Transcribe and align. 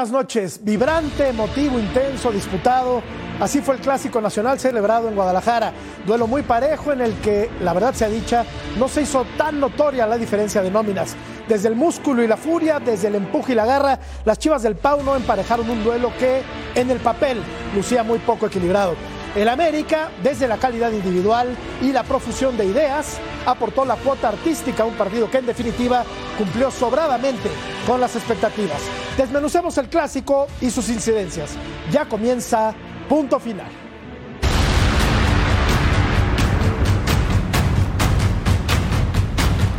Buenas 0.00 0.12
noches, 0.12 0.60
vibrante, 0.64 1.28
emotivo, 1.28 1.78
intenso, 1.78 2.32
disputado. 2.32 3.02
Así 3.38 3.60
fue 3.60 3.74
el 3.74 3.82
Clásico 3.82 4.18
Nacional 4.18 4.58
celebrado 4.58 5.10
en 5.10 5.14
Guadalajara. 5.14 5.74
Duelo 6.06 6.26
muy 6.26 6.40
parejo 6.40 6.90
en 6.92 7.02
el 7.02 7.12
que, 7.20 7.50
la 7.60 7.74
verdad 7.74 7.92
sea 7.92 8.08
dicha, 8.08 8.46
no 8.78 8.88
se 8.88 9.02
hizo 9.02 9.26
tan 9.36 9.60
notoria 9.60 10.06
la 10.06 10.16
diferencia 10.16 10.62
de 10.62 10.70
nóminas. 10.70 11.14
Desde 11.46 11.68
el 11.68 11.74
músculo 11.74 12.22
y 12.22 12.28
la 12.28 12.38
furia, 12.38 12.80
desde 12.80 13.08
el 13.08 13.16
empuje 13.16 13.52
y 13.52 13.56
la 13.56 13.66
garra, 13.66 13.98
las 14.24 14.38
Chivas 14.38 14.62
del 14.62 14.76
Pau 14.76 15.02
no 15.02 15.16
emparejaron 15.16 15.68
un 15.68 15.84
duelo 15.84 16.10
que, 16.18 16.40
en 16.74 16.90
el 16.90 17.00
papel, 17.00 17.42
lucía 17.74 18.02
muy 18.02 18.20
poco 18.20 18.46
equilibrado. 18.46 18.94
El 19.36 19.48
América, 19.48 20.10
desde 20.24 20.48
la 20.48 20.56
calidad 20.56 20.90
individual 20.90 21.56
y 21.80 21.92
la 21.92 22.02
profusión 22.02 22.56
de 22.56 22.64
ideas, 22.64 23.18
aportó 23.46 23.84
la 23.84 23.94
cuota 23.94 24.28
artística 24.28 24.82
a 24.82 24.86
un 24.86 24.94
partido 24.94 25.30
que 25.30 25.38
en 25.38 25.46
definitiva 25.46 26.04
cumplió 26.36 26.72
sobradamente 26.72 27.48
con 27.86 28.00
las 28.00 28.16
expectativas. 28.16 28.80
Desmenucemos 29.16 29.78
el 29.78 29.88
clásico 29.88 30.48
y 30.60 30.70
sus 30.70 30.88
incidencias. 30.88 31.52
Ya 31.92 32.06
comienza 32.06 32.74
punto 33.08 33.38
final. 33.38 33.68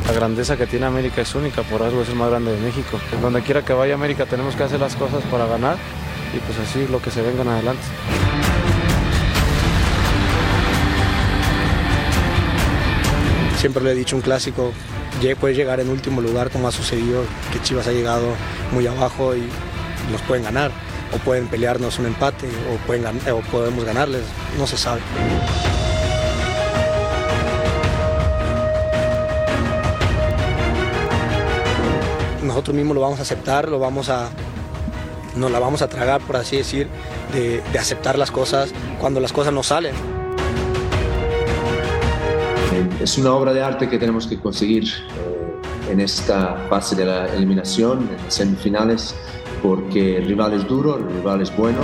La 0.08 0.14
grandeza 0.14 0.56
que 0.56 0.66
tiene 0.66 0.86
América 0.86 1.22
es 1.22 1.36
única, 1.36 1.64
por 1.64 1.84
algo 1.84 2.04
es 2.04 2.10
el 2.10 2.16
más 2.16 2.30
grande 2.30 2.54
de 2.54 2.62
México. 2.62 2.98
Donde 3.22 3.42
quiera 3.42 3.66
que 3.66 3.74
vaya 3.74 3.96
América 3.96 4.26
tenemos 4.26 4.56
que 4.56 4.64
hacer 4.64 4.80
las 4.80 4.96
cosas 4.96 5.22
para 5.26 5.46
ganar 5.46 5.76
y 6.34 6.40
pues 6.40 6.58
así 6.58 6.88
lo 6.88 7.02
que 7.02 7.12
se 7.12 7.22
vengan 7.22 7.50
adelante. 7.50 7.84
Siempre 13.62 13.84
le 13.84 13.92
he 13.92 13.94
dicho, 13.95 14.16
un 14.16 14.23
clásico 14.23 14.73
puede 15.40 15.54
llegar 15.54 15.80
en 15.80 15.90
último 15.90 16.20
lugar 16.20 16.50
como 16.50 16.67
ha 16.67 16.72
sucedido, 16.72 17.23
que 17.54 17.62
Chivas 17.62 17.88
ha 17.88 17.92
llegado 17.92 18.26
muy 18.72 18.88
abajo 18.88 19.36
y 19.36 19.44
nos 20.12 20.20
pueden 20.23 20.44
ganar, 20.44 20.72
o 21.14 21.17
pueden 21.20 21.48
pelearnos 21.48 22.00
un 22.00 22.08
empate, 22.08 22.48
o, 23.32 23.42
podemos 23.52 23.86
ganarles, 23.86 24.23
no 24.58 24.66
se 24.66 24.78
sabe. 24.78 25.02
Nosotros 32.42 32.76
mismos 32.76 32.95
lo 32.95 33.02
vamos 33.02 33.20
a 33.20 33.22
aceptar, 33.22 33.70
lo 33.70 33.78
vamos 33.78 34.09
a, 34.09 34.30
nos 35.36 35.52
la 35.52 35.60
vamos 35.60 35.83
a 35.83 35.88
tragar, 35.88 36.20
por 36.22 36.38
así 36.38 36.58
decir, 36.58 36.88
de, 37.32 37.61
de 37.72 37.78
aceptar 37.78 38.17
las 38.17 38.32
cosas 38.32 38.72
cuando 38.99 39.20
las 39.20 39.32
cosas 39.32 39.54
no 39.54 39.61
salen. 39.61 40.20
Es 42.99 43.17
una 43.17 43.33
obra 43.33 43.53
de 43.53 43.61
arte 43.61 43.89
que 43.89 43.97
tenemos 43.97 44.27
que 44.27 44.39
conseguir 44.39 44.86
eh, 44.86 45.92
en 45.92 45.99
esta 45.99 46.55
fase 46.69 46.95
de 46.95 47.05
la 47.05 47.25
eliminación, 47.27 48.09
en 48.09 48.23
las 48.23 48.33
semifinales, 48.33 49.15
porque 49.61 50.17
el 50.17 50.25
rival 50.25 50.53
es 50.53 50.67
duro, 50.67 50.97
el 50.97 51.08
rival 51.08 51.42
es 51.42 51.55
bueno. 51.55 51.80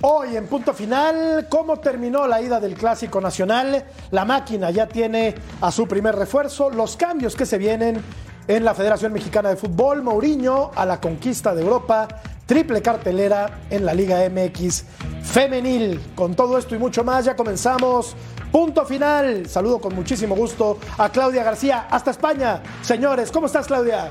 Hoy 0.00 0.36
en 0.36 0.46
punto 0.46 0.72
final, 0.72 1.48
¿cómo 1.48 1.78
terminó 1.78 2.26
la 2.26 2.40
ida 2.40 2.60
del 2.60 2.74
Clásico 2.74 3.20
Nacional? 3.20 3.84
La 4.12 4.24
máquina 4.24 4.70
ya 4.70 4.86
tiene 4.86 5.34
a 5.60 5.72
su 5.72 5.88
primer 5.88 6.14
refuerzo, 6.14 6.70
los 6.70 6.96
cambios 6.96 7.34
que 7.34 7.44
se 7.44 7.58
vienen 7.58 8.00
en 8.46 8.64
la 8.64 8.74
Federación 8.74 9.12
Mexicana 9.12 9.50
de 9.50 9.56
Fútbol, 9.56 10.02
Mourinho 10.02 10.70
a 10.74 10.86
la 10.86 11.00
conquista 11.00 11.54
de 11.54 11.62
Europa, 11.62 12.06
triple 12.48 12.80
cartelera 12.80 13.60
en 13.68 13.84
la 13.84 13.92
Liga 13.92 14.26
MX 14.28 14.84
femenil. 15.22 16.00
Con 16.14 16.34
todo 16.34 16.56
esto 16.56 16.74
y 16.74 16.78
mucho 16.78 17.04
más, 17.04 17.26
ya 17.26 17.36
comenzamos. 17.36 18.16
Punto 18.50 18.86
final. 18.86 19.46
Saludo 19.46 19.78
con 19.78 19.94
muchísimo 19.94 20.34
gusto 20.34 20.78
a 20.96 21.10
Claudia 21.10 21.44
García 21.44 21.86
hasta 21.90 22.10
España. 22.10 22.62
Señores, 22.80 23.30
¿cómo 23.30 23.46
estás, 23.46 23.66
Claudia? 23.66 24.10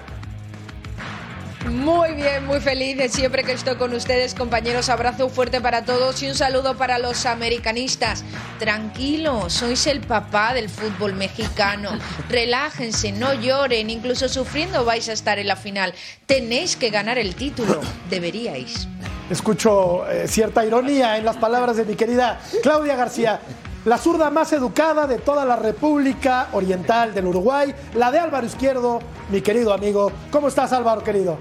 Muy 1.72 2.14
bien, 2.14 2.46
muy 2.46 2.62
feliz 2.62 2.98
de 2.98 3.10
siempre 3.10 3.44
que 3.44 3.52
estoy 3.52 3.76
con 3.76 3.94
ustedes, 3.94 4.34
compañeros. 4.34 4.88
Abrazo 4.90 5.28
fuerte 5.28 5.60
para 5.60 5.84
todos 5.84 6.22
y 6.24 6.28
un 6.28 6.36
saludo 6.36 6.78
para 6.78 6.98
los 6.98 7.26
americanistas. 7.26 8.24
Tranquilos, 8.58 9.54
sois 9.54 9.86
el 9.88 10.00
papá 10.00 10.54
del 10.54 10.70
fútbol 10.70 11.14
mexicano. 11.14 11.90
Relájense, 12.30 13.12
no 13.12 13.34
lloren, 13.34 13.90
incluso 13.90 14.30
sufriendo 14.30 14.86
vais 14.86 15.10
a 15.10 15.14
estar 15.14 15.40
en 15.40 15.48
la 15.48 15.58
final. 15.58 15.94
Tenéis 16.26 16.78
que 16.78 16.90
ganar 16.90 17.18
el 17.18 17.36
título, 17.36 17.82
deberíais. 18.10 18.88
Escucho 19.30 20.10
eh, 20.10 20.28
cierta 20.28 20.66
ironía 20.66 21.18
en 21.18 21.26
las 21.26 21.36
palabras 21.36 21.76
de 21.76 21.84
mi 21.84 21.96
querida 21.96 22.40
Claudia 22.64 22.96
García. 22.96 23.42
La 23.84 23.98
zurda 23.98 24.30
más 24.30 24.52
educada 24.54 25.06
de 25.06 25.18
toda 25.18 25.46
la 25.46 25.56
República 25.56 26.48
Oriental 26.54 27.14
del 27.14 27.28
Uruguay, 27.28 27.74
la 27.94 28.12
de 28.12 28.20
Álvaro 28.20 28.46
Izquierdo, 28.46 29.00
mi 29.30 29.42
querido 29.42 29.74
amigo. 29.74 30.12
¿Cómo 30.32 30.48
estás, 30.48 30.74
Álvaro, 30.74 31.04
querido? 31.04 31.38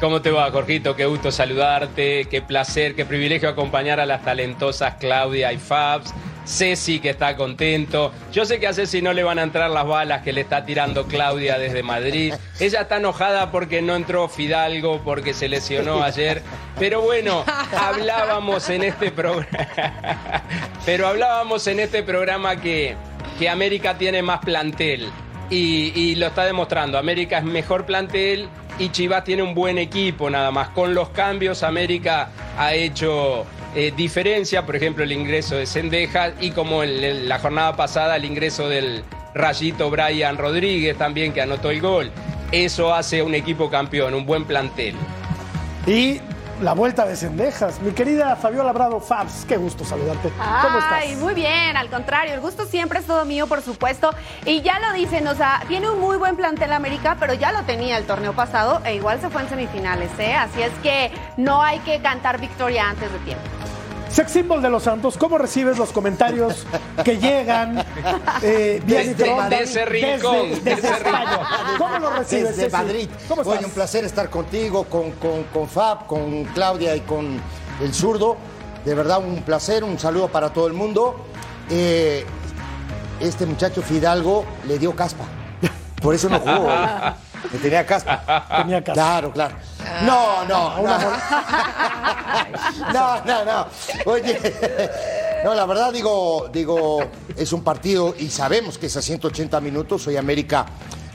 ¿Cómo 0.00 0.22
te 0.22 0.30
va, 0.30 0.48
Jorgito? 0.52 0.94
Qué 0.94 1.06
gusto 1.06 1.32
saludarte, 1.32 2.26
qué 2.30 2.40
placer, 2.40 2.94
qué 2.94 3.04
privilegio 3.04 3.48
acompañar 3.48 3.98
a 3.98 4.06
las 4.06 4.22
talentosas 4.22 4.94
Claudia 4.94 5.52
y 5.52 5.58
Fabs. 5.58 6.14
Ceci 6.46 7.00
que 7.00 7.10
está 7.10 7.36
contento. 7.36 8.12
Yo 8.32 8.44
sé 8.44 8.60
que 8.60 8.68
a 8.68 8.72
Ceci 8.72 9.02
no 9.02 9.12
le 9.12 9.24
van 9.24 9.40
a 9.40 9.42
entrar 9.42 9.68
las 9.68 9.84
balas 9.84 10.22
que 10.22 10.32
le 10.32 10.42
está 10.42 10.64
tirando 10.64 11.06
Claudia 11.06 11.58
desde 11.58 11.82
Madrid. 11.82 12.32
Ella 12.60 12.82
está 12.82 12.98
enojada 12.98 13.50
porque 13.50 13.82
no 13.82 13.96
entró 13.96 14.28
Fidalgo, 14.28 15.02
porque 15.04 15.34
se 15.34 15.48
lesionó 15.48 16.00
ayer. 16.04 16.42
Pero 16.78 17.02
bueno, 17.02 17.44
hablábamos 17.76 18.70
en 18.70 18.84
este 18.84 19.10
programa. 19.10 19.48
Pero 20.86 21.08
hablábamos 21.08 21.66
en 21.66 21.80
este 21.80 22.04
programa 22.04 22.60
que, 22.60 22.94
que 23.36 23.48
América 23.48 23.98
tiene 23.98 24.22
más 24.22 24.38
plantel. 24.38 25.10
Y, 25.50 25.92
y 25.94 26.14
lo 26.14 26.28
está 26.28 26.44
demostrando. 26.44 26.98
América 26.98 27.38
es 27.38 27.44
mejor 27.44 27.84
plantel 27.84 28.48
y 28.78 28.90
Chivas 28.90 29.24
tiene 29.24 29.42
un 29.42 29.54
buen 29.54 29.78
equipo 29.78 30.30
nada 30.30 30.50
más. 30.50 30.68
Con 30.68 30.94
los 30.94 31.08
cambios 31.10 31.62
América 31.62 32.30
ha 32.56 32.74
hecho 32.74 33.44
eh, 33.74 33.92
diferencia, 33.96 34.64
por 34.64 34.76
ejemplo 34.76 35.04
el 35.04 35.12
ingreso 35.12 35.56
de 35.56 35.66
Sendejas 35.66 36.32
y 36.40 36.52
como 36.52 36.82
en 36.82 37.28
la 37.28 37.38
jornada 37.38 37.76
pasada 37.76 38.16
el 38.16 38.24
ingreso 38.24 38.68
del 38.68 39.02
Rayito 39.34 39.90
Brian 39.90 40.38
Rodríguez 40.38 40.96
también 40.96 41.32
que 41.32 41.42
anotó 41.42 41.70
el 41.70 41.80
gol. 41.80 42.10
Eso 42.52 42.94
hace 42.94 43.22
un 43.22 43.34
equipo 43.34 43.68
campeón, 43.68 44.14
un 44.14 44.24
buen 44.24 44.44
plantel. 44.44 44.94
Y 45.86 46.20
la 46.60 46.72
vuelta 46.74 47.06
de 47.06 47.16
Cendejas. 47.16 47.80
Mi 47.80 47.92
querida 47.92 48.36
Fabiola 48.36 48.72
Bravo 48.72 49.00
Fabs, 49.00 49.44
qué 49.46 49.56
gusto 49.56 49.84
saludarte. 49.84 50.30
¿Cómo 50.30 50.78
estás? 50.78 51.02
Ay, 51.02 51.16
muy 51.16 51.34
bien, 51.34 51.76
al 51.76 51.88
contrario, 51.88 52.34
el 52.34 52.40
gusto 52.40 52.66
siempre 52.66 53.00
es 53.00 53.06
todo 53.06 53.24
mío, 53.24 53.46
por 53.46 53.62
supuesto. 53.62 54.10
Y 54.44 54.62
ya 54.62 54.78
lo 54.80 54.92
dicen, 54.92 55.26
o 55.28 55.34
sea, 55.34 55.62
tiene 55.68 55.90
un 55.90 56.00
muy 56.00 56.16
buen 56.16 56.36
plantel 56.36 56.72
América, 56.72 57.16
pero 57.18 57.34
ya 57.34 57.52
lo 57.52 57.62
tenía 57.62 57.96
el 57.98 58.06
torneo 58.06 58.32
pasado 58.32 58.80
e 58.84 58.94
igual 58.94 59.20
se 59.20 59.30
fue 59.30 59.42
en 59.42 59.48
semifinales, 59.48 60.10
¿eh? 60.18 60.34
Así 60.34 60.62
es 60.62 60.72
que 60.82 61.12
no 61.36 61.62
hay 61.62 61.78
que 61.80 62.00
cantar 62.00 62.40
victoria 62.40 62.88
antes 62.88 63.12
de 63.12 63.18
tiempo. 63.20 63.57
Sex 64.10 64.32
symbol 64.32 64.62
de 64.62 64.70
los 64.70 64.82
Santos, 64.82 65.16
¿cómo 65.18 65.36
recibes 65.38 65.76
los 65.78 65.90
comentarios 65.92 66.66
que 67.04 67.18
llegan 67.18 67.78
eh, 68.42 68.80
vía 68.84 69.00
Desde- 69.00 69.08
microondas 69.14 69.50
de 69.50 69.62
ese 69.62 69.84
rincón, 69.84 70.48
desde, 70.50 70.60
de 70.62 70.74
desde 70.76 70.88
España? 70.88 71.40
¿Cómo 71.76 71.98
lo 71.98 72.10
recibes, 72.10 72.56
Desde? 72.56 72.70
Madrid. 72.76 73.08
¿Cómo 73.28 73.42
estás? 73.42 73.56
Oye, 73.58 73.66
un 73.66 73.70
placer 73.72 74.04
estar 74.04 74.30
contigo, 74.30 74.84
con, 74.84 75.12
con, 75.12 75.44
con 75.44 75.68
Fab, 75.68 76.06
con 76.06 76.44
Claudia 76.46 76.96
y 76.96 77.00
con 77.00 77.38
el 77.82 77.94
zurdo. 77.94 78.36
De 78.84 78.94
verdad, 78.94 79.18
un 79.18 79.42
placer, 79.42 79.84
un 79.84 79.98
saludo 79.98 80.28
para 80.28 80.50
todo 80.52 80.66
el 80.66 80.72
mundo. 80.72 81.26
Eh, 81.70 82.24
este 83.20 83.44
muchacho 83.46 83.82
Fidalgo 83.82 84.44
le 84.66 84.78
dio 84.78 84.96
caspa. 84.96 85.24
Por 86.00 86.14
eso 86.14 86.28
no 86.28 86.38
jugó. 86.40 86.68
Le 87.52 87.58
tenía 87.60 87.86
caspa. 87.86 88.46
Tenía 88.62 88.82
caspa. 88.82 88.94
Claro, 88.94 89.32
claro. 89.32 89.54
No, 90.04 90.44
no, 90.44 90.82
no. 90.82 90.98
No, 92.92 93.24
no, 93.24 93.44
no. 93.44 93.66
Oye, 94.06 94.38
no, 95.44 95.54
la 95.54 95.66
verdad 95.66 95.92
digo, 95.92 96.48
digo, 96.52 97.00
es 97.36 97.52
un 97.52 97.62
partido 97.62 98.14
y 98.18 98.28
sabemos 98.28 98.78
que 98.78 98.86
es 98.86 98.96
a 98.96 99.02
180 99.02 99.60
minutos. 99.60 100.06
Hoy 100.06 100.16
América 100.16 100.66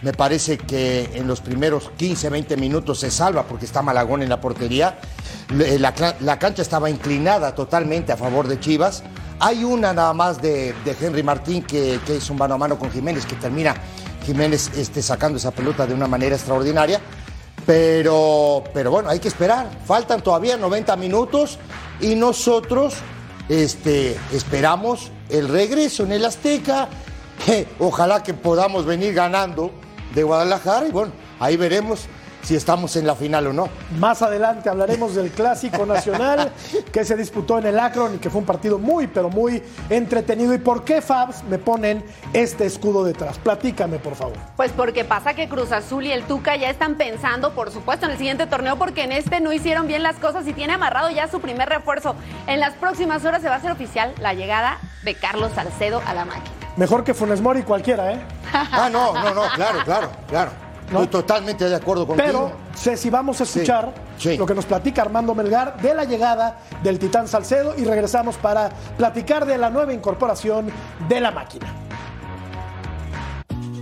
me 0.01 0.13
parece 0.13 0.57
que 0.57 1.11
en 1.13 1.27
los 1.27 1.41
primeros 1.41 1.91
15, 1.97 2.29
20 2.29 2.57
minutos 2.57 2.99
se 2.99 3.09
salva 3.09 3.43
porque 3.43 3.65
está 3.65 3.81
Malagón 3.81 4.21
en 4.21 4.29
la 4.29 4.41
portería. 4.41 4.99
La, 5.49 5.93
la 6.19 6.39
cancha 6.39 6.61
estaba 6.61 6.89
inclinada 6.89 7.55
totalmente 7.55 8.11
a 8.11 8.17
favor 8.17 8.47
de 8.47 8.59
Chivas. 8.59 9.03
Hay 9.39 9.63
una 9.63 9.93
nada 9.93 10.13
más 10.13 10.41
de, 10.41 10.73
de 10.85 10.95
Henry 10.99 11.23
Martín 11.23 11.63
que, 11.63 11.99
que 12.05 12.17
es 12.17 12.29
un 12.29 12.37
mano 12.37 12.55
a 12.55 12.57
mano 12.57 12.77
con 12.77 12.91
Jiménez, 12.91 13.25
que 13.25 13.35
termina 13.35 13.75
Jiménez 14.25 14.71
este, 14.77 15.01
sacando 15.01 15.37
esa 15.37 15.51
pelota 15.51 15.85
de 15.85 15.93
una 15.93 16.07
manera 16.07 16.35
extraordinaria. 16.35 17.01
Pero, 17.65 18.63
pero 18.73 18.91
bueno, 18.91 19.09
hay 19.09 19.19
que 19.19 19.27
esperar. 19.27 19.69
Faltan 19.85 20.21
todavía 20.21 20.57
90 20.57 20.95
minutos 20.97 21.59
y 22.01 22.15
nosotros 22.15 22.95
este, 23.49 24.17
esperamos 24.31 25.11
el 25.29 25.47
regreso 25.47 26.03
en 26.03 26.11
el 26.13 26.25
Azteca. 26.25 26.89
que 27.45 27.67
ojalá 27.79 28.23
que 28.23 28.33
podamos 28.33 28.85
venir 28.85 29.13
ganando 29.13 29.71
de 30.13 30.23
Guadalajara 30.23 30.87
y 30.87 30.91
bueno, 30.91 31.11
ahí 31.39 31.57
veremos 31.57 32.07
si 32.43 32.55
estamos 32.55 32.95
en 32.95 33.07
la 33.07 33.15
final 33.15 33.47
o 33.47 33.53
no. 33.53 33.69
Más 33.97 34.21
adelante 34.21 34.69
hablaremos 34.69 35.15
del 35.15 35.31
clásico 35.31 35.85
nacional 35.85 36.51
que 36.91 37.05
se 37.05 37.15
disputó 37.15 37.57
en 37.57 37.67
el 37.67 37.79
Akron 37.79 38.15
y 38.15 38.17
que 38.17 38.29
fue 38.29 38.39
un 38.39 38.45
partido 38.45 38.77
muy, 38.77 39.07
pero 39.07 39.29
muy 39.29 39.63
entretenido. 39.89 40.53
¿Y 40.53 40.59
por 40.59 40.83
qué, 40.83 41.01
Fabs, 41.01 41.43
me 41.43 41.57
ponen 41.57 42.03
este 42.33 42.65
escudo 42.65 43.03
detrás? 43.03 43.37
Platícame, 43.39 43.97
por 43.97 44.15
favor. 44.15 44.37
Pues 44.55 44.71
porque 44.71 45.05
pasa 45.05 45.33
que 45.33 45.47
Cruz 45.47 45.71
Azul 45.71 46.05
y 46.05 46.11
el 46.11 46.23
Tuca 46.23 46.55
ya 46.55 46.69
están 46.69 46.95
pensando, 46.95 47.53
por 47.53 47.71
supuesto, 47.71 48.05
en 48.05 48.11
el 48.11 48.17
siguiente 48.17 48.45
torneo, 48.45 48.77
porque 48.77 49.03
en 49.03 49.13
este 49.13 49.39
no 49.39 49.53
hicieron 49.53 49.87
bien 49.87 50.03
las 50.03 50.17
cosas 50.17 50.47
y 50.47 50.53
tiene 50.53 50.73
amarrado 50.73 51.09
ya 51.09 51.29
su 51.29 51.39
primer 51.39 51.69
refuerzo. 51.69 52.15
En 52.47 52.59
las 52.59 52.73
próximas 52.73 53.23
horas 53.25 53.41
se 53.41 53.47
va 53.47 53.55
a 53.55 53.57
hacer 53.57 53.71
oficial 53.71 54.13
la 54.19 54.33
llegada 54.33 54.79
de 55.03 55.15
Carlos 55.15 55.51
Salcedo 55.55 56.01
a 56.05 56.13
la 56.13 56.25
máquina. 56.25 56.51
Mejor 56.75 57.03
que 57.03 57.13
Funes 57.13 57.39
Mori 57.39 57.63
cualquiera, 57.63 58.11
¿eh? 58.11 58.21
Ah, 58.51 58.89
no, 58.91 59.13
no, 59.13 59.33
no, 59.33 59.43
claro, 59.55 59.79
claro, 59.85 60.09
claro. 60.27 60.62
Estoy 60.87 61.07
totalmente 61.07 61.67
de 61.67 61.75
acuerdo 61.75 62.05
contigo. 62.05 62.27
Pero, 62.27 62.51
Ceci, 62.75 63.09
vamos 63.09 63.39
a 63.41 63.43
escuchar 63.43 63.93
lo 64.37 64.45
que 64.45 64.53
nos 64.53 64.65
platica 64.65 65.01
Armando 65.01 65.33
Melgar 65.33 65.81
de 65.81 65.93
la 65.93 66.03
llegada 66.05 66.59
del 66.83 66.99
Titán 66.99 67.27
Salcedo 67.27 67.73
y 67.77 67.83
regresamos 67.83 68.37
para 68.37 68.69
platicar 68.97 69.45
de 69.45 69.57
la 69.57 69.69
nueva 69.69 69.93
incorporación 69.93 70.71
de 71.07 71.19
la 71.19 71.31
máquina. 71.31 71.82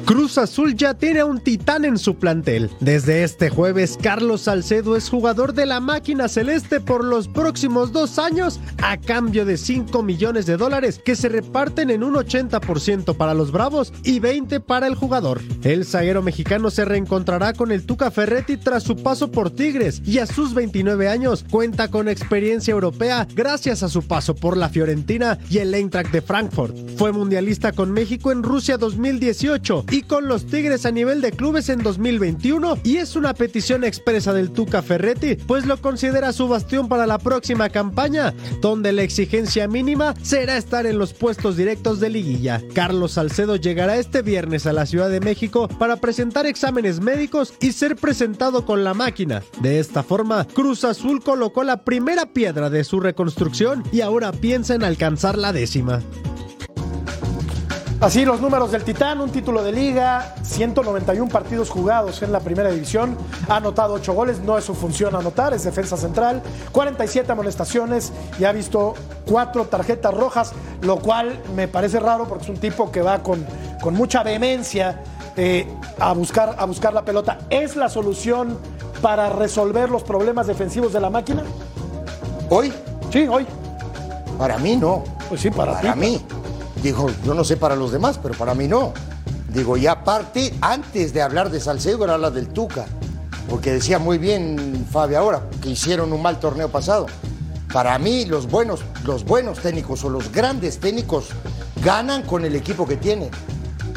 Cruz 0.05 0.37
Azul 0.37 0.75
ya 0.75 0.93
tiene 0.93 1.19
a 1.19 1.25
un 1.25 1.39
titán 1.39 1.85
en 1.85 1.97
su 1.97 2.15
plantel. 2.15 2.69
Desde 2.79 3.23
este 3.23 3.49
jueves, 3.49 3.97
Carlos 4.01 4.41
Salcedo 4.41 4.95
es 4.95 5.09
jugador 5.09 5.53
de 5.53 5.65
la 5.65 5.79
máquina 5.79 6.27
celeste 6.27 6.79
por 6.79 7.03
los 7.03 7.27
próximos 7.27 7.91
dos 7.91 8.17
años 8.19 8.59
a 8.81 8.97
cambio 8.97 9.45
de 9.45 9.57
5 9.57 10.01
millones 10.03 10.45
de 10.45 10.57
dólares 10.57 10.99
que 11.03 11.15
se 11.15 11.29
reparten 11.29 11.89
en 11.89 12.03
un 12.03 12.15
80% 12.15 13.15
para 13.15 13.33
los 13.33 13.51
Bravos 13.51 13.93
y 14.03 14.19
20 14.19 14.59
para 14.59 14.87
el 14.87 14.95
jugador. 14.95 15.41
El 15.63 15.85
zaguero 15.85 16.21
mexicano 16.21 16.71
se 16.71 16.85
reencontrará 16.85 17.53
con 17.53 17.71
el 17.71 17.85
Tuca 17.85 18.11
Ferretti 18.11 18.57
tras 18.57 18.83
su 18.83 18.95
paso 18.95 19.31
por 19.31 19.51
Tigres 19.51 20.01
y 20.05 20.17
a 20.17 20.25
sus 20.25 20.53
29 20.53 21.07
años 21.07 21.45
cuenta 21.49 21.89
con 21.89 22.07
experiencia 22.07 22.71
europea 22.71 23.27
gracias 23.35 23.83
a 23.83 23.89
su 23.89 24.01
paso 24.03 24.35
por 24.35 24.57
la 24.57 24.69
Fiorentina 24.69 25.37
y 25.49 25.59
el 25.59 25.73
Eintracht 25.73 26.11
de 26.11 26.21
Frankfurt. 26.21 26.75
Fue 26.97 27.11
mundialista 27.11 27.71
con 27.71 27.91
México 27.91 28.31
en 28.31 28.43
Rusia 28.43 28.77
2018 28.77 29.85
y 29.91 30.03
con 30.03 30.27
los 30.27 30.45
Tigres 30.45 30.85
a 30.85 30.91
nivel 30.91 31.21
de 31.21 31.31
clubes 31.31 31.69
en 31.69 31.83
2021 31.83 32.79
y 32.83 32.97
es 32.97 33.15
una 33.15 33.33
petición 33.33 33.83
expresa 33.83 34.33
del 34.33 34.51
Tuca 34.51 34.81
Ferretti, 34.81 35.35
pues 35.35 35.65
lo 35.65 35.77
considera 35.77 36.33
su 36.33 36.47
bastión 36.47 36.87
para 36.87 37.05
la 37.05 37.19
próxima 37.19 37.69
campaña, 37.69 38.33
donde 38.61 38.93
la 38.93 39.03
exigencia 39.03 39.67
mínima 39.67 40.15
será 40.23 40.57
estar 40.57 40.85
en 40.85 40.97
los 40.97 41.13
puestos 41.13 41.57
directos 41.57 41.99
de 41.99 42.09
liguilla. 42.09 42.61
Carlos 42.73 43.13
Salcedo 43.13 43.57
llegará 43.57 43.97
este 43.97 44.21
viernes 44.21 44.65
a 44.65 44.73
la 44.73 44.85
Ciudad 44.85 45.09
de 45.09 45.19
México 45.19 45.67
para 45.67 45.97
presentar 45.97 46.45
exámenes 46.45 47.01
médicos 47.01 47.53
y 47.59 47.73
ser 47.73 47.97
presentado 47.97 48.65
con 48.65 48.83
la 48.83 48.93
máquina. 48.93 49.43
De 49.61 49.79
esta 49.79 50.03
forma, 50.03 50.47
Cruz 50.47 50.85
Azul 50.85 51.21
colocó 51.21 51.63
la 51.63 51.83
primera 51.83 52.27
piedra 52.27 52.69
de 52.69 52.83
su 52.85 52.99
reconstrucción 52.99 53.83
y 53.91 54.01
ahora 54.01 54.31
piensa 54.31 54.73
en 54.73 54.83
alcanzar 54.83 55.37
la 55.37 55.51
décima. 55.51 56.01
Así 58.01 58.25
los 58.25 58.41
números 58.41 58.71
del 58.71 58.83
Titán, 58.83 59.21
un 59.21 59.29
título 59.29 59.61
de 59.61 59.71
liga, 59.71 60.33
191 60.41 61.31
partidos 61.31 61.69
jugados 61.69 62.23
en 62.23 62.31
la 62.31 62.39
primera 62.39 62.71
división, 62.71 63.15
ha 63.47 63.57
anotado 63.57 63.93
8 63.93 64.13
goles, 64.13 64.39
no 64.39 64.57
es 64.57 64.63
su 64.63 64.73
función 64.73 65.15
anotar, 65.15 65.53
es 65.53 65.63
defensa 65.65 65.95
central, 65.95 66.41
47 66.71 67.31
amonestaciones 67.31 68.11
y 68.39 68.45
ha 68.45 68.53
visto 68.53 68.95
4 69.29 69.65
tarjetas 69.65 70.15
rojas, 70.15 70.53
lo 70.81 70.97
cual 70.97 71.39
me 71.55 71.67
parece 71.67 71.99
raro 71.99 72.27
porque 72.27 72.45
es 72.45 72.49
un 72.49 72.57
tipo 72.57 72.91
que 72.91 73.03
va 73.03 73.21
con, 73.21 73.45
con 73.83 73.93
mucha 73.93 74.23
vehemencia 74.23 75.03
eh, 75.37 75.67
a, 75.99 76.11
buscar, 76.13 76.55
a 76.57 76.65
buscar 76.65 76.95
la 76.95 77.05
pelota. 77.05 77.37
¿Es 77.51 77.75
la 77.75 77.87
solución 77.87 78.57
para 79.03 79.29
resolver 79.29 79.91
los 79.91 80.01
problemas 80.01 80.47
defensivos 80.47 80.91
de 80.91 81.01
la 81.01 81.11
máquina? 81.11 81.43
¿Hoy? 82.49 82.73
Sí, 83.11 83.27
hoy. 83.27 83.45
Para 84.39 84.57
mí 84.57 84.75
no. 84.75 85.03
Pues 85.29 85.41
sí, 85.41 85.51
para, 85.51 85.73
Para 85.73 85.93
ti. 85.93 85.99
mí. 85.99 86.21
Digo, 86.83 87.09
yo 87.23 87.33
no 87.33 87.43
sé 87.43 87.57
para 87.57 87.75
los 87.75 87.91
demás, 87.91 88.19
pero 88.21 88.33
para 88.35 88.55
mí 88.55 88.67
no. 88.67 88.93
Digo, 89.53 89.77
y 89.77 89.85
aparte, 89.85 90.53
antes 90.61 91.13
de 91.13 91.21
hablar 91.21 91.51
de 91.51 91.59
Salcedo, 91.59 92.05
era 92.05 92.17
la 92.17 92.31
del 92.31 92.47
Tuca. 92.47 92.85
Porque 93.49 93.73
decía 93.73 93.99
muy 93.99 94.17
bien 94.17 94.87
Fabio 94.89 95.19
ahora, 95.19 95.49
que 95.61 95.69
hicieron 95.69 96.13
un 96.13 96.21
mal 96.21 96.39
torneo 96.39 96.69
pasado. 96.69 97.05
Para 97.71 97.99
mí, 97.99 98.25
los 98.25 98.49
buenos, 98.49 98.81
los 99.05 99.25
buenos 99.25 99.59
técnicos 99.59 100.03
o 100.03 100.09
los 100.09 100.31
grandes 100.31 100.79
técnicos 100.79 101.29
ganan 101.83 102.23
con 102.23 102.45
el 102.45 102.55
equipo 102.55 102.87
que 102.87 102.97
tienen. 102.97 103.29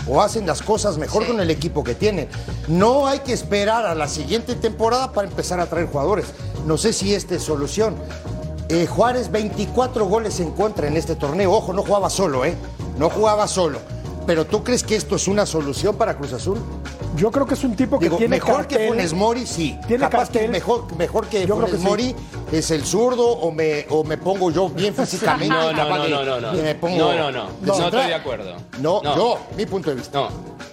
O 0.06 0.20
hacen 0.20 0.46
las 0.46 0.60
cosas 0.60 0.98
mejor 0.98 1.26
con 1.26 1.40
el 1.40 1.50
equipo 1.50 1.82
que 1.82 1.94
tienen. 1.94 2.28
No 2.68 3.06
hay 3.06 3.20
que 3.20 3.32
esperar 3.32 3.86
a 3.86 3.94
la 3.94 4.08
siguiente 4.08 4.54
temporada 4.54 5.12
para 5.12 5.28
empezar 5.28 5.60
a 5.60 5.66
traer 5.66 5.86
jugadores. 5.86 6.26
No 6.66 6.76
sé 6.76 6.92
si 6.92 7.14
esta 7.14 7.36
es 7.36 7.42
solución. 7.42 7.94
Eh, 8.68 8.86
Juárez, 8.86 9.30
24 9.30 10.06
goles 10.06 10.40
en 10.40 10.50
contra 10.50 10.88
en 10.88 10.96
este 10.96 11.16
torneo. 11.16 11.52
Ojo, 11.52 11.72
no 11.72 11.82
jugaba 11.82 12.08
solo, 12.08 12.44
¿eh? 12.44 12.56
No 12.98 13.10
jugaba 13.10 13.46
solo. 13.46 13.78
Pero 14.26 14.46
¿tú 14.46 14.64
crees 14.64 14.82
que 14.82 14.96
esto 14.96 15.16
es 15.16 15.28
una 15.28 15.44
solución 15.44 15.96
para 15.96 16.16
Cruz 16.16 16.32
Azul? 16.32 16.58
Yo 17.16 17.30
creo 17.30 17.46
que 17.46 17.54
es 17.54 17.62
un 17.64 17.76
tipo 17.76 17.98
que 17.98 18.06
Digo, 18.06 18.16
tiene 18.16 18.36
mejor 18.36 18.66
que 18.66 18.74
cartel. 18.76 18.88
Funes 18.88 19.12
Mori, 19.12 19.46
sí. 19.46 19.78
Tiene 19.86 20.00
Capaz 20.04 20.28
que 20.28 20.32
cartel. 20.40 20.50
mejor, 20.50 20.96
mejor 20.96 21.26
que 21.28 21.46
Funes 21.46 21.70
que 21.70 21.76
sí. 21.78 21.82
Mori 21.84 22.14
es 22.52 22.70
el 22.72 22.84
zurdo 22.84 23.26
o 23.28 23.50
me, 23.52 23.86
o 23.90 24.02
me 24.04 24.16
pongo 24.18 24.50
yo 24.50 24.68
bien 24.68 24.94
físicamente. 24.96 25.48
No, 25.54 25.72
no, 25.72 25.88
no, 25.88 26.08
no, 26.08 26.24
no, 26.24 26.40
no. 26.40 26.52
me 26.62 26.74
pongo 26.74 26.96
No, 26.98 27.14
no, 27.14 27.30
no. 27.30 27.48
No 27.62 27.74
estoy 27.84 28.06
de 28.08 28.14
acuerdo. 28.14 28.56
No, 28.80 29.00
No. 29.02 29.16
yo, 29.16 29.38
mi 29.56 29.64
punto 29.66 29.90
de 29.90 29.96
vista. 29.96 30.18
No. 30.18 30.28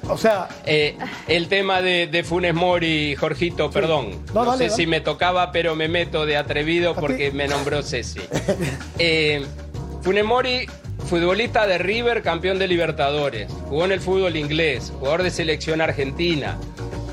O 0.10 0.18
sea, 0.18 0.48
Eh, 0.66 0.98
el 1.28 1.48
tema 1.48 1.82
de, 1.82 2.08
de 2.08 2.24
Funes 2.24 2.56
Mori, 2.56 3.16
Jorgito, 3.16 3.70
perdón. 3.70 4.24
No, 4.34 4.44
No, 4.44 4.52
dale, 4.52 4.66
sé 4.66 4.70
dale. 4.72 4.76
si 4.84 4.88
me 4.88 5.00
tocaba, 5.02 5.52
pero 5.52 5.76
me 5.76 5.88
meto 5.88 6.26
de 6.26 6.38
atrevido 6.38 6.96
porque 6.96 7.32
me 7.32 7.48
nombró 7.48 7.84
Ceci. 7.84 8.20
Eh, 8.98 9.46
Funes 10.02 10.26
Mori, 10.26 10.66
futbolista 11.06 11.68
de 11.68 11.78
River, 11.78 12.22
campeón 12.22 12.60
de 12.60 12.68
Libertadores. 12.68 13.52
Jugó 13.68 13.86
en 13.86 13.92
el 13.92 14.00
fútbol 14.00 14.36
inglés, 14.36 14.94
jugador 15.00 15.24
de 15.24 15.32
selección 15.32 15.82
argentina. 15.82 16.58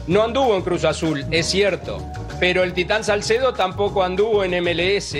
No 0.07 0.23
anduvo 0.23 0.57
en 0.57 0.63
Cruz 0.63 0.85
Azul, 0.85 1.25
es 1.31 1.47
cierto. 1.47 1.99
Pero 2.41 2.63
el 2.63 2.73
Titán 2.73 3.03
Salcedo 3.03 3.53
tampoco 3.53 4.05
anduvo 4.05 4.45
en 4.45 4.63
MLS, 4.63 5.17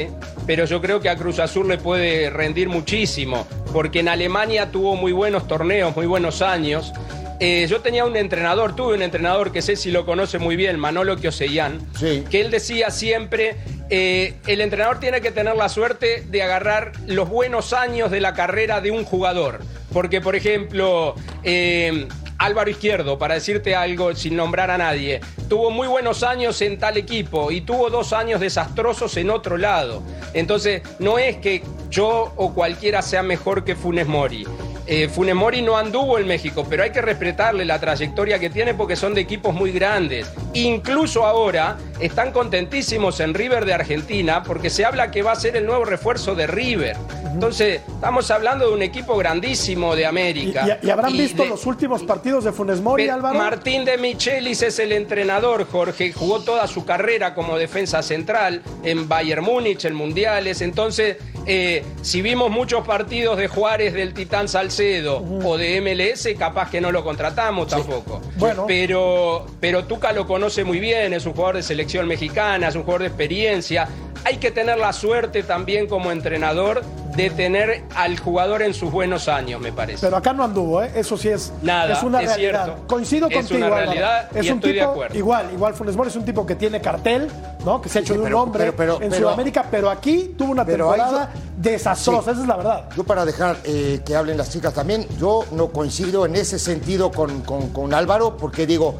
pero 0.47 0.65
yo 0.65 0.81
creo 0.81 1.01
que 1.01 1.09
a 1.09 1.17
Cruz 1.17 1.41
Azul 1.41 1.69
le 1.69 1.77
puede 1.77 2.31
rendir 2.31 2.69
muchísimo, 2.69 3.47
porque 3.73 4.01
en 4.01 4.09
Alemania 4.09 4.71
tuvo 4.71 4.95
muy 4.95 5.13
buenos 5.13 5.49
torneos, 5.49 5.97
muy 5.97 6.07
buenos 6.07 6.43
años. 6.43 6.93
Eh, 7.41 7.67
yo 7.69 7.81
tenía 7.81 8.05
un 8.05 8.17
entrenador, 8.17 8.75
tuve 8.75 8.95
un 8.95 9.03
entrenador 9.03 9.53
que 9.53 9.63
sé 9.63 9.77
si 9.77 9.93
lo 9.93 10.05
conoce 10.05 10.39
muy 10.39 10.57
bien, 10.57 10.79
Manolo 10.79 11.17
Kiosellán, 11.17 11.79
que 12.01 12.41
él 12.41 12.51
decía 12.51 12.91
siempre, 12.91 13.57
eh, 13.91 14.35
el 14.47 14.61
entrenador 14.61 14.99
tiene 14.99 15.21
que 15.21 15.31
tener 15.31 15.55
la 15.55 15.69
suerte 15.69 16.25
de 16.29 16.43
agarrar 16.43 16.93
los 17.07 17.29
buenos 17.29 17.73
años 17.73 18.11
de 18.11 18.21
la 18.21 18.35
carrera 18.35 18.81
de 18.81 18.91
un 18.91 19.05
jugador. 19.05 19.61
Porque, 19.93 20.21
por 20.21 20.35
ejemplo, 20.35 21.15
eh, 21.45 22.09
Álvaro 22.39 22.71
Izquierdo, 22.71 23.19
para 23.19 23.35
decirte 23.35 23.75
algo 23.75 24.15
sin 24.15 24.37
nombrar 24.37 24.71
a 24.71 24.79
nadie, 24.79 25.21
tuvo 25.49 25.71
muy 25.71 25.87
buenos 25.87 26.23
años 26.23 26.61
en 26.61 26.79
tal 26.79 26.97
equipo 26.97 27.51
y 27.51 27.61
tuvo 27.61 27.89
dos 27.89 28.13
años 28.13 28.41
desastrosos 28.41 29.17
en 29.17 29.31
otro 29.31 29.57
lado. 29.57 30.03
Entonces, 30.35 30.83
no 30.99 31.19
es 31.19 31.37
que 31.37 31.63
yo 31.89 32.33
o 32.37 32.53
cualquiera 32.53 33.01
sea 33.03 33.23
mejor 33.23 33.65
que 33.65 33.75
Funes 33.75 34.07
Mori. 34.07 34.45
Eh, 34.91 35.07
Funemori 35.07 35.61
no 35.61 35.77
anduvo 35.77 36.19
en 36.19 36.27
México, 36.27 36.67
pero 36.69 36.83
hay 36.83 36.91
que 36.91 37.03
respetarle 37.03 37.67
la 37.67 37.79
trayectoria 37.79 38.39
que 38.39 38.49
tiene 38.49 38.73
porque 38.73 38.97
son 38.97 39.13
de 39.13 39.21
equipos 39.21 39.55
muy 39.55 39.71
grandes. 39.71 40.33
Incluso 40.55 41.27
ahora 41.27 41.77
están 42.01 42.33
contentísimos 42.33 43.21
en 43.21 43.35
River 43.35 43.67
de 43.67 43.75
Argentina 43.75 44.43
porque 44.43 44.71
se 44.71 44.87
habla 44.87 45.11
que 45.11 45.21
va 45.23 45.33
a 45.33 45.37
ser 45.37 45.57
el 45.57 45.67
nuevo 45.67 45.85
refuerzo 45.85 46.35
de 46.35 46.47
River. 46.47 46.97
Entonces, 47.31 47.83
estamos 47.87 48.31
hablando 48.31 48.67
de 48.67 48.75
un 48.75 48.81
equipo 48.81 49.15
grandísimo 49.19 49.95
de 49.95 50.07
América. 50.07 50.79
¿Y, 50.83 50.89
habrán 50.89 51.13
visto 51.13 51.45
los 51.45 51.67
últimos 51.67 52.03
partidos 52.05 52.45
de 52.45 52.53
Funes 52.53 52.81
Mori, 52.81 53.11
Álvaro? 53.11 53.39
Martín 53.39 53.85
de 53.85 53.99
Michelis 53.99 54.63
es 54.63 54.79
el 54.79 54.93
entrenador, 54.93 55.67
Jorge. 55.71 56.15
Jugó 56.15 56.41
toda 56.41 56.67
su 56.67 56.87
carrera 56.87 57.35
como 57.35 57.59
defensa 57.59 58.03
central 58.03 58.63
en 58.83 59.07
Bayern 59.07 59.45
Múnich, 59.45 59.85
en 59.85 59.95
Mundiales. 59.95 60.63
Entonces, 60.63 61.19
eh, 61.51 61.83
si 62.03 62.21
vimos 62.21 62.51
muchos 62.51 62.87
partidos 62.87 63.39
de 63.39 63.49
Juárez 63.49 63.95
del 63.95 64.13
Titán 64.13 64.49
Salcedo 64.49 65.17
o 65.19 65.57
de 65.57 65.81
MLS, 65.81 66.29
capaz 66.39 66.71
que 66.71 66.79
no 66.79 66.93
lo 66.93 67.03
contratamos 67.03 67.69
tampoco. 67.69 68.21
Bueno. 68.37 68.67
Pero, 68.69 69.47
pero 69.59 69.85
Tuca 69.85 70.13
lo 70.13 70.27
conoce 70.27 70.63
muy 70.65 70.79
bien, 70.79 71.15
es 71.15 71.25
un 71.25 71.33
jugador 71.33 71.57
de 71.57 71.63
selección 71.63 72.07
mexicana, 72.07 72.69
es 72.69 72.75
un 72.75 72.83
jugador 72.83 73.01
de 73.01 73.09
experiencia. 73.09 73.89
Hay 74.25 74.37
que 74.39 74.51
tener 74.51 74.79
la 74.79 74.93
suerte 74.93 75.43
también 75.43 75.87
como 75.87 76.11
entrenador 76.13 76.83
de 77.17 77.31
tener 77.31 77.83
al 77.97 78.17
jugador 78.19 78.63
en 78.63 78.75
sus 78.75 78.93
buenos 78.93 79.27
años, 79.27 79.61
me 79.61 79.73
parece. 79.73 80.07
Pero 80.07 80.17
acá 80.17 80.33
no 80.33 80.45
anduvo, 80.45 80.83
¿eh? 80.83 80.93
eso 80.95 81.17
sí 81.17 81.29
es, 81.29 81.53
Nada, 81.63 81.95
es 81.95 82.03
una 82.05 82.21
realidad. 82.21 82.65
Cierto. 82.67 82.87
Coincido 82.87 83.29
es 83.29 83.35
contigo. 83.37 83.67
Una 83.67 83.77
realidad 83.77 84.29
es 84.37 84.47
y 84.47 84.51
un 84.51 84.59
estoy 84.59 84.73
tipo, 84.75 84.85
de 84.85 84.91
acuerdo. 84.93 85.19
Igual, 85.19 85.51
igual 85.53 85.75
Funes 85.75 85.97
Mori 85.97 86.11
es 86.11 86.17
un 86.17 86.25
tipo 86.25 86.47
que 86.47 86.55
tiene 86.55 86.81
cartel, 86.81 87.29
¿no? 87.65 87.81
Que 87.83 87.89
se 87.89 87.99
ha 87.99 88.03
hecho 88.03 88.13
Sí, 88.13 88.19
de 88.19 88.25
pero- 88.25 88.37
un 88.37 88.43
hombre 88.45 88.65
pero- 88.73 88.77
pero- 88.77 89.03
en 89.03 89.11
pero- 89.11 89.23
Sudamérica, 89.23 89.65
pero 89.69 89.91
aquí 89.91 90.35
tuvo 90.39 90.53
una 90.53 90.65
temporada 90.65 91.31
desastrosa, 91.57 92.31
esa 92.33 92.41
es 92.43 92.47
la 92.47 92.57
verdad. 92.57 92.89
Yo 92.97 93.03
para 93.03 93.25
dejar 93.25 93.57
eh, 93.65 94.01
que 94.05 94.15
hablen 94.15 94.37
las 94.39 94.51
chicas 94.51 94.73
también, 94.75 95.05
yo 95.19 95.45
no 95.51 95.69
coincido 95.71 96.25
en 96.25 96.37
ese 96.37 96.59
sentido 96.61 97.11
con, 97.11 97.41
con- 97.41 97.71
con 97.71 97.95
Álvaro, 97.95 98.37
porque 98.37 98.65
digo, 98.65 98.95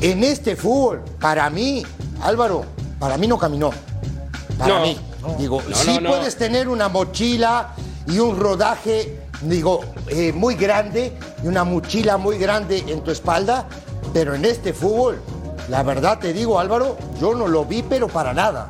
en 0.00 0.24
este 0.24 0.56
fútbol, 0.56 1.02
para 1.20 1.50
mí, 1.50 1.84
Álvaro, 2.22 2.64
para 2.98 3.18
mí 3.18 3.26
no 3.26 3.36
caminó. 3.38 3.70
Para 4.58 4.74
No, 4.74 4.80
mí. 4.82 4.98
Digo, 5.38 5.62
No, 5.68 5.74
sí 5.76 5.98
no, 6.00 6.10
puedes 6.10 6.36
tener 6.36 6.68
una 6.68 6.88
mochila 6.88 7.74
y 8.06 8.18
un 8.18 8.38
rodaje, 8.38 9.20
digo, 9.42 9.80
eh, 10.08 10.32
muy 10.32 10.54
grande 10.54 11.12
y 11.42 11.48
una 11.48 11.64
mochila 11.64 12.16
muy 12.16 12.38
grande 12.38 12.84
en 12.86 13.00
tu 13.02 13.10
espalda, 13.10 13.66
pero 14.12 14.34
en 14.34 14.44
este 14.44 14.72
fútbol, 14.72 15.20
la 15.68 15.82
verdad 15.82 16.18
te 16.20 16.32
digo, 16.32 16.60
Álvaro, 16.60 16.96
yo 17.20 17.34
no 17.34 17.48
lo 17.48 17.64
vi, 17.64 17.82
pero 17.82 18.06
para 18.08 18.32
nada. 18.32 18.68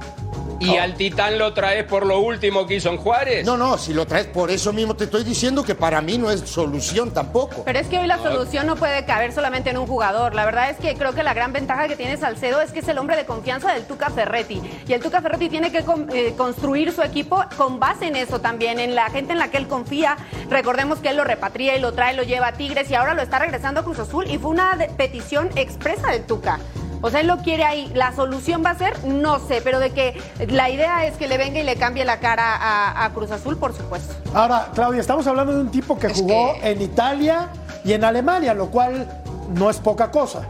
¿Y 0.58 0.76
al 0.76 0.94
Titán 0.94 1.38
lo 1.38 1.52
traes 1.52 1.84
por 1.84 2.06
lo 2.06 2.20
último 2.20 2.66
que 2.66 2.76
hizo 2.76 2.88
en 2.88 2.96
Juárez? 2.96 3.44
No, 3.44 3.56
no, 3.56 3.76
si 3.76 3.92
lo 3.92 4.06
traes 4.06 4.26
por 4.26 4.50
eso 4.50 4.72
mismo 4.72 4.94
te 4.96 5.04
estoy 5.04 5.22
diciendo 5.22 5.62
que 5.62 5.74
para 5.74 6.00
mí 6.00 6.16
no 6.18 6.30
es 6.30 6.40
solución 6.40 7.12
tampoco. 7.12 7.62
Pero 7.64 7.78
es 7.78 7.86
que 7.88 7.98
hoy 7.98 8.06
la 8.06 8.16
solución 8.18 8.66
no 8.66 8.76
puede 8.76 9.04
caber 9.04 9.32
solamente 9.32 9.70
en 9.70 9.76
un 9.78 9.86
jugador. 9.86 10.34
La 10.34 10.44
verdad 10.46 10.70
es 10.70 10.78
que 10.78 10.94
creo 10.94 11.12
que 11.12 11.22
la 11.22 11.34
gran 11.34 11.52
ventaja 11.52 11.88
que 11.88 11.96
tiene 11.96 12.16
Salcedo 12.16 12.60
es 12.62 12.72
que 12.72 12.78
es 12.80 12.88
el 12.88 12.96
hombre 12.98 13.16
de 13.16 13.26
confianza 13.26 13.72
del 13.72 13.84
Tuca 13.86 14.08
Ferretti. 14.10 14.62
Y 14.88 14.92
el 14.92 15.00
Tuca 15.02 15.20
Ferretti 15.20 15.48
tiene 15.48 15.70
que 15.70 15.84
con- 15.84 16.08
eh, 16.12 16.34
construir 16.36 16.92
su 16.92 17.02
equipo 17.02 17.44
con 17.56 17.78
base 17.78 18.06
en 18.06 18.16
eso 18.16 18.40
también, 18.40 18.78
en 18.80 18.94
la 18.94 19.10
gente 19.10 19.32
en 19.32 19.38
la 19.38 19.50
que 19.50 19.58
él 19.58 19.68
confía. 19.68 20.16
Recordemos 20.48 20.98
que 21.00 21.10
él 21.10 21.16
lo 21.18 21.24
repatria 21.24 21.76
y 21.76 21.80
lo 21.80 21.92
trae, 21.92 22.14
lo 22.14 22.22
lleva 22.22 22.48
a 22.48 22.52
Tigres 22.52 22.90
y 22.90 22.94
ahora 22.94 23.14
lo 23.14 23.22
está 23.22 23.38
regresando 23.38 23.80
a 23.80 23.84
Cruz 23.84 23.98
Azul. 23.98 24.26
Y 24.30 24.38
fue 24.38 24.50
una 24.52 24.76
petición 24.96 25.50
expresa 25.56 26.08
del 26.08 26.24
Tuca. 26.24 26.58
O 27.02 27.10
sea, 27.10 27.20
él 27.20 27.26
lo 27.26 27.38
quiere 27.38 27.64
ahí. 27.64 27.90
La 27.94 28.14
solución 28.14 28.62
va 28.64 28.70
a 28.70 28.78
ser, 28.78 29.04
no 29.04 29.38
sé, 29.38 29.60
pero 29.62 29.78
de 29.78 29.90
que 29.90 30.20
la 30.48 30.70
idea 30.70 31.06
es 31.06 31.16
que 31.16 31.28
le 31.28 31.38
venga 31.38 31.60
y 31.60 31.62
le 31.62 31.76
cambie 31.76 32.04
la 32.04 32.18
cara 32.20 32.56
a, 32.56 33.04
a 33.04 33.12
Cruz 33.12 33.30
Azul, 33.30 33.56
por 33.56 33.74
supuesto. 33.74 34.14
Ahora, 34.34 34.68
Claudia, 34.74 35.00
estamos 35.00 35.26
hablando 35.26 35.52
de 35.54 35.60
un 35.60 35.70
tipo 35.70 35.98
que 35.98 36.08
jugó 36.08 36.54
en 36.62 36.80
Italia 36.82 37.48
y 37.84 37.92
en 37.92 38.04
Alemania, 38.04 38.54
lo 38.54 38.70
cual 38.70 39.06
no 39.54 39.70
es 39.70 39.78
poca 39.78 40.10
cosa. 40.10 40.42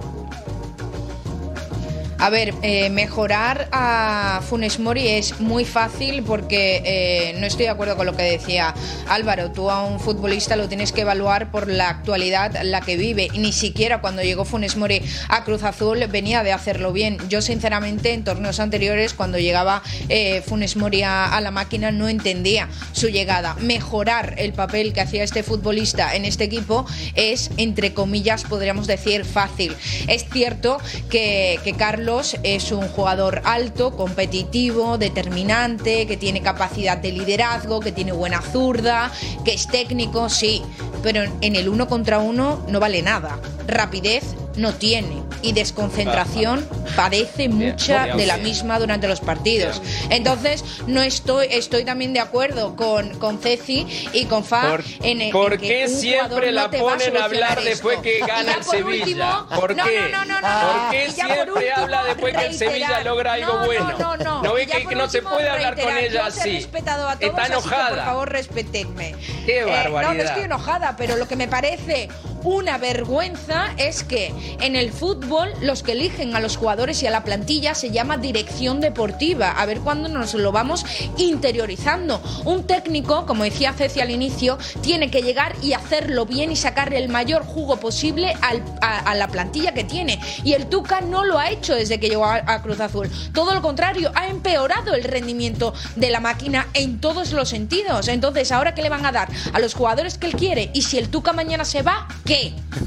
A 2.26 2.30
ver, 2.30 2.54
eh, 2.62 2.90
mejorar 2.90 3.68
a 3.70 4.40
Funes 4.50 4.80
Mori 4.80 5.06
es 5.06 5.38
muy 5.38 5.64
fácil 5.64 6.24
porque 6.24 6.82
eh, 6.84 7.36
no 7.38 7.46
estoy 7.46 7.66
de 7.66 7.70
acuerdo 7.70 7.96
con 7.96 8.04
lo 8.04 8.16
que 8.16 8.24
decía 8.24 8.74
Álvaro. 9.08 9.52
Tú 9.52 9.70
a 9.70 9.84
un 9.84 10.00
futbolista 10.00 10.56
lo 10.56 10.66
tienes 10.66 10.90
que 10.90 11.02
evaluar 11.02 11.52
por 11.52 11.68
la 11.68 11.88
actualidad 11.88 12.56
en 12.56 12.72
la 12.72 12.80
que 12.80 12.96
vive. 12.96 13.28
Ni 13.36 13.52
siquiera 13.52 14.00
cuando 14.00 14.22
llegó 14.22 14.44
Funes 14.44 14.76
Mori 14.76 15.02
a 15.28 15.44
Cruz 15.44 15.62
Azul 15.62 16.04
venía 16.08 16.42
de 16.42 16.52
hacerlo 16.52 16.92
bien. 16.92 17.16
Yo, 17.28 17.42
sinceramente, 17.42 18.12
en 18.12 18.24
torneos 18.24 18.58
anteriores, 18.58 19.14
cuando 19.14 19.38
llegaba 19.38 19.84
eh, 20.08 20.42
Funes 20.44 20.74
Mori 20.74 21.02
a, 21.02 21.26
a 21.26 21.40
la 21.40 21.52
máquina, 21.52 21.92
no 21.92 22.08
entendía 22.08 22.68
su 22.90 23.08
llegada. 23.08 23.54
Mejorar 23.60 24.34
el 24.38 24.52
papel 24.52 24.92
que 24.92 25.00
hacía 25.00 25.22
este 25.22 25.44
futbolista 25.44 26.16
en 26.16 26.24
este 26.24 26.42
equipo 26.42 26.86
es, 27.14 27.52
entre 27.56 27.94
comillas, 27.94 28.42
podríamos 28.42 28.88
decir, 28.88 29.24
fácil. 29.24 29.76
Es 30.08 30.26
cierto 30.28 30.78
que, 31.08 31.60
que 31.62 31.74
Carlos 31.74 32.15
es 32.42 32.72
un 32.72 32.88
jugador 32.88 33.42
alto, 33.44 33.94
competitivo, 33.96 34.96
determinante, 34.98 36.06
que 36.06 36.16
tiene 36.16 36.40
capacidad 36.42 36.96
de 36.96 37.12
liderazgo, 37.12 37.80
que 37.80 37.92
tiene 37.92 38.12
buena 38.12 38.40
zurda, 38.40 39.10
que 39.44 39.52
es 39.54 39.66
técnico, 39.68 40.28
sí, 40.28 40.62
pero 41.02 41.22
en 41.40 41.56
el 41.56 41.68
uno 41.68 41.88
contra 41.88 42.18
uno 42.18 42.64
no 42.68 42.80
vale 42.80 43.02
nada. 43.02 43.38
Rapidez 43.66 44.22
no 44.56 44.72
tiene 44.72 45.22
y 45.42 45.52
desconcentración 45.52 46.66
padece 46.96 47.50
mucha 47.50 48.16
de 48.16 48.24
la 48.24 48.38
misma 48.38 48.78
durante 48.78 49.06
los 49.06 49.20
partidos. 49.20 49.82
Entonces, 50.08 50.64
no 50.86 51.02
estoy, 51.02 51.48
estoy 51.50 51.84
también 51.84 52.14
de 52.14 52.20
acuerdo 52.20 52.74
con, 52.74 53.10
con 53.18 53.38
Ceci 53.38 53.86
y 54.14 54.24
con 54.24 54.44
Fa 54.44 54.70
¿Por, 54.70 54.84
en, 55.02 55.20
en 55.20 55.30
por 55.32 55.58
que 55.58 55.68
qué 55.68 55.88
siempre 55.88 56.52
la 56.52 56.68
no 56.68 56.78
ponen 56.78 57.16
a 57.18 57.24
hablar 57.24 57.62
después 57.62 57.98
que 57.98 58.18
gana 58.26 58.54
el 58.54 58.64
Sevilla? 58.64 59.04
último- 59.04 59.46
¿Por 59.60 59.76
no, 59.76 59.84
qué? 59.84 60.08
no, 60.10 60.24
no, 60.24 60.40
no, 60.40 60.48
no. 60.48 60.68
¿Por 60.82 60.90
qué 60.90 61.10
siempre 61.12 61.40
último, 61.52 61.86
habla 61.98 62.12
después 62.14 62.36
que 62.36 62.46
el 62.46 62.54
Sevilla 62.54 63.00
logra 63.00 63.32
algo 63.34 63.52
No, 63.52 63.58
no, 63.60 63.66
bueno? 63.66 63.92
No, 63.98 64.16
no, 64.16 64.42
¿No 64.42 64.52
Y 64.58 64.66
ve 64.66 64.66
que, 64.66 64.94
no 64.94 65.08
se 65.08 65.22
puede 65.22 65.48
hablar 65.48 65.80
con 65.80 65.96
ella 65.96 66.10
yo 66.10 66.24
así? 66.24 66.52
respetado 66.56 67.08
a 67.08 67.16
todos, 67.16 67.30
Está 67.30 67.42
así 67.42 67.52
que, 67.52 67.58
enojada. 67.58 67.88
por 67.88 68.04
favor, 68.04 68.32
respetenme. 68.32 69.14
Qué 69.44 69.58
Eh, 69.58 69.60
no, 69.62 69.66
no 69.68 69.72
barbaridad. 69.72 70.26
estoy 70.26 70.42
enojada, 70.44 70.96
pero 70.96 71.16
lo 71.16 71.26
que 71.28 71.36
me 71.36 71.48
parece 71.48 72.08
una 72.46 72.78
vergüenza 72.78 73.74
es 73.76 74.04
que 74.04 74.32
en 74.60 74.76
el 74.76 74.92
fútbol 74.92 75.52
los 75.62 75.82
que 75.82 75.92
eligen 75.92 76.36
a 76.36 76.40
los 76.40 76.56
jugadores 76.56 77.02
y 77.02 77.06
a 77.08 77.10
la 77.10 77.24
plantilla 77.24 77.74
se 77.74 77.90
llama 77.90 78.18
dirección 78.18 78.80
deportiva. 78.80 79.50
A 79.50 79.66
ver 79.66 79.80
cuándo 79.80 80.08
nos 80.08 80.32
lo 80.34 80.52
vamos 80.52 80.86
interiorizando. 81.18 82.22
Un 82.44 82.64
técnico, 82.64 83.26
como 83.26 83.42
decía 83.42 83.72
Ceci 83.72 84.00
al 84.00 84.12
inicio, 84.12 84.58
tiene 84.80 85.10
que 85.10 85.22
llegar 85.22 85.56
y 85.60 85.72
hacerlo 85.72 86.24
bien 86.24 86.52
y 86.52 86.56
sacarle 86.56 86.98
el 86.98 87.08
mayor 87.08 87.44
jugo 87.44 87.78
posible 87.78 88.32
a 88.40 89.14
la 89.16 89.26
plantilla 89.26 89.74
que 89.74 89.82
tiene. 89.82 90.20
Y 90.44 90.52
el 90.52 90.66
Tuca 90.66 91.00
no 91.00 91.24
lo 91.24 91.40
ha 91.40 91.50
hecho 91.50 91.74
desde 91.74 91.98
que 91.98 92.08
llegó 92.08 92.26
a, 92.26 92.36
a 92.46 92.62
Cruz 92.62 92.78
Azul. 92.78 93.10
Todo 93.34 93.54
lo 93.54 93.60
contrario, 93.60 94.12
ha 94.14 94.28
empeorado 94.28 94.94
el 94.94 95.02
rendimiento 95.02 95.74
de 95.96 96.10
la 96.10 96.20
máquina 96.20 96.68
en 96.74 97.00
todos 97.00 97.32
los 97.32 97.48
sentidos. 97.48 98.06
Entonces, 98.06 98.52
¿ahora 98.52 98.72
qué 98.72 98.82
le 98.82 98.88
van 98.88 99.04
a 99.04 99.10
dar? 99.10 99.28
A 99.52 99.58
los 99.58 99.74
jugadores 99.74 100.16
que 100.16 100.28
él 100.28 100.36
quiere. 100.36 100.70
Y 100.74 100.82
si 100.82 100.96
el 100.96 101.08
Tuca 101.08 101.32
mañana 101.32 101.64
se 101.64 101.82
va, 101.82 102.06
¿qué? 102.24 102.35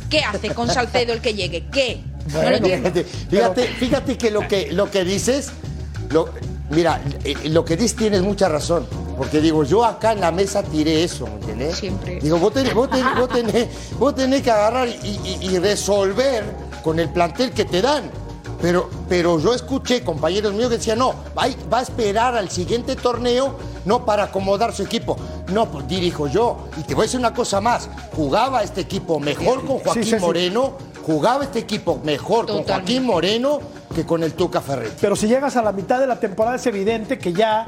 ¿Qué 0.09 0.19
hace 0.21 0.53
con 0.53 0.67
Salcedo 0.67 1.13
el 1.13 1.21
que 1.21 1.33
llegue? 1.33 1.65
¿Qué? 1.71 2.01
Fíjate, 2.77 3.03
fíjate, 3.29 3.63
fíjate 3.67 4.17
que 4.17 4.31
lo 4.31 4.47
que 4.47 4.71
lo 4.71 4.89
que 4.91 5.03
dices, 5.03 5.49
lo- 6.11 6.29
mira, 6.69 7.01
eh, 7.23 7.35
lo 7.49 7.65
que 7.65 7.75
dices 7.75 7.95
tienes 7.97 8.21
mucha 8.21 8.47
razón. 8.49 8.85
Porque 9.17 9.41
digo, 9.41 9.63
yo 9.65 9.83
acá 9.83 10.13
en 10.13 10.21
la 10.21 10.31
mesa 10.31 10.63
tiré 10.63 11.03
eso, 11.03 11.27
¿me 11.27 11.33
entendés? 11.41 11.77
Siempre. 11.77 12.19
Digo, 12.21 12.37
vos 12.37 12.53
tenés, 12.53 12.73
vos 12.73 12.89
tenés, 12.89 13.15
vos 13.17 13.29
tenés- 13.29 13.67
vos 13.97 14.15
tenés 14.15 14.41
que 14.41 14.51
agarrar 14.51 14.87
y, 14.87 14.91
y- 15.23 15.37
y 15.41 15.57
resolver 15.59 16.43
con 16.83 16.99
el 16.99 17.09
plantel 17.09 17.51
que 17.51 17.65
te 17.65 17.81
dan. 17.81 18.03
Pero, 18.61 18.89
pero 19.07 19.39
yo 19.39 19.53
escuché 19.53 20.03
compañeros 20.03 20.53
míos 20.53 20.69
que 20.69 20.77
decían, 20.77 20.99
no, 20.99 21.13
va, 21.37 21.43
a- 21.43 21.69
va 21.71 21.79
a 21.79 21.81
esperar 21.81 22.35
al 22.35 22.49
siguiente 22.49 22.95
torneo, 22.97 23.55
no 23.85 24.05
para 24.05 24.23
acomodar 24.25 24.73
su 24.73 24.83
equipo. 24.83 25.15
No, 25.53 25.71
pues 25.71 25.87
dirijo 25.87 26.27
yo. 26.27 26.57
Y 26.77 26.83
te 26.83 26.93
voy 26.93 27.03
a 27.03 27.05
decir 27.05 27.19
una 27.19 27.33
cosa 27.33 27.61
más. 27.61 27.89
Jugaba 28.15 28.61
este 28.61 28.81
equipo 28.81 29.19
mejor 29.19 29.65
con 29.65 29.79
Joaquín 29.79 30.03
sí, 30.03 30.09
sí. 30.11 30.15
Moreno, 30.19 30.73
jugaba 31.05 31.45
este 31.45 31.59
equipo 31.59 31.99
mejor 32.03 32.45
con. 32.47 32.63
Joaquín 32.63 33.05
Moreno 33.05 33.59
que 33.95 34.05
con 34.05 34.23
el 34.23 34.33
Tuca 34.33 34.59
Ferretti. 34.61 34.97
Pero 34.99 35.15
si 35.15 35.27
llegas 35.27 35.55
a 35.55 35.61
la 35.61 35.71
mitad 35.71 35.99
de 35.99 36.05
la 36.07 36.19
temporada 36.19 36.57
es 36.57 36.65
evidente 36.67 37.17
que 37.17 37.33
ya 37.33 37.65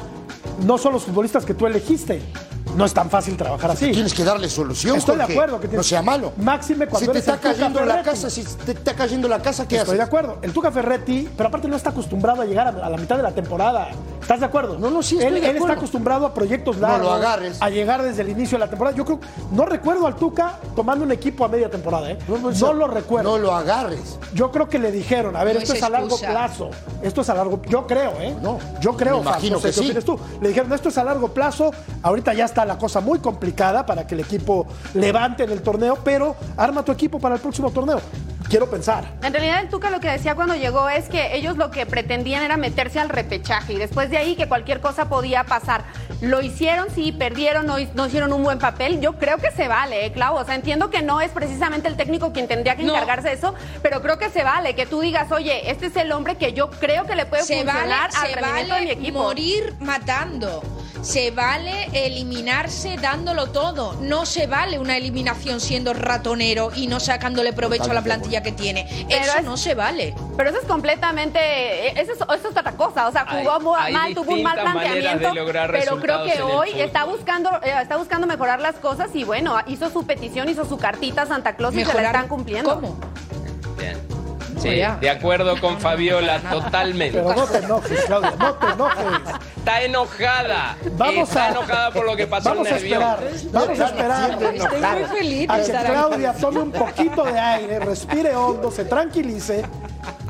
no 0.65 0.77
son 0.77 0.93
los 0.93 1.03
futbolistas 1.03 1.45
que 1.45 1.53
tú 1.53 1.65
elegiste. 1.65 2.21
No 2.75 2.85
es 2.85 2.93
tan 2.93 3.09
fácil 3.09 3.37
trabajar 3.37 3.71
así. 3.71 3.91
Tienes 3.91 4.13
que 4.13 4.23
darle 4.23 4.49
solución. 4.49 4.97
Estoy 4.97 5.17
de 5.17 5.23
acuerdo 5.23 5.59
que 5.59 5.67
no 5.67 5.83
sea 5.83 6.01
malo. 6.01 6.33
Máxime 6.37 6.87
cuando 6.87 7.07
si 7.07 7.13
te 7.13 7.19
está 7.19 7.37
cayendo 7.37 7.83
la 7.85 8.01
casa, 8.01 8.29
si 8.29 8.43
te 8.43 8.71
está 8.71 8.93
cayendo 8.93 9.27
la 9.27 9.41
casa, 9.41 9.67
¿qué 9.67 9.77
Estoy 9.77 9.97
de 9.97 10.03
acuerdo. 10.03 10.37
El 10.41 10.53
Tuca 10.53 10.71
Ferretti, 10.71 11.29
pero 11.35 11.49
aparte 11.49 11.67
no 11.67 11.75
está 11.75 11.89
acostumbrado 11.89 12.41
a 12.41 12.45
llegar 12.45 12.67
a 12.67 12.89
la 12.89 12.97
mitad 12.97 13.17
de 13.17 13.23
la 13.23 13.31
temporada. 13.31 13.89
¿Estás 14.21 14.39
de 14.39 14.45
acuerdo? 14.45 14.77
No, 14.79 14.89
no, 14.89 15.03
sí, 15.03 15.17
Él, 15.19 15.37
está 15.37 15.73
acostumbrado 15.73 16.25
a 16.25 16.33
proyectos 16.33 16.77
No 16.77 16.87
largos. 16.87 17.07
lo 17.07 17.11
agarres. 17.13 17.61
A 17.61 17.69
llegar 17.69 18.01
desde 18.03 18.21
el 18.21 18.29
inicio 18.29 18.57
de 18.57 18.65
la 18.65 18.69
temporada. 18.69 18.95
Yo 18.95 19.03
creo, 19.03 19.19
no 19.51 19.65
recuerdo 19.65 20.07
al 20.07 20.15
Tuca 20.15 20.59
tomando 20.75 21.03
un 21.03 21.11
equipo 21.11 21.43
a 21.43 21.47
media 21.47 21.69
temporada, 21.69 22.11
¿eh? 22.11 22.17
No, 22.27 22.73
lo 22.73 22.87
recuerdo. 22.87 23.31
No 23.31 23.37
lo 23.37 23.53
agarres. 23.53 24.17
Yo 24.33 24.51
creo 24.51 24.69
que 24.69 24.79
le 24.79 24.91
dijeron, 24.91 25.35
a 25.35 25.43
ver, 25.43 25.55
No 25.55 25.61
esto 25.61 25.73
es 25.73 25.79
es 25.79 25.83
a 25.83 25.89
largo 25.89 26.17
plazo. 26.17 26.69
Esto 27.01 27.21
es 27.21 27.29
a 27.29 27.33
largo 27.33 27.61
Yo 27.67 27.85
creo, 27.87 28.13
¿eh? 28.21 28.35
No, 28.41 28.59
Yo 28.79 28.95
creo, 28.95 29.17
me 29.17 29.21
imagino 29.23 29.55
no 29.55 29.61
sé 29.61 29.69
que 29.69 29.73
qué 29.73 29.79
sí. 29.79 29.85
opinas 29.87 30.05
tú. 30.05 30.19
Le 30.39 30.47
dijeron, 30.49 30.71
esto 30.71 30.89
es 30.89 30.97
a 30.97 31.03
largo 31.03 31.29
plazo. 31.29 31.71
Ahorita 32.03 32.33
ya 32.33 32.45
está 32.45 32.63
la 32.65 32.77
cosa 32.77 33.01
muy 33.01 33.19
complicada 33.19 33.85
para 33.85 34.05
que 34.07 34.13
el 34.15 34.21
equipo 34.21 34.65
levante 34.93 35.43
en 35.43 35.49
el 35.51 35.61
torneo, 35.61 35.97
pero 36.03 36.35
arma 36.57 36.83
tu 36.85 36.91
equipo 36.91 37.19
para 37.19 37.35
el 37.35 37.41
próximo 37.41 37.71
torneo. 37.71 37.99
Quiero 38.51 38.69
pensar. 38.69 39.05
En 39.23 39.31
realidad 39.31 39.61
el 39.61 39.69
Tuca 39.69 39.89
lo 39.89 40.01
que 40.01 40.09
decía 40.09 40.35
cuando 40.35 40.55
llegó 40.55 40.89
es 40.89 41.07
que 41.07 41.37
ellos 41.37 41.55
lo 41.55 41.71
que 41.71 41.85
pretendían 41.85 42.43
era 42.43 42.57
meterse 42.57 42.99
al 42.99 43.07
repechaje 43.07 43.71
y 43.71 43.77
después 43.77 44.09
de 44.09 44.17
ahí 44.17 44.35
que 44.35 44.49
cualquier 44.49 44.81
cosa 44.81 45.07
podía 45.07 45.45
pasar. 45.45 45.85
Lo 46.19 46.41
hicieron, 46.41 46.87
sí, 46.93 47.13
perdieron, 47.13 47.65
no, 47.65 47.77
no 47.95 48.07
hicieron 48.07 48.33
un 48.33 48.43
buen 48.43 48.59
papel. 48.59 48.99
Yo 48.99 49.13
creo 49.13 49.37
que 49.37 49.51
se 49.51 49.69
vale, 49.69 50.05
¿eh, 50.05 50.11
Clau? 50.11 50.35
O 50.35 50.43
sea, 50.43 50.55
entiendo 50.55 50.89
que 50.89 51.01
no 51.01 51.21
es 51.21 51.31
precisamente 51.31 51.87
el 51.87 51.95
técnico 51.95 52.33
quien 52.33 52.49
tendría 52.49 52.75
que 52.75 52.83
No. 52.83 52.93
encargarse 52.93 53.29
de 53.29 53.35
eso, 53.35 53.55
pero 53.81 54.01
creo 54.01 54.17
que 54.19 54.29
se 54.29 54.43
vale 54.43 54.75
que 54.75 54.85
tú 54.85 54.99
digas, 54.99 55.31
oye, 55.31 55.71
este 55.71 55.85
es 55.85 55.95
el 55.95 56.11
hombre 56.11 56.35
que 56.35 56.51
yo 56.51 56.69
creo 56.71 57.05
que 57.05 57.15
le 57.15 57.25
puede 57.25 57.43
se 57.43 57.63
vale, 57.63 57.71
funcionar 57.79 58.09
al 58.13 58.27
se 58.27 58.35
rendimiento 58.35 58.73
de 58.75 58.81
mi 58.81 58.85
vale 58.87 58.99
equipo. 58.99 59.19
morir 59.23 59.73
matando. 59.79 60.61
Se 61.01 61.31
vale 61.31 61.87
eliminarse 61.93 62.95
dándolo 63.01 63.47
todo. 63.47 63.95
No 64.01 64.27
se 64.27 64.45
vale 64.45 64.77
una 64.77 64.97
eliminación 64.97 65.59
siendo 65.59 65.93
ratonero 65.95 66.69
y 66.75 66.85
no 66.85 66.99
sacándole 66.99 67.53
provecho 67.53 67.89
a 67.89 67.95
la 67.95 68.03
plantilla 68.03 68.40
que 68.41 68.51
tiene. 68.51 68.87
Pero 69.09 69.21
Eso 69.23 69.37
es- 69.39 69.43
no 69.45 69.57
se 69.57 69.75
vale. 69.75 70.13
Pero 70.37 70.49
eso 70.49 70.59
es 70.59 70.67
completamente, 70.67 71.39
eh, 71.39 71.93
eso 71.97 72.11
es, 72.13 72.19
eso 72.21 72.33
es 72.33 72.45
otra 72.57 72.71
cosa. 72.73 73.07
O 73.07 73.11
sea, 73.11 73.25
jugó 73.25 73.53
Hay- 73.55 73.61
mu- 73.61 73.75
hay 73.75 73.93
mal, 73.93 74.13
tuvo 74.15 74.31
un 74.33 74.43
mal 74.43 74.59
planteamiento, 74.59 75.31
pero 75.71 75.97
creo 75.99 76.23
que 76.23 76.41
hoy 76.41 76.69
está 76.75 77.03
buscando, 77.05 77.49
eh, 77.63 77.73
está 77.81 77.97
buscando 77.97 78.27
mejorar 78.27 78.59
las 78.59 78.75
cosas 78.75 79.09
y 79.13 79.23
bueno, 79.23 79.57
hizo 79.67 79.89
su 79.89 80.05
petición, 80.05 80.49
hizo 80.49 80.65
su 80.65 80.77
cartita 80.77 81.23
a 81.23 81.25
Santa 81.25 81.55
Claus 81.55 81.75
y 81.75 81.85
se 81.85 81.93
la 81.93 82.03
están 82.07 82.27
cumpliendo. 82.27 82.75
¿Cómo? 82.75 82.97
Bien. 83.77 83.97
Sí, 84.61 84.67
Oye. 84.69 84.87
de 85.01 85.09
acuerdo 85.09 85.59
con 85.59 85.79
Fabiola, 85.79 86.39
totalmente. 86.39 87.17
Pero 87.19 87.33
no 87.35 87.45
te 87.45 87.57
enojes, 87.57 88.01
Claudia, 88.05 88.33
no 88.37 88.53
te 88.53 88.65
enojes. 88.67 89.05
Está 89.57 89.81
enojada. 89.81 90.77
Vamos 90.93 91.29
Está 91.29 91.45
a- 91.45 91.49
enojada 91.49 91.91
por 91.91 92.05
lo 92.05 92.15
que 92.15 92.27
pasó 92.27 92.49
Vamos 92.49 92.67
en 92.67 92.73
a 92.73 92.77
el 92.77 92.83
avión. 92.83 93.01
esperar, 93.01 93.19
vamos 93.51 93.79
a 93.79 93.85
esperar 93.85 94.31
Estoy 94.31 94.81
muy 95.09 95.17
feliz 95.19 95.47
de 95.47 95.53
a 95.53 95.57
que. 95.83 95.85
Claudia 95.91 96.33
tome 96.33 96.59
un 96.59 96.71
poquito 96.71 97.23
de 97.23 97.39
aire, 97.39 97.79
respire 97.79 98.35
hondo, 98.35 98.71
se 98.71 98.85
tranquilice, 98.85 99.63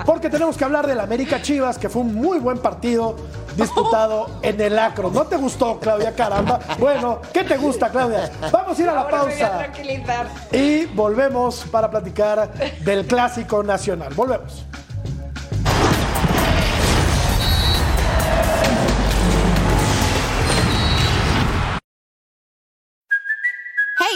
porque 0.05 0.29
tenemos 0.29 0.57
que 0.57 0.63
hablar 0.63 0.87
del 0.87 0.99
América 0.99 1.41
Chivas, 1.41 1.77
que 1.77 1.89
fue 1.89 2.01
un 2.01 2.15
muy 2.15 2.39
buen 2.39 2.57
partido 2.59 3.15
disputado 3.55 4.29
en 4.41 4.59
el 4.61 4.77
Acro. 4.79 5.09
¿No 5.11 5.25
te 5.25 5.35
gustó, 5.37 5.79
Claudia? 5.79 6.13
Caramba. 6.15 6.59
Bueno, 6.79 7.19
¿qué 7.33 7.43
te 7.43 7.57
gusta, 7.57 7.89
Claudia? 7.89 8.31
Vamos 8.51 8.77
a 8.77 8.81
ir 8.81 8.89
a 8.89 8.93
la 8.93 9.01
Ahora 9.01 9.17
me 9.17 9.23
voy 9.23 9.41
a 9.41 9.49
pausa 9.49 9.57
tranquilizar. 9.57 10.27
y 10.51 10.85
volvemos 10.85 11.65
para 11.71 11.89
platicar 11.89 12.51
del 12.83 13.05
Clásico 13.05 13.63
Nacional. 13.63 14.13
Volvemos. 14.13 14.65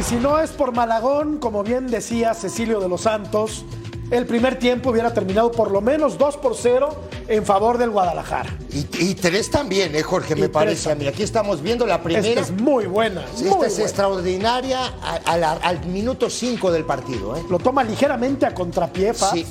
Y 0.00 0.02
si 0.02 0.16
no 0.16 0.38
es 0.38 0.50
por 0.52 0.72
Malagón, 0.74 1.38
como 1.38 1.62
bien 1.62 1.86
decía 1.88 2.32
Cecilio 2.32 2.80
de 2.80 2.88
los 2.88 3.02
Santos, 3.02 3.66
el 4.10 4.24
primer 4.24 4.58
tiempo 4.58 4.90
hubiera 4.90 5.12
terminado 5.12 5.52
por 5.52 5.70
lo 5.70 5.82
menos 5.82 6.16
2 6.16 6.38
por 6.38 6.56
0 6.56 6.88
en 7.28 7.44
favor 7.44 7.76
del 7.76 7.90
Guadalajara. 7.90 8.48
Y, 8.72 8.86
y 9.10 9.14
tres 9.14 9.50
también, 9.50 9.94
¿eh, 9.94 10.02
Jorge? 10.02 10.34
Y 10.36 10.40
Me 10.40 10.48
parece 10.48 10.90
a 10.90 10.94
mí. 10.94 11.06
Aquí 11.06 11.22
estamos 11.22 11.60
viendo 11.60 11.86
la 11.86 12.02
primera. 12.02 12.26
Esta 12.26 12.40
es 12.40 12.50
muy 12.50 12.86
buena. 12.86 13.24
Sí, 13.34 13.44
muy 13.44 13.50
Esta 13.52 13.66
es 13.66 13.72
buena. 13.74 13.84
extraordinaria 13.84 14.80
a- 15.02 15.20
a 15.26 15.36
la- 15.36 15.52
al 15.52 15.84
minuto 15.86 16.30
5 16.30 16.72
del 16.72 16.84
partido. 16.86 17.36
¿eh? 17.36 17.42
Lo 17.50 17.58
toma 17.58 17.84
ligeramente 17.84 18.46
a 18.46 18.54
contrapié. 18.54 19.12
Sí. 19.14 19.46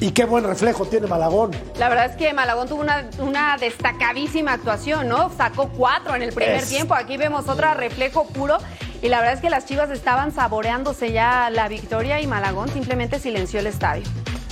Y 0.00 0.10
qué 0.10 0.24
buen 0.24 0.44
reflejo 0.44 0.86
tiene 0.86 1.06
Malagón. 1.06 1.52
La 1.78 1.88
verdad 1.88 2.06
es 2.06 2.16
que 2.16 2.32
Malagón 2.32 2.68
tuvo 2.68 2.80
una, 2.80 3.08
una 3.20 3.56
destacadísima 3.58 4.52
actuación, 4.54 5.08
¿no? 5.08 5.30
Sacó 5.36 5.68
cuatro 5.68 6.16
en 6.16 6.22
el 6.22 6.32
primer 6.32 6.56
Es- 6.56 6.68
tiempo. 6.68 6.94
Aquí 6.94 7.16
vemos 7.16 7.48
otra 7.48 7.74
reflejo 7.74 8.26
puro. 8.26 8.58
Y 9.04 9.08
la 9.10 9.18
verdad 9.20 9.34
es 9.34 9.40
que 9.40 9.50
las 9.50 9.66
chivas 9.66 9.90
estaban 9.90 10.32
saboreándose 10.34 11.12
ya 11.12 11.50
la 11.50 11.68
victoria 11.68 12.22
y 12.22 12.26
Malagón 12.26 12.70
simplemente 12.70 13.18
silenció 13.20 13.60
el 13.60 13.66
estadio. 13.66 14.02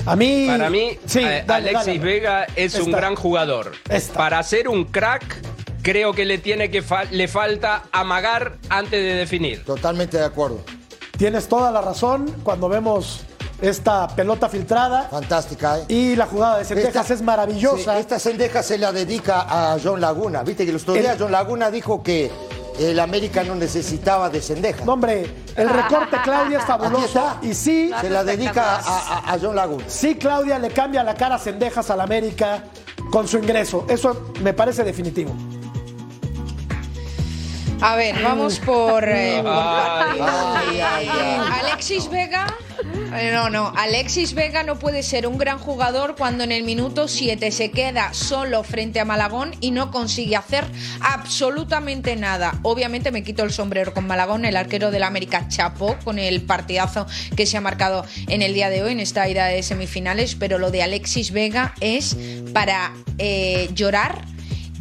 A 0.05 0.15
mí. 0.15 0.45
Para 0.47 0.69
mí, 0.69 0.99
sí, 1.07 1.21
eh, 1.21 1.43
dale, 1.47 1.71
Alexis 1.71 1.87
dale. 1.87 1.99
Vega 2.01 2.47
es 2.55 2.75
un 2.79 2.93
gran 2.93 3.15
jugador. 3.17 3.73
Está. 3.89 4.13
Para 4.13 4.43
ser 4.43 4.69
un 4.69 4.85
crack, 4.85 5.25
creo 5.81 6.13
que 6.13 6.27
le 6.27 6.37
tiene 6.37 6.71
que 6.71 6.83
fa- 6.83 7.05
le 7.05 7.29
falta 7.29 7.85
amagar 7.93 8.59
antes 8.69 8.91
de 9.03 9.15
definir. 9.15 9.65
Totalmente 9.65 10.19
de 10.19 10.25
acuerdo. 10.25 10.61
Tienes 11.17 11.49
toda 11.49 11.71
la 11.71 11.81
razón 11.81 12.31
cuando 12.43 12.69
vemos 12.69 13.23
esta 13.63 14.07
pelota 14.15 14.51
filtrada. 14.51 15.05
Fantástica, 15.11 15.79
¿eh? 15.79 15.85
Y 15.89 16.15
la 16.17 16.27
jugada 16.27 16.59
de 16.59 16.67
Sendejas 16.67 16.97
Esta- 17.05 17.15
es 17.15 17.23
maravillosa. 17.23 17.95
Sí, 17.95 18.01
esta 18.01 18.19
sendeja 18.19 18.63
se 18.63 18.77
la 18.77 18.93
dedica 18.93 19.47
a 19.49 19.79
John 19.83 19.99
Laguna. 19.99 20.43
Viste 20.43 20.65
que 20.65 20.71
el 20.73 20.77
otro 20.77 20.95
El- 20.95 21.01
día 21.01 21.17
John 21.19 21.33
Laguna 21.33 21.71
dijo 21.71 22.03
que 22.03 22.31
el 22.79 22.99
América 23.01 23.43
no 23.45 23.55
necesitaba 23.55 24.29
de 24.31 24.41
sendeja. 24.41 24.85
No, 24.85 24.95
hombre, 24.95 25.27
el 25.57 25.69
recorte 25.69 26.17
Claudia 26.25 26.59
es 26.59 26.65
fabuloso. 26.65 27.05
está. 27.07 27.39
Y 27.43 27.55
sí, 27.55 27.91
Se 28.01 28.11
la 28.11 28.25
dedica 28.25 28.77
a, 28.77 28.79
a- 29.29 29.33
a 29.35 29.39
John 29.41 29.55
Laguna. 29.57 29.85
sí, 29.89 30.15
Claudia 30.17 30.59
le 30.59 30.71
cambia 30.71 31.03
la 31.03 31.15
cara 31.15 31.37
a 31.37 31.39
Sendejas 31.39 31.91
al 31.91 32.01
América 32.01 32.65
con 33.11 33.29
su 33.29 33.39
ingreso. 33.39 33.85
Eso 33.89 34.33
me 34.43 34.53
parece 34.55 34.85
definitivo. 34.85 35.35
A 37.83 37.97
ver, 37.97 38.23
vamos 38.23 38.59
por. 38.61 39.05
eh, 39.09 39.41
por 39.43 39.51
Ay, 39.53 40.19
partes. 40.19 40.23
ay, 40.23 40.81
ay, 40.81 41.09
ay. 41.11 41.41
Alexis 41.65 42.09
Vega. 42.09 42.47
eh, 43.17 43.31
No, 43.33 43.51
no. 43.51 43.73
Alexis 43.77 44.35
Vega 44.35 44.63
no 44.63 44.79
puede 44.79 45.03
ser 45.03 45.27
un 45.27 45.37
gran 45.37 45.59
jugador 45.59 46.15
cuando 46.17 46.45
en 46.45 46.53
el 46.53 46.63
minuto 46.63 47.09
7 47.09 47.51
se 47.51 47.73
queda 47.73 48.15
solo 48.15 48.63
frente 48.63 49.01
a 49.01 49.05
Malagón 49.05 49.53
y 49.61 49.73
no 49.73 49.91
consigue 49.91 50.37
hacer 50.37 50.65
absolutamente 51.01 52.15
nada. 52.15 52.55
Obviamente 52.63 53.11
me 53.11 53.25
quito 53.25 53.43
el 53.43 53.51
sombrero 53.53 53.93
con 53.93 54.07
Malagón, 54.07 54.45
el 54.45 54.57
arquero 54.57 54.93
del 54.93 55.03
América 55.03 55.49
Chapo, 55.49 55.97
con 56.05 56.19
el 56.21 56.43
partidazo 56.43 57.07
que 57.37 57.47
se 57.47 57.57
ha 57.57 57.61
marcado 57.61 58.07
en 58.29 58.43
el 58.43 58.55
día 58.55 58.71
de 58.71 58.83
hoy, 58.85 58.93
en 58.93 59.01
esta 59.01 59.29
ida 59.29 59.47
de 59.47 59.63
semifinales. 59.65 60.37
Pero 60.37 60.59
lo 60.59 60.71
de 60.71 60.85
Alexis 60.85 61.33
Vega 61.33 61.75
es 61.81 62.17
para 62.55 62.93
eh, 63.19 63.71
llorar 63.75 64.25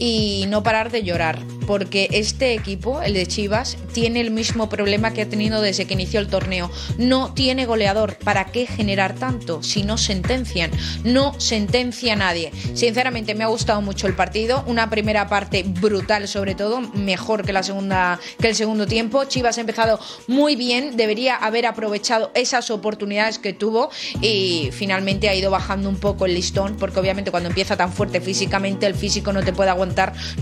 y 0.01 0.45
no 0.47 0.63
parar 0.63 0.89
de 0.89 1.03
llorar, 1.03 1.37
porque 1.67 2.07
este 2.11 2.55
equipo, 2.55 3.03
el 3.03 3.13
de 3.13 3.27
Chivas, 3.27 3.77
tiene 3.93 4.19
el 4.19 4.31
mismo 4.31 4.67
problema 4.67 5.13
que 5.13 5.21
ha 5.21 5.29
tenido 5.29 5.61
desde 5.61 5.85
que 5.85 5.93
inició 5.93 6.19
el 6.19 6.27
torneo. 6.27 6.71
No 6.97 7.35
tiene 7.35 7.67
goleador. 7.67 8.17
¿Para 8.17 8.45
qué 8.45 8.65
generar 8.65 9.13
tanto 9.13 9.61
si 9.61 9.83
no 9.83 9.99
sentencian? 9.99 10.71
No 11.03 11.39
sentencia 11.39 12.13
a 12.13 12.15
nadie. 12.15 12.51
Sinceramente, 12.73 13.35
me 13.35 13.43
ha 13.43 13.47
gustado 13.47 13.79
mucho 13.83 14.07
el 14.07 14.15
partido. 14.15 14.63
Una 14.65 14.89
primera 14.89 15.29
parte 15.29 15.61
brutal, 15.67 16.27
sobre 16.27 16.55
todo, 16.55 16.81
mejor 16.81 17.45
que 17.45 17.53
la 17.53 17.61
segunda, 17.61 18.19
que 18.39 18.47
el 18.47 18.55
segundo 18.55 18.87
tiempo. 18.87 19.25
Chivas 19.25 19.59
ha 19.59 19.61
empezado 19.61 19.99
muy 20.25 20.55
bien, 20.55 20.97
debería 20.97 21.35
haber 21.35 21.67
aprovechado 21.67 22.31
esas 22.33 22.71
oportunidades 22.71 23.37
que 23.37 23.53
tuvo 23.53 23.91
y 24.19 24.69
finalmente 24.71 25.29
ha 25.29 25.35
ido 25.35 25.51
bajando 25.51 25.89
un 25.89 25.97
poco 25.97 26.25
el 26.25 26.33
listón, 26.33 26.75
porque 26.77 26.99
obviamente 26.99 27.29
cuando 27.29 27.49
empieza 27.49 27.77
tan 27.77 27.93
fuerte 27.93 28.19
físicamente, 28.19 28.87
el 28.87 28.95
físico 28.95 29.31
no 29.31 29.43
te 29.43 29.53
puede 29.53 29.69
aguantar 29.69 29.90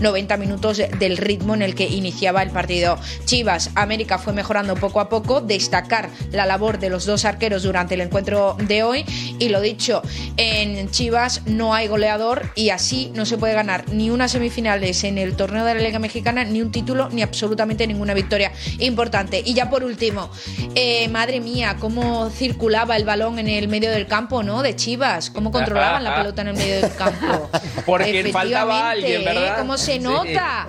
90 0.00 0.36
minutos 0.36 0.78
del 0.78 1.10
el 1.10 1.16
ritmo 1.16 1.54
en 1.54 1.62
el 1.62 1.74
que 1.74 1.86
iniciaba 1.86 2.42
el 2.42 2.50
partido 2.50 2.98
Chivas. 3.24 3.70
América 3.74 4.18
fue 4.18 4.32
mejorando 4.32 4.76
poco 4.76 5.00
a 5.00 5.08
poco, 5.08 5.40
destacar 5.40 6.08
la 6.30 6.46
labor 6.46 6.78
de 6.78 6.88
los 6.88 7.04
dos 7.04 7.24
arqueros 7.24 7.64
durante 7.64 7.94
el 7.94 8.00
encuentro 8.00 8.56
de 8.60 8.82
hoy 8.82 9.04
y 9.38 9.48
lo 9.48 9.60
dicho, 9.60 10.02
en 10.36 10.90
Chivas 10.90 11.42
no 11.46 11.74
hay 11.74 11.88
goleador 11.88 12.52
y 12.54 12.70
así 12.70 13.10
no 13.14 13.26
se 13.26 13.38
puede 13.38 13.54
ganar 13.54 13.84
ni 13.90 14.10
unas 14.10 14.32
semifinales 14.32 15.02
en 15.04 15.18
el 15.18 15.34
torneo 15.34 15.64
de 15.64 15.74
la 15.74 15.80
Liga 15.80 15.98
Mexicana, 15.98 16.44
ni 16.44 16.62
un 16.62 16.70
título, 16.70 17.08
ni 17.10 17.22
absolutamente 17.22 17.86
ninguna 17.86 18.14
victoria 18.14 18.52
importante. 18.78 19.42
Y 19.44 19.54
ya 19.54 19.68
por 19.68 19.82
último, 19.82 20.30
eh, 20.74 21.08
madre 21.08 21.40
mía, 21.40 21.76
cómo 21.80 22.30
circulaba 22.30 22.96
el 22.96 23.04
balón 23.04 23.38
en 23.38 23.48
el 23.48 23.68
medio 23.68 23.90
del 23.90 24.06
campo, 24.06 24.42
¿no? 24.42 24.62
De 24.62 24.76
Chivas, 24.76 25.30
cómo 25.30 25.50
controlaban 25.50 26.04
la 26.04 26.16
pelota 26.18 26.42
en 26.42 26.48
el 26.48 26.54
medio 26.54 26.80
del 26.80 26.94
campo. 26.94 27.50
Porque 27.86 28.30
faltaba 28.32 28.90
alguien, 28.90 29.24
¿verdad? 29.24 29.39
¿Eh? 29.46 29.52
¿Cómo 29.58 29.76
se 29.78 29.92
Sí. 29.94 29.98
nota? 29.98 30.66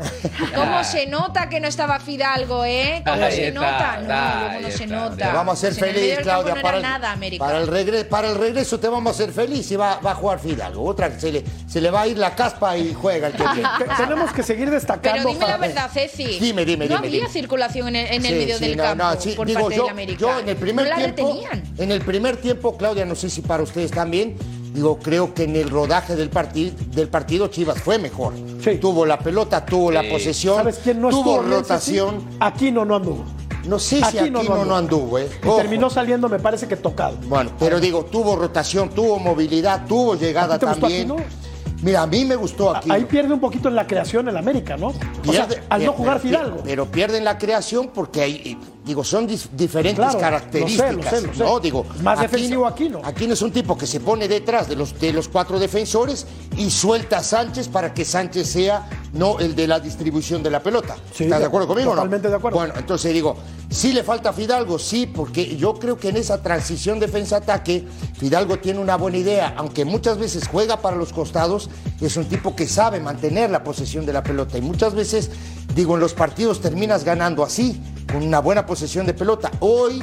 ¿Cómo 0.55 0.83
se 0.83 1.07
nota 1.07 1.49
que 1.49 1.59
no 1.59 1.67
estaba 1.67 1.99
Fidalgo, 1.99 2.65
eh? 2.65 3.01
¿Cómo 3.05 3.23
Ahí 3.23 3.31
se 3.35 3.47
está, 3.49 3.59
nota? 3.61 3.95
No, 3.97 4.01
está, 4.01 4.59
no 4.61 4.67
se 4.67 4.83
está. 4.83 4.95
nota. 4.95 5.15
Te 5.29 5.31
vamos 5.35 5.53
a 5.57 5.61
ser 5.61 5.77
Pues 5.77 5.93
feliz, 5.93 6.19
Claudia. 6.21 6.55
no 6.55 6.61
para, 6.61 6.77
el, 6.77 6.83
nada, 6.83 7.11
América. 7.11 7.45
para, 7.45 7.57
el 7.59 7.67
regreso, 7.67 8.07
para 8.09 8.29
el 8.29 8.35
regreso 8.37 8.79
te 8.79 8.87
vamos 8.87 9.11
a 9.11 9.15
hacer 9.23 9.31
feliz 9.33 9.69
y 9.71 9.75
va, 9.75 9.99
va 9.99 10.11
a 10.11 10.15
jugar 10.15 10.39
Fidalgo. 10.39 10.83
Otra 10.85 11.11
que 11.13 11.19
se 11.19 11.31
le, 11.31 11.43
se 11.67 11.81
le 11.81 11.91
va 11.91 12.01
a 12.01 12.07
ir 12.07 12.17
la 12.17 12.35
caspa 12.35 12.77
y 12.77 12.93
juega 12.93 13.27
el 13.27 13.33
que 13.33 13.43
viene. 13.43 13.69
Tenemos 13.97 14.31
que 14.31 14.43
seguir 14.43 14.69
destacando. 14.69 15.21
Pero 15.23 15.33
dime 15.33 15.47
la 15.47 15.57
verdad, 15.57 15.89
Ceci. 15.91 16.39
Dime, 16.39 16.65
dime, 16.65 16.85
No 16.87 16.95
dime, 16.95 17.07
había 17.07 17.19
dime. 17.21 17.29
circulación 17.29 17.87
en 17.89 17.95
el, 17.97 18.05
en 18.07 18.25
el 18.25 18.31
Sí, 18.33 18.39
medio 18.39 18.57
sí, 18.57 18.65
del 18.67 18.77
no, 18.77 18.83
campo 18.83 19.03
no, 19.03 19.21
sí, 19.21 19.31
por 19.31 19.47
digo, 19.47 19.59
parte 19.61 19.75
yo, 19.75 19.83
del 19.83 19.91
América. 19.91 20.19
yo 20.19 20.39
en 20.39 20.49
el 20.49 20.55
primer 20.57 20.85
no 20.85 20.89
la 20.91 20.95
tiempo, 21.15 21.39
en 21.77 21.91
el 21.91 22.01
primer 22.01 22.37
tiempo, 22.37 22.77
Claudia, 22.77 23.05
no 23.05 23.15
sé 23.15 23.29
si 23.29 23.41
para 23.41 23.63
ustedes 23.63 23.91
también, 23.91 24.35
digo, 24.73 24.97
creo 24.99 25.33
que 25.33 25.43
en 25.43 25.55
el 25.55 25.69
rodaje 25.69 26.15
del, 26.15 26.29
partido 26.29 26.73
del 26.93 27.07
partido 27.09 27.47
Chivas 27.47 27.79
fue 27.81 27.97
mejor. 27.99 28.33
Tuvo 28.79 29.05
la 29.05 29.19
pelota, 29.19 29.65
tuvo 29.65 29.91
la 29.91 30.01
Sí. 30.01 30.09
posesión, 30.11 30.55
¿Sabes 30.57 30.79
quién 30.83 31.01
no 31.01 31.09
tuvo 31.09 31.41
rotación. 31.41 32.21
Ceci? 32.21 32.37
Aquino 32.39 32.85
no 32.85 32.95
anduvo. 32.95 33.25
No 33.67 33.77
sé 33.77 33.97
si 34.05 34.17
Aquino 34.17 34.41
no 34.43 34.75
anduvo, 34.75 35.19
¿eh? 35.19 35.29
Y 35.43 35.55
terminó 35.55 35.89
saliendo, 35.89 36.27
me 36.27 36.39
parece 36.39 36.67
que 36.67 36.75
tocado. 36.75 37.17
Bueno, 37.27 37.51
pero 37.59 37.79
digo, 37.79 38.05
tuvo 38.05 38.35
rotación, 38.35 38.89
tuvo 38.89 39.19
movilidad, 39.19 39.85
tuvo 39.85 40.15
llegada 40.15 40.55
¿A 40.55 40.57
ti 40.59 40.65
te 40.65 40.71
gustó 40.71 40.81
también. 40.81 41.11
Aquino? 41.11 41.41
Mira, 41.83 42.03
a 42.03 42.07
mí 42.07 42.25
me 42.25 42.35
gustó 42.35 42.75
aquí. 42.75 42.91
Ahí 42.91 43.05
pierde 43.05 43.33
un 43.33 43.39
poquito 43.39 43.67
en 43.67 43.75
la 43.75 43.87
creación 43.87 44.27
el 44.27 44.37
América, 44.37 44.77
¿no? 44.77 44.87
O 44.87 44.93
sea, 45.33 45.47
Pierde- 45.47 45.61
al 45.69 45.83
no 45.85 45.91
pier- 45.93 45.97
jugar 45.97 46.17
pero, 46.21 46.29
Fidalgo. 46.37 46.61
Pero 46.63 46.85
pierden 46.91 47.23
la 47.23 47.37
creación 47.39 47.89
porque 47.93 48.25
eh, 48.25 48.57
digo, 48.91 49.03
son 49.03 49.27
dif- 49.27 49.47
diferentes 49.53 50.03
Claro, 50.03 50.19
características. 50.19 50.93
lo 50.95 51.01
sé, 51.03 51.09
lo 51.09 51.21
sé, 51.21 51.27
lo 51.27 51.33
sé. 51.33 51.39
¿no? 51.43 51.59
Digo, 51.59 51.85
más 52.03 52.19
Aquino- 52.19 52.21
defensivo 52.21 52.67
Aquino. 52.67 53.01
Aquino 53.03 53.33
es 53.33 53.41
un 53.41 53.51
tipo 53.51 53.77
que 53.77 53.87
se 53.87 53.99
pone 53.99 54.27
detrás 54.27 54.67
de 54.67 54.75
los, 54.75 54.99
de 54.99 55.13
los 55.13 55.27
cuatro 55.27 55.59
defensores 55.59 56.25
y 56.57 56.69
suelta 56.69 57.17
a 57.17 57.23
Sánchez 57.23 57.67
para 57.69 57.93
que 57.93 58.03
Sánchez 58.05 58.47
sea 58.47 58.87
no 59.13 59.39
el 59.39 59.55
de 59.55 59.67
la 59.67 59.79
distribución 59.79 60.41
de 60.43 60.49
la 60.49 60.61
pelota. 60.61 60.95
Sí, 61.13 61.25
¿Estás 61.25 61.39
de 61.39 61.45
acuerdo 61.45 61.67
conmigo 61.67 61.91
o 61.91 61.95
no? 61.95 62.01
totalmente 62.01 62.29
de 62.29 62.35
acuerdo. 62.35 62.57
Bueno, 62.57 62.73
entonces 62.77 63.13
digo, 63.13 63.35
sí 63.69 63.93
le 63.93 64.03
falta 64.03 64.29
a 64.29 64.33
Fidalgo, 64.33 64.79
sí, 64.79 65.05
porque 65.05 65.57
yo 65.57 65.73
creo 65.75 65.97
que 65.97 66.09
en 66.09 66.17
esa 66.17 66.41
transición 66.41 66.99
defensa-ataque, 66.99 67.85
Fidalgo 68.17 68.59
tiene 68.59 68.79
una 68.79 68.95
buena 68.95 69.17
idea, 69.17 69.53
aunque 69.57 69.85
muchas 69.85 70.17
veces 70.17 70.47
juega 70.47 70.81
para 70.81 70.95
los 70.95 71.11
costados, 71.11 71.69
es 71.99 72.15
un 72.17 72.25
tipo 72.25 72.55
que 72.55 72.67
sabe 72.67 72.99
mantener 72.99 73.49
la 73.49 73.63
posesión 73.63 74.05
de 74.05 74.13
la 74.13 74.23
pelota 74.23 74.57
y 74.57 74.61
muchas 74.61 74.95
veces, 74.95 75.29
digo, 75.75 75.95
en 75.95 76.01
los 76.01 76.13
partidos 76.13 76.61
terminas 76.61 77.03
ganando 77.03 77.43
así, 77.43 77.81
con 78.11 78.23
una 78.23 78.39
buena 78.39 78.65
posesión 78.65 79.05
de 79.05 79.13
pelota. 79.13 79.51
Hoy 79.59 80.01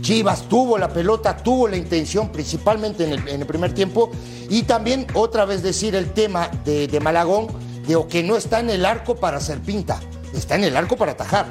Chivas 0.00 0.42
tuvo 0.48 0.76
la 0.76 0.88
pelota, 0.88 1.36
tuvo 1.36 1.66
la 1.66 1.76
intención, 1.76 2.30
principalmente 2.30 3.04
en 3.04 3.12
el, 3.12 3.28
en 3.28 3.40
el 3.40 3.46
primer 3.46 3.72
tiempo, 3.72 4.10
y 4.50 4.62
también 4.64 5.06
otra 5.14 5.46
vez 5.46 5.62
decir 5.62 5.94
el 5.94 6.12
tema 6.12 6.50
de, 6.64 6.88
de 6.88 7.00
Malagón, 7.00 7.46
digo, 7.86 8.08
que 8.08 8.22
no 8.22 8.36
está 8.36 8.60
en 8.60 8.70
el 8.70 8.84
arco 8.84 9.16
para 9.16 9.36
hacer 9.38 9.60
pinta, 9.60 10.00
está 10.32 10.54
en 10.56 10.64
el 10.64 10.76
arco 10.76 10.96
para 10.96 11.12
atajar. 11.12 11.46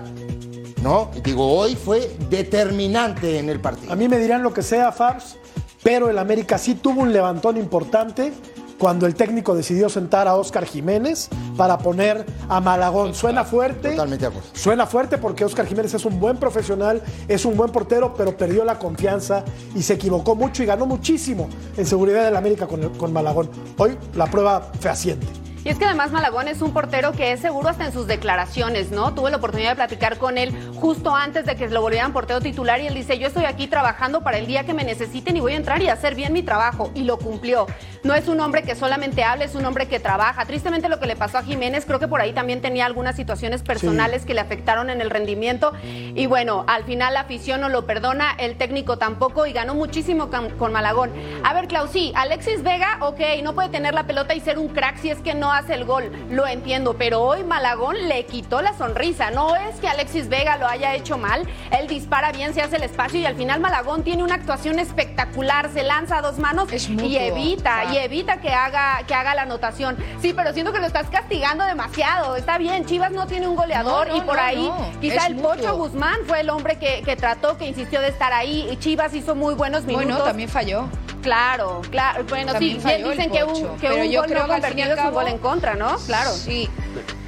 ¿No? 0.82 1.12
Digo, 1.24 1.48
hoy 1.58 1.76
fue 1.78 2.18
determinante 2.30 3.40
en 3.40 3.50
el 3.50 3.60
partido. 3.62 3.94
A 3.94 3.96
mí 3.96 4.10
me 4.10 4.18
dirán 4.20 4.44
lo 4.44 4.54
que 4.54 4.62
sea, 4.62 4.92
Fabs, 4.92 5.38
pero 5.82 6.10
el 6.10 6.18
América 6.18 6.58
sí 6.58 6.76
tuvo 6.76 7.02
un 7.02 7.14
levantón 7.14 7.56
importante 7.56 8.34
cuando 8.78 9.06
el 9.06 9.16
técnico 9.16 9.56
decidió 9.56 9.88
sentar 9.88 10.28
a 10.28 10.36
Óscar 10.36 10.66
Jiménez 10.66 11.30
para 11.56 11.78
poner 11.78 12.26
a 12.50 12.60
Malagón. 12.60 13.14
Suena 13.14 13.46
fuerte. 13.46 13.92
Totalmente 13.92 14.26
de 14.26 14.28
acuerdo. 14.32 14.50
Suena 14.54 14.86
fuerte 14.86 15.18
porque 15.18 15.46
Óscar 15.46 15.68
Jiménez 15.68 15.94
es 15.94 16.04
un 16.04 16.20
buen 16.20 16.36
profesional, 16.36 17.02
es 17.30 17.46
un 17.46 17.56
buen 17.56 17.72
portero, 17.72 18.14
pero 18.14 18.36
perdió 18.36 18.66
la 18.66 18.78
confianza 18.78 19.46
y 19.74 19.84
se 19.84 19.94
equivocó 19.94 20.36
mucho 20.36 20.64
y 20.64 20.66
ganó 20.66 20.86
muchísimo 20.86 21.48
en 21.78 21.86
seguridad 21.86 22.26
del 22.26 22.36
América 22.36 22.68
con, 22.68 22.84
el- 22.84 22.92
con 22.92 23.14
Malagón. 23.14 23.50
Hoy 23.78 23.98
la 24.16 24.26
prueba 24.26 24.70
fehaciente. 24.82 25.28
Y 25.66 25.70
es 25.70 25.80
que 25.80 25.86
además 25.86 26.12
Malagón 26.12 26.50
es 26.50 26.62
un 26.62 26.74
portero 26.74 27.14
que 27.14 27.32
es 27.32 27.40
seguro 27.40 27.70
hasta 27.70 27.86
en 27.86 27.94
sus 27.94 28.06
declaraciones, 28.06 28.92
¿no? 28.92 29.14
Tuve 29.14 29.32
la 29.32 29.38
oportunidad 29.38 29.70
de 29.70 29.76
platicar 29.78 30.18
con 30.18 30.38
él 30.38 30.54
justo 30.76 31.16
antes 31.16 31.46
de 31.46 31.56
que 31.56 31.70
lo 31.70 31.82
volvieran 31.82 32.12
portero 32.12 32.42
titular 32.42 32.82
y 32.82 32.88
él 32.88 32.94
dice, 32.94 33.18
yo 33.18 33.28
estoy 33.28 33.46
aquí 33.46 33.68
trabajando 33.68 34.24
para 34.24 34.38
el 34.38 34.46
día 34.46 34.66
que 34.66 34.74
me 34.74 34.84
necesiten 34.84 35.38
y 35.38 35.40
voy 35.40 35.54
a 35.54 35.56
entrar 35.56 35.82
y 35.82 35.88
hacer 35.88 36.16
bien 36.16 36.34
mi 36.34 36.44
trabajo. 36.44 36.92
Y 36.96 37.04
lo 37.04 37.18
cumplió. 37.18 37.66
No 38.04 38.14
es 38.14 38.28
un 38.28 38.42
hombre 38.42 38.64
que 38.64 38.76
solamente 38.76 39.24
habla, 39.24 39.46
es 39.46 39.56
un 39.56 39.64
hombre 39.64 39.88
que 39.88 40.02
trabaja. 40.02 40.44
Tristemente 40.46 40.90
lo 40.90 41.00
que 41.00 41.06
le 41.06 41.16
pasó 41.16 41.38
a 41.38 41.44
Jiménez, 41.44 41.86
creo 41.86 42.00
que 42.00 42.10
por 42.10 42.20
ahí 42.20 42.34
también 42.34 42.62
tenía 42.62 42.86
algunas 42.86 43.16
situaciones 43.16 43.64
personales 43.64 44.26
que 44.26 44.34
le 44.34 44.42
afectaron 44.42 44.90
en 44.90 45.00
el 45.00 45.10
rendimiento. 45.10 45.72
Y 45.82 46.26
bueno, 46.26 46.66
al 46.68 46.84
final 46.84 47.14
la 47.14 47.22
afición 47.22 47.62
no 47.62 47.70
lo 47.70 47.86
perdona, 47.86 48.36
el 48.38 48.58
técnico 48.58 48.98
tampoco 48.98 49.46
y 49.46 49.54
ganó 49.54 49.76
muchísimo 49.76 50.30
con, 50.30 50.50
con 50.58 50.74
Malagón. 50.74 51.12
A 51.46 51.54
ver, 51.54 51.70
Clausí, 51.70 52.12
Alexis 52.16 52.64
Vega, 52.64 52.98
ok, 53.00 53.22
no 53.42 53.56
puede 53.56 53.70
tener 53.70 53.94
la 53.94 54.04
pelota 54.04 54.36
y 54.36 54.42
ser 54.42 54.60
un 54.60 54.68
crack 54.68 54.98
si 54.98 55.10
es 55.10 55.20
que 55.20 55.34
no 55.34 55.53
hace 55.54 55.74
el 55.76 55.86
gol, 55.86 56.12
lo 56.30 56.46
entiendo, 56.48 56.96
pero 56.98 57.22
hoy 57.22 57.44
Malagón 57.44 58.08
le 58.08 58.26
quitó 58.26 58.62
la 58.62 58.74
sonrisa. 58.78 59.32
No 59.32 59.56
es 59.56 59.76
que 59.80 59.88
Alexis 59.88 60.30
Vega 60.30 60.58
lo 60.58 60.68
haya 60.68 60.96
hecho 60.96 61.18
mal, 61.18 61.48
él 61.72 61.88
dispara 61.88 62.32
bien, 62.32 62.54
se 62.54 62.62
hace 62.62 62.76
el 62.78 62.84
espacio 62.84 63.20
y 63.20 63.26
al 63.26 63.36
final 63.36 63.60
Malagón 63.60 64.04
tiene 64.04 64.24
una 64.24 64.36
actuación 64.36 64.80
espectacular, 64.80 65.70
se 65.74 65.84
lanza 65.84 66.18
a 66.18 66.22
dos 66.22 66.40
manos 66.40 66.68
y 66.90 67.18
evita, 67.18 67.80
Ah. 67.80 67.94
y 67.94 67.98
evita 67.98 68.38
que 68.42 68.50
haga, 68.50 69.02
que 69.08 69.14
haga 69.14 69.34
la 69.36 69.44
anotación. 69.44 69.98
Sí, 70.22 70.34
pero 70.34 70.54
siento 70.54 70.72
que 70.74 70.80
lo 70.80 70.86
estás 70.88 71.08
castigando 71.10 71.64
demasiado. 71.66 72.36
Está 72.36 72.58
bien, 72.58 72.86
Chivas 72.86 73.12
no 73.12 73.28
tiene 73.28 73.48
un 73.48 73.56
goleador 73.56 74.08
No, 74.08 74.14
no, 74.14 74.18
y 74.18 74.22
por 74.26 74.36
no, 74.38 74.42
ahí 74.42 74.72
quizá 75.02 75.16
Es 75.16 75.26
el 75.28 75.36
Pocho. 75.38 75.76
Guzmán 75.76 76.18
fue 76.28 76.42
el 76.42 76.50
hombre 76.50 76.78
que, 76.78 77.02
que 77.04 77.16
trató, 77.16 77.58
que 77.58 77.68
insistió 77.68 78.00
de 78.02 78.08
estar 78.10 78.32
ahí. 78.34 78.68
Y 78.72 78.78
Chivas 78.78 79.14
hizo 79.14 79.36
muy 79.36 79.54
buenos 79.54 79.84
minutos. 79.84 80.06
Bueno, 80.08 80.24
también 80.24 80.50
falló. 80.50 80.88
Claro, 81.24 81.82
claro. 81.90 82.24
Bueno, 82.26 82.52
También 82.52 82.82
sí, 82.82 82.88
bien 82.88 83.10
dicen 83.10 83.32
que 83.32 83.44
un, 83.44 83.78
que 83.78 83.88
pero 83.88 84.04
un 84.04 84.12
yo 84.12 84.20
gol 84.20 84.30
creo 84.30 84.42
no 84.42 84.46
que 84.48 84.54
convertido 84.54 84.94
es 84.94 85.00
un 85.00 85.14
gol 85.14 85.28
en 85.30 85.38
contra, 85.40 85.74
¿no? 85.74 85.96
Claro. 86.06 86.32
Sí. 86.32 86.70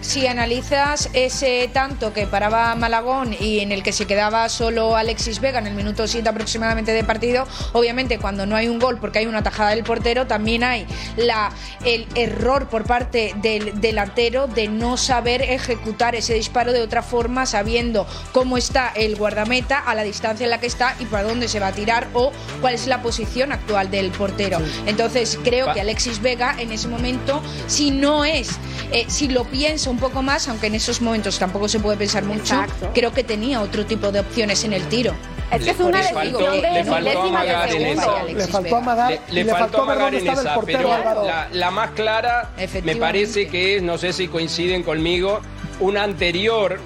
Si 0.02 0.28
analizas 0.28 1.10
ese 1.14 1.70
tanto 1.74 2.14
que 2.14 2.28
paraba 2.28 2.76
Malagón 2.76 3.36
y 3.40 3.60
en 3.60 3.72
el 3.72 3.82
que 3.82 3.92
se 3.92 4.06
quedaba 4.06 4.48
solo 4.50 4.96
Alexis 4.96 5.40
Vega 5.40 5.60
en 5.60 5.68
el 5.68 5.74
minuto 5.74 6.08
7 6.08 6.30
aproximadamente 6.30 6.92
de 6.92 7.04
partido, 7.04 7.48
obviamente 7.74 8.20
cuando 8.20 8.46
no 8.46 8.56
hay 8.56 8.68
un 8.68 8.80
gol 8.80 9.00
porque 9.00 9.20
hay 9.20 9.26
una 9.26 9.42
tajada 9.42 9.72
del 9.72 9.84
portero, 9.84 10.28
también 10.28 10.64
hay 10.64 10.86
la, 11.18 11.52
el 11.86 12.08
error 12.16 12.70
por 12.70 12.84
parte 12.84 13.34
del 13.42 13.82
delantero 13.82 14.48
de 14.48 14.68
no 14.68 14.96
saber 14.98 15.42
ejecutar 15.42 16.16
ese 16.16 16.36
disparo 16.36 16.72
de 16.72 16.82
otra 16.82 17.02
forma, 17.02 17.46
sabiendo 17.46 18.08
cómo 18.32 18.58
está 18.58 18.92
el 18.96 19.16
guardameta, 19.16 19.80
a 19.80 19.96
la 19.96 20.04
distancia 20.04 20.44
en 20.44 20.52
la 20.52 20.60
que 20.60 20.68
está 20.68 20.96
y 21.00 21.06
para 21.06 21.24
dónde 21.24 21.48
se 21.48 21.60
va 21.60 21.68
a 21.68 21.72
tirar 21.72 22.08
o 22.14 22.32
cuál 22.62 22.76
es 22.76 22.88
la 22.88 23.02
posición 23.02 23.52
actual 23.52 23.90
del 23.90 24.12
portero. 24.12 24.60
Entonces 24.86 25.40
creo 25.44 25.74
que 25.74 25.82
Alexis 25.82 26.22
Vega 26.22 26.56
en 26.60 26.72
ese 26.72 26.88
momento, 26.88 27.42
si 27.68 27.92
no 27.92 28.24
es, 28.24 28.50
eh, 28.92 29.06
si 29.08 29.28
lo 29.28 29.46
piensa 29.46 29.85
un 29.88 29.98
poco 29.98 30.22
más, 30.22 30.48
aunque 30.48 30.68
en 30.68 30.76
esos 30.76 31.02
momentos 31.02 31.38
tampoco 31.40 31.68
se 31.68 31.80
puede 31.80 31.98
pensar 31.98 32.24
mucho, 32.24 32.42
Exacto. 32.56 32.92
creo 32.94 33.12
que 33.14 33.24
tenía 33.24 33.62
otro 33.62 33.86
tipo 33.86 34.12
de 34.12 34.20
opciones 34.20 34.64
en 34.64 34.74
el 34.74 34.84
tiro. 34.88 35.14
Es 35.52 35.64
que 35.64 35.70
es 35.72 35.80
una 35.80 36.00
decisión 36.00 36.24
digo 36.26 36.40
que 36.40 36.62
de 36.62 36.74
le 36.74 36.84
faltó 36.86 37.10
de 37.10 37.30
amagar 37.30 37.70
en 37.70 37.82
segundo. 37.82 38.02
esa. 38.02 38.24
Le 38.24 38.48
faltó 38.48 38.76
amagar 38.78 39.12
Le, 39.12 39.22
y 39.30 39.34
le 39.36 39.44
le 39.44 39.52
faltó 39.52 39.82
amagar 39.84 40.16
en 40.16 40.28
esa, 40.28 40.56
portero 40.56 40.90
pero 41.04 41.24
la, 41.26 41.48
la 41.52 41.72
más 41.72 41.92
clara 41.92 42.50
me 42.84 42.96
parece 42.96 43.48
que 43.48 43.78
es, 43.78 43.84
no 43.84 43.98
sé 43.98 44.12
si 44.14 44.28
coinciden 44.28 44.82
conmigo, 44.84 45.42
una 45.80 46.04
anterior, 46.04 46.80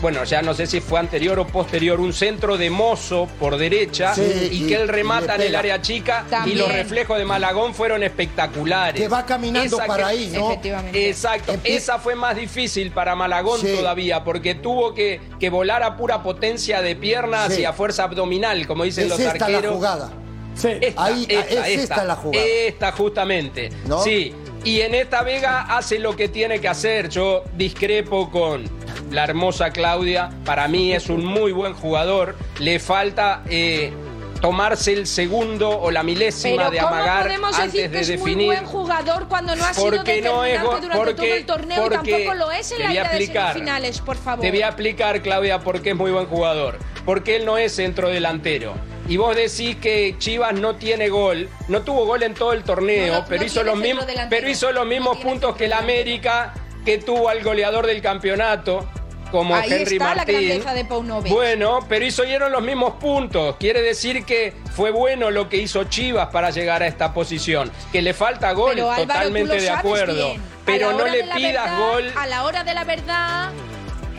bueno, 0.00 0.24
ya 0.24 0.40
no 0.42 0.54
sé 0.54 0.66
si 0.66 0.80
fue 0.80 0.98
anterior 0.98 1.38
o 1.38 1.46
posterior, 1.46 2.00
un 2.00 2.12
centro 2.12 2.56
de 2.56 2.70
Mozo 2.70 3.28
por 3.38 3.56
derecha 3.58 4.14
Sí, 4.14 4.22
y, 4.52 4.64
y- 4.64 4.66
que 4.66 4.76
él 4.76 4.88
remata 4.88 5.34
en 5.36 5.42
el 5.42 5.54
área 5.56 5.80
chica 5.82 6.24
y 6.46 6.54
los 6.54 6.72
reflejos 6.72 7.18
de 7.18 7.24
Malagón 7.24 7.74
fueron 7.74 8.02
espectaculares. 8.02 9.00
Que 9.00 9.08
va 9.08 9.26
caminando 9.26 9.76
Esa 9.76 9.86
para 9.86 10.04
que- 10.04 10.10
ahí, 10.10 10.30
¿no? 10.32 10.50
Efectivamente. 10.50 11.08
Exacto, 11.08 11.52
Empie- 11.52 11.76
esa 11.76 11.98
fue 11.98 12.14
más 12.14 12.36
difícil 12.36 12.90
para 12.92 13.14
Malagón 13.14 13.60
Sí. 13.60 13.68
todavía, 13.76 14.24
porque 14.24 14.54
tuvo 14.54 14.94
que, 14.94 15.20
que 15.38 15.50
volar 15.50 15.82
a 15.82 15.96
pura 15.96 16.22
potencia 16.22 16.80
de 16.82 16.96
piernas 16.96 17.54
Sí. 17.54 17.62
y 17.62 17.64
a 17.64 17.72
fuerza 17.72 18.04
abdominal, 18.04 18.66
como 18.66 18.84
dicen 18.84 19.04
Es 19.04 19.10
los 19.10 19.20
esta 19.20 19.48
la 19.48 19.56
arqueros. 19.56 19.74
jugada. 19.74 20.12
Sí. 20.54 20.68
Esta, 20.80 21.04
Ahí, 21.04 21.26
esta, 21.28 21.68
es 21.68 21.80
esta 21.80 22.04
la 22.04 22.16
jugada. 22.16 22.44
Esta 22.44 22.92
justamente. 22.92 23.70
¿No? 23.86 24.02
Sí. 24.02 24.34
Y 24.62 24.80
en 24.82 24.94
esta 24.94 25.22
Vega 25.22 25.62
hace 25.74 25.98
lo 25.98 26.14
que 26.14 26.28
tiene 26.28 26.60
que 26.60 26.68
hacer. 26.68 27.08
Yo 27.08 27.44
discrepo 27.56 28.30
con 28.30 28.64
la 29.10 29.24
hermosa 29.24 29.70
Claudia. 29.70 30.30
Para 30.44 30.68
mí 30.68 30.92
es 30.92 31.08
un 31.08 31.24
muy 31.24 31.52
buen 31.52 31.74
jugador. 31.74 32.36
Le 32.58 32.78
falta 32.78 33.42
eh, 33.48 33.92
tomarse 34.40 34.92
el 34.92 35.06
segundo 35.06 35.68
o 35.68 35.90
la 35.90 36.02
milésima 36.02 36.56
Pero 36.56 36.70
de 36.70 36.78
¿cómo 36.78 36.88
amagar 36.94 37.22
podemos 37.24 37.58
antes 37.58 37.72
decir 37.74 37.90
que 37.90 37.96
de 37.96 38.00
es 38.00 38.08
muy 38.08 38.16
definir. 38.30 38.46
buen 38.46 38.64
jugador 38.66 39.28
cuando 39.28 39.54
no 39.56 39.64
ha 39.64 39.74
sido 39.74 39.90
Porque 39.90 40.22
no 40.22 40.44
es 40.44 40.60
durante 40.62 40.96
porque- 40.96 41.12
todo 41.14 41.34
el 41.34 41.46
torneo 41.46 41.78
y 41.78 41.88
porque 41.90 42.12
tampoco 42.12 42.34
lo 42.34 42.50
es 42.52 42.72
en 42.72 42.78
la 42.94 43.08
de 43.08 43.26
semifinales, 43.26 44.00
por 44.00 44.16
favor? 44.16 44.40
Te 44.40 44.50
voy 44.50 44.62
a 44.62 44.68
explicar, 44.68 45.20
Claudia, 45.22 45.58
por 45.60 45.82
qué 45.82 45.90
es 45.90 45.96
muy 45.96 46.10
buen 46.10 46.26
jugador. 46.26 46.78
Porque 47.04 47.36
él 47.36 47.44
no 47.44 47.58
es 47.58 47.74
centro 47.74 48.08
delantero. 48.08 48.74
Y 49.08 49.16
vos 49.16 49.34
decís 49.34 49.76
que 49.76 50.14
Chivas 50.18 50.54
no 50.54 50.76
tiene 50.76 51.08
gol, 51.08 51.48
no 51.68 51.82
tuvo 51.82 52.06
gol 52.06 52.22
en 52.22 52.34
todo 52.34 52.52
el 52.52 52.62
torneo, 52.62 53.12
No, 53.14 53.20
no, 53.20 53.24
pero, 53.28 53.40
no 53.40 53.46
hizo 53.46 53.62
los 53.64 53.74
mismos, 53.76 54.04
centrodelantero. 54.04 54.40
pero 54.40 54.50
hizo 54.50 54.70
los 54.72 54.86
mismos 54.86 55.18
puntos 55.18 55.56
que 55.56 55.64
el 55.64 55.72
América, 55.72 56.54
que 56.84 56.98
tuvo 56.98 57.28
al 57.28 57.42
goleador 57.42 57.86
del 57.86 58.00
campeonato, 58.02 58.88
como 59.30 59.54
Ahí 59.54 59.72
Henry 59.72 59.94
está 59.96 60.08
la 60.10 60.14
Martín. 60.16 60.34
grandeza 60.36 60.74
de 60.74 60.84
Paunovic. 60.84 61.32
Bueno, 61.32 61.80
pero 61.88 62.04
hizo 62.04 62.24
los 62.48 62.62
mismos 62.62 62.94
puntos. 62.94 63.56
Quiere 63.58 63.82
decir 63.82 64.24
que 64.24 64.54
fue 64.74 64.90
bueno 64.90 65.30
lo 65.30 65.48
que 65.48 65.56
hizo 65.58 65.84
Chivas 65.84 66.28
para 66.28 66.50
llegar 66.50 66.82
a 66.82 66.86
esta 66.86 67.12
posición. 67.14 67.70
Que 67.92 68.02
le 68.02 68.14
falta 68.14 68.52
gol, 68.52 68.72
Pero, 68.74 68.94
totalmente 68.96 69.60
de 69.60 69.70
acuerdo. 69.70 70.14
bien. 70.14 70.42
Pero 70.64 70.92
no 70.92 71.06
le 71.06 71.24
pidas 71.24 71.64
verdad- 71.64 71.78
gol. 71.78 72.12
A 72.16 72.26
la 72.26 72.44
hora 72.44 72.64
de 72.64 72.74
la 72.74 72.84
verdad, 72.84 73.50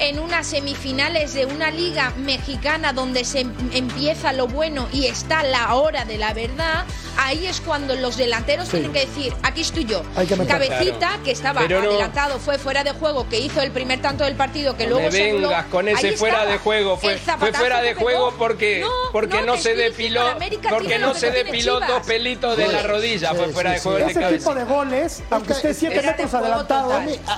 en 0.01 0.19
unas 0.19 0.47
semifinales 0.47 1.33
de 1.33 1.45
una 1.45 1.69
liga 1.71 2.11
mexicana 2.17 2.91
donde 2.91 3.23
se 3.23 3.41
em- 3.41 3.53
empieza 3.73 4.33
lo 4.33 4.47
bueno 4.47 4.87
y 4.91 5.05
está 5.05 5.43
la 5.43 5.75
hora 5.75 6.05
de 6.05 6.17
la 6.17 6.33
verdad, 6.33 6.85
ahí 7.17 7.45
es 7.45 7.61
cuando 7.61 7.95
los 7.95 8.17
delanteros 8.17 8.65
Sí. 8.67 8.71
tienen 8.77 8.93
que 8.93 9.05
decir, 9.05 9.33
aquí 9.43 9.61
estoy 9.61 9.85
yo. 9.85 10.01
Hay 10.15 10.25
que. 10.27 10.35
Cabecita, 10.37 10.97
Claro. 10.97 11.23
que 11.23 11.31
estaba 11.31 11.61
no- 11.67 11.77
adelantado, 11.77 12.39
fue 12.39 12.57
fuera 12.57 12.83
de 12.83 12.91
juego, 12.93 13.29
que 13.29 13.39
hizo 13.39 13.61
el 13.61 13.71
primer 13.71 14.01
tanto 14.01 14.23
del 14.23 14.35
partido, 14.35 14.75
que 14.75 14.85
No 14.87 14.95
luego 14.95 15.11
se 15.11 15.29
anuló. 15.29 15.49
vengas 15.49 15.65
con 15.67 15.87
ese 15.87 16.07
Ahí 16.07 16.15
fuera 16.17 16.35
estaba. 16.37 16.51
de 16.51 16.57
juego. 16.57 16.97
Fue, 16.97 17.17
fue 17.17 17.53
fuera 17.53 17.81
de 17.81 17.93
juego 17.93 18.33
porque 18.39 18.79
No, 18.81 18.89
porque 19.11 19.41
no, 19.43 19.55
se 19.57 19.75
depiló 19.75 20.21
porque 20.69 20.97
no 20.97 21.13
se 21.13 21.29
depiló 21.31 21.79
dos 21.79 22.05
pelitos 22.07 22.57
de 22.57 22.65
Sí, 22.65 22.71
la 22.71 22.83
rodilla. 22.83 23.29
sí, 23.31 23.35
fue 23.37 23.45
sí, 23.47 23.53
fuera 23.53 23.71
de 23.73 23.79
juego 23.79 23.97
de 23.99 24.05
Ese 24.11 24.19
cabeza. 24.19 24.37
tipo 24.39 24.55
de 24.55 24.63
goles, 24.63 25.23
aunque 25.29 25.53
esté 25.53 25.73
siete 25.75 26.01
metros 26.01 26.33
adelantado, 26.33 26.91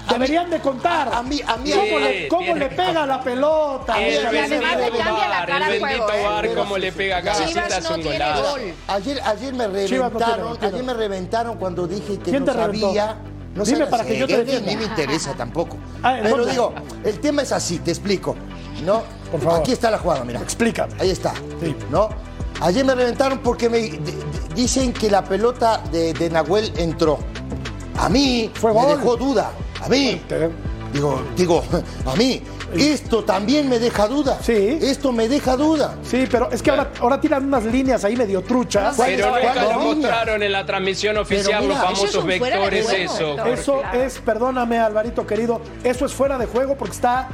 deberían 0.10 0.50
de 0.50 0.60
contar. 0.60 1.10
A 1.14 1.22
mí, 1.24 1.42
a 1.46 1.58
mí, 1.58 1.72
¿Cómo, 1.72 1.84
Sí, 1.98 2.04
le, 2.04 2.28
cómo 2.28 2.53
tiene- 2.54 2.70
le 2.70 2.76
pega 2.76 3.06
la 3.06 3.22
pelota? 3.22 4.02
El 4.02 4.26
además 4.26 4.50
bendito 4.50 4.72
le 4.80 4.98
cambia 4.98 5.28
la 5.28 5.40
bar, 5.40 5.48
cara 5.48 5.66
al 5.66 5.74
el 5.74 5.82
bendito 5.82 6.04
juego, 6.04 6.20
¿eh? 6.20 6.24
bar, 6.24 6.46
sí. 6.76 6.80
le 6.80 6.92
pega 6.92 7.22
un 7.96 8.04
golazo. 8.04 8.56
Ayer, 8.88 9.22
ayer 9.26 9.54
me 9.54 9.68
reventaron, 9.68 10.58
ayer 10.62 10.84
me 10.84 10.94
reventaron 10.94 11.58
cuando 11.58 11.88
dije 11.88 12.18
que 12.20 12.32
¿Quién 12.32 12.46
no 12.46 12.54
sabía. 12.54 13.18
No 13.56 13.64
Dime 13.64 13.86
para 13.86 14.04
que 14.04 14.18
yo 14.18 14.26
te 14.26 14.44
defienda. 14.44 14.72
Ni 14.72 14.78
me 14.78 14.84
interesa 14.86 15.34
tampoco. 15.34 15.78
Ah, 16.02 16.18
¿en 16.18 16.24
Pero 16.24 16.44
digo, 16.46 16.74
el 17.04 17.20
tema 17.20 17.44
es 17.44 17.52
así, 17.52 17.78
te 17.80 17.92
explico. 17.92 18.36
¿No? 18.84 19.04
Por 19.32 19.42
favor. 19.42 19.60
Aquí 19.60 19.72
está 19.72 19.92
la 19.92 20.00
jugada, 20.00 20.24
mira. 20.24 20.42
Explícame. 20.42 20.94
Ahí 21.00 21.12
está. 21.12 21.34
Sí. 21.62 21.76
¿No? 21.92 22.10
Ayer 22.62 22.84
me 22.84 22.96
reventaron 22.96 23.40
porque 23.40 23.70
me 23.70 24.00
dicen 24.56 24.92
que 24.92 25.10
la 25.10 25.24
pelota 25.24 25.82
de, 25.92 26.14
de 26.14 26.30
Nahuel 26.32 26.74
entró. 26.78 27.20
A 27.98 28.10
mí 28.10 28.50
Fue 28.56 28.74
me 28.74 28.82
gol. 28.82 28.98
dejó 28.98 29.18
duda. 29.18 29.52
A 29.82 29.88
mí. 29.88 30.20
Digo, 30.94 31.22
digo, 31.36 31.64
a 32.06 32.16
mí. 32.16 32.42
Esto 32.76 33.24
también 33.24 33.70
me 33.70 33.78
deja 33.78 34.08
duda. 34.08 34.40
Sí. 34.42 34.80
Esto 34.82 35.12
me 35.12 35.28
deja 35.30 35.56
duda. 35.56 35.96
Sí, 36.04 36.28
pero 36.32 36.50
es 36.52 36.62
que 36.64 36.72
ahora, 36.72 36.92
ahora 37.00 37.22
tiran 37.22 37.46
unas 37.46 37.64
líneas 37.66 38.04
ahí 38.04 38.16
medio 38.16 38.42
truchas. 38.42 38.96
Pero 38.98 39.30
¿Cuál- 39.30 39.44
nunca 39.46 39.64
lo 39.74 39.80
mostraron 39.80 40.42
en 40.44 40.52
la 40.52 40.66
transmisión 40.66 41.18
oficial 41.18 41.62
mira, 41.64 41.76
los 41.76 41.84
famosos 41.84 42.26
vectores, 42.26 42.86
juego. 42.86 43.04
eso. 43.14 43.46
Eso 43.46 43.80
Claro. 43.82 44.02
es, 44.02 44.18
perdóname, 44.20 44.80
Alvarito 44.80 45.28
querido, 45.28 45.62
eso 45.84 46.06
es 46.06 46.14
fuera 46.14 46.38
de 46.40 46.46
juego 46.48 46.76
porque 46.76 46.96
está. 46.96 47.30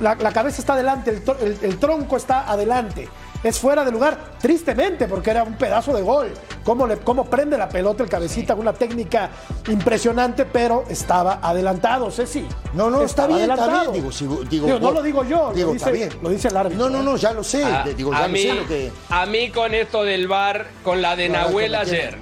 La, 0.00 0.14
la 0.14 0.30
cabeza 0.32 0.60
está 0.60 0.74
adelante, 0.74 1.10
el, 1.10 1.24
tro- 1.24 1.36
el- 1.40 1.58
el 1.60 1.76
tronco 1.78 2.16
está 2.16 2.48
adelante. 2.48 3.08
Es 3.44 3.58
fuera 3.60 3.84
de 3.84 3.92
lugar, 3.92 4.18
tristemente, 4.40 5.06
porque 5.06 5.30
era 5.30 5.44
un 5.44 5.54
pedazo 5.54 5.94
de 5.94 6.02
gol. 6.02 6.32
Cómo, 6.64 6.86
le, 6.88 6.96
cómo 6.98 7.24
prende 7.24 7.56
la 7.56 7.68
pelota 7.68 8.02
el 8.02 8.08
cabecita, 8.08 8.54
con 8.54 8.62
una 8.62 8.72
técnica 8.72 9.30
impresionante, 9.68 10.44
pero 10.44 10.84
estaba 10.88 11.38
adelantado, 11.42 12.10
Ceci. 12.10 12.44
No, 12.74 12.90
no, 12.90 13.02
está 13.02 13.22
Estaba 13.22 13.36
bien, 13.38 13.50
está 13.50 13.80
bien. 13.82 13.92
Digo, 13.92 14.12
si- 14.12 14.24
digo, 14.26 14.66
Digo, 14.66 14.78
no 14.80 14.90
lo 14.90 15.02
digo 15.02 15.24
yo, 15.24 15.52
digo, 15.54 15.70
lo, 15.70 15.76
está 15.76 15.90
dice, 15.90 16.06
bien. 16.08 16.18
lo 16.22 16.30
dice 16.30 16.48
el 16.48 16.56
árbitro. 16.56 16.88
No, 16.88 16.96
no, 16.96 17.02
no, 17.02 17.16
ya 17.16 17.32
lo 17.32 17.44
sé. 17.44 17.64
A, 17.64 17.84
digo, 17.84 18.12
a 18.12 18.18
ya 18.20 18.26
lo 18.26 18.32
mí, 18.32 18.42
sé 18.42 18.54
lo 18.54 18.66
que. 18.66 18.92
a 19.08 19.26
mí 19.26 19.50
con 19.50 19.72
esto 19.74 20.02
del 20.02 20.26
bar, 20.26 20.66
con 20.82 21.00
la 21.00 21.14
de 21.14 21.28
No, 21.28 21.34
Nahuel 21.38 21.74
ayer, 21.76 22.18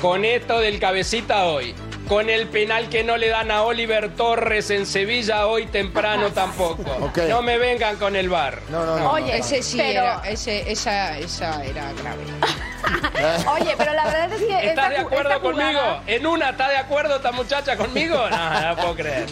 con 0.00 0.24
esto 0.24 0.58
del 0.60 0.78
cabecita 0.80 1.44
hoy, 1.44 1.74
con 2.08 2.28
el 2.30 2.46
penal 2.48 2.88
que 2.88 3.02
no 3.04 3.16
le 3.16 3.28
dan 3.28 3.50
a 3.50 3.62
Oliver 3.62 4.10
Torres 4.14 4.70
en 4.70 4.86
Sevilla 4.86 5.46
hoy 5.46 5.66
temprano 5.66 6.28
tampoco. 6.34 7.10
No 7.28 7.42
me 7.42 7.58
vengan 7.58 7.96
con 7.96 8.14
el 8.16 8.28
bar. 8.28 8.58
No, 8.70 8.84
no, 8.84 8.98
no. 8.98 9.10
Oye, 9.12 9.36
Ese 9.38 9.62
sí 9.62 9.76
pero- 9.78 9.90
era, 10.02 10.22
ese, 10.28 10.70
esa, 10.70 11.18
esa 11.18 11.64
era 11.64 11.92
grave. 11.92 12.24
Oye, 13.50 13.74
pero 13.78 13.94
la 13.94 14.04
verdad 14.04 14.32
es 14.32 14.42
que. 14.42 14.66
¿Estás 14.68 14.90
de 14.90 14.98
acuerdo 14.98 15.30
esta 15.30 15.40
conmigo? 15.40 15.70
jugada- 15.80 16.02
¿En 16.06 16.26
una 16.26 16.50
está 16.50 16.68
de 16.68 16.76
acuerdo 16.76 17.16
esta 17.16 17.32
muchacha 17.32 17.76
conmigo? 17.76 18.14
No, 18.34 18.60
no 18.70 18.76
puedo 18.76 18.94
creer. 18.96 19.26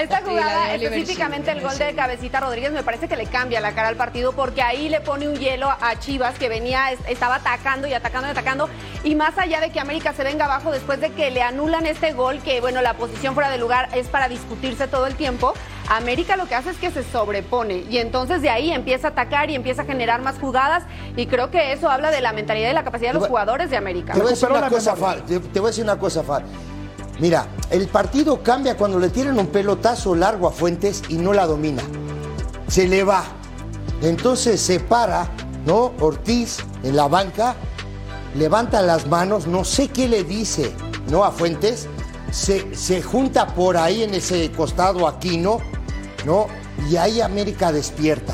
Esta 0.00 0.22
jugada, 0.22 0.74
específicamente 0.74 1.50
el 1.52 1.60
gol 1.60 1.76
de 1.78 1.94
Cabecita 1.94 2.40
Rodríguez, 2.40 2.72
me 2.72 2.82
parece 2.82 3.06
que 3.08 3.16
le 3.16 3.26
cambia 3.26 3.60
la 3.60 3.72
cara 3.72 3.88
al 3.88 3.96
partido 3.96 4.32
porque 4.32 4.62
ahí 4.62 4.88
le 4.88 5.00
pone 5.00 5.28
un 5.28 5.36
hielo 5.36 5.68
a 5.70 5.98
Chivas 6.00 6.38
que 6.38 6.48
venía, 6.48 6.90
es- 6.92 6.98
estaba 7.08 7.36
atacando 7.36 7.86
y 7.86 7.94
atacando 7.94 8.28
y 8.28 8.30
atacando. 8.32 8.68
Y 9.04 9.14
más 9.14 9.36
allá 9.38 9.60
de 9.60 9.70
que 9.70 9.78
América 9.80 10.12
se 10.12 10.24
venga 10.24 10.46
abajo 10.46 10.70
después 10.72 11.00
de 11.00 11.10
que 11.10 11.30
le 11.30 11.42
anulan 11.52 11.86
este 11.86 12.12
gol, 12.12 12.40
que 12.40 12.60
bueno, 12.60 12.80
la 12.82 12.94
posición 12.94 13.34
fuera 13.34 13.50
de 13.50 13.58
lugar 13.58 13.88
es 13.94 14.08
para 14.08 14.28
discutirse 14.28 14.88
todo 14.88 15.06
el 15.06 15.14
tiempo. 15.14 15.52
América 15.88 16.36
lo 16.36 16.46
que 16.46 16.54
hace 16.54 16.70
es 16.70 16.78
que 16.78 16.90
se 16.90 17.02
sobrepone 17.04 17.84
y 17.90 17.98
entonces 17.98 18.40
de 18.40 18.48
ahí 18.48 18.72
empieza 18.72 19.08
a 19.08 19.10
atacar 19.10 19.50
y 19.50 19.54
empieza 19.54 19.82
a 19.82 19.84
generar 19.84 20.22
más 20.22 20.38
jugadas 20.38 20.84
y 21.16 21.26
creo 21.26 21.50
que 21.50 21.72
eso 21.72 21.90
habla 21.90 22.10
de 22.10 22.20
la 22.20 22.32
mentalidad 22.32 22.70
y 22.70 22.72
la 22.72 22.84
capacidad 22.84 23.12
de 23.12 23.18
los 23.18 23.28
jugadores 23.28 23.68
de 23.68 23.76
América. 23.76 24.14
Te 24.14 24.20
voy 24.20 24.28
a 24.28 24.30
decir 24.30 24.50
una 24.50 24.68
cosa. 24.68 24.96
Fal. 24.96 25.22
Te, 25.24 25.40
te 25.40 25.60
voy 25.60 25.68
a 25.68 25.70
decir 25.70 25.84
una 25.84 25.98
cosa, 25.98 26.22
Fal. 26.22 26.44
Mira, 27.18 27.46
el 27.70 27.88
partido 27.88 28.42
cambia 28.42 28.76
cuando 28.76 28.98
le 28.98 29.10
tiran 29.10 29.38
un 29.38 29.48
pelotazo 29.48 30.14
largo 30.14 30.48
a 30.48 30.52
Fuentes 30.52 31.02
y 31.08 31.16
no 31.16 31.32
la 31.32 31.46
domina. 31.46 31.82
Se 32.68 32.88
le 32.88 33.04
va. 33.04 33.24
Entonces 34.00 34.60
se 34.60 34.80
para, 34.80 35.28
¿no? 35.66 35.92
Ortiz 36.00 36.58
en 36.82 36.96
la 36.96 37.08
banca, 37.08 37.54
levanta 38.34 38.80
las 38.82 39.06
manos, 39.06 39.46
no 39.46 39.62
sé 39.64 39.88
qué 39.88 40.08
le 40.08 40.24
dice, 40.24 40.72
¿no? 41.08 41.24
A 41.24 41.30
Fuentes. 41.30 41.88
Se, 42.30 42.74
se 42.74 43.02
junta 43.02 43.54
por 43.54 43.76
ahí 43.76 44.02
en 44.02 44.14
ese 44.14 44.50
costado 44.52 45.06
Aquino, 45.06 45.58
¿no? 46.24 46.46
Y 46.90 46.96
ahí 46.96 47.20
América 47.20 47.72
despierta. 47.72 48.32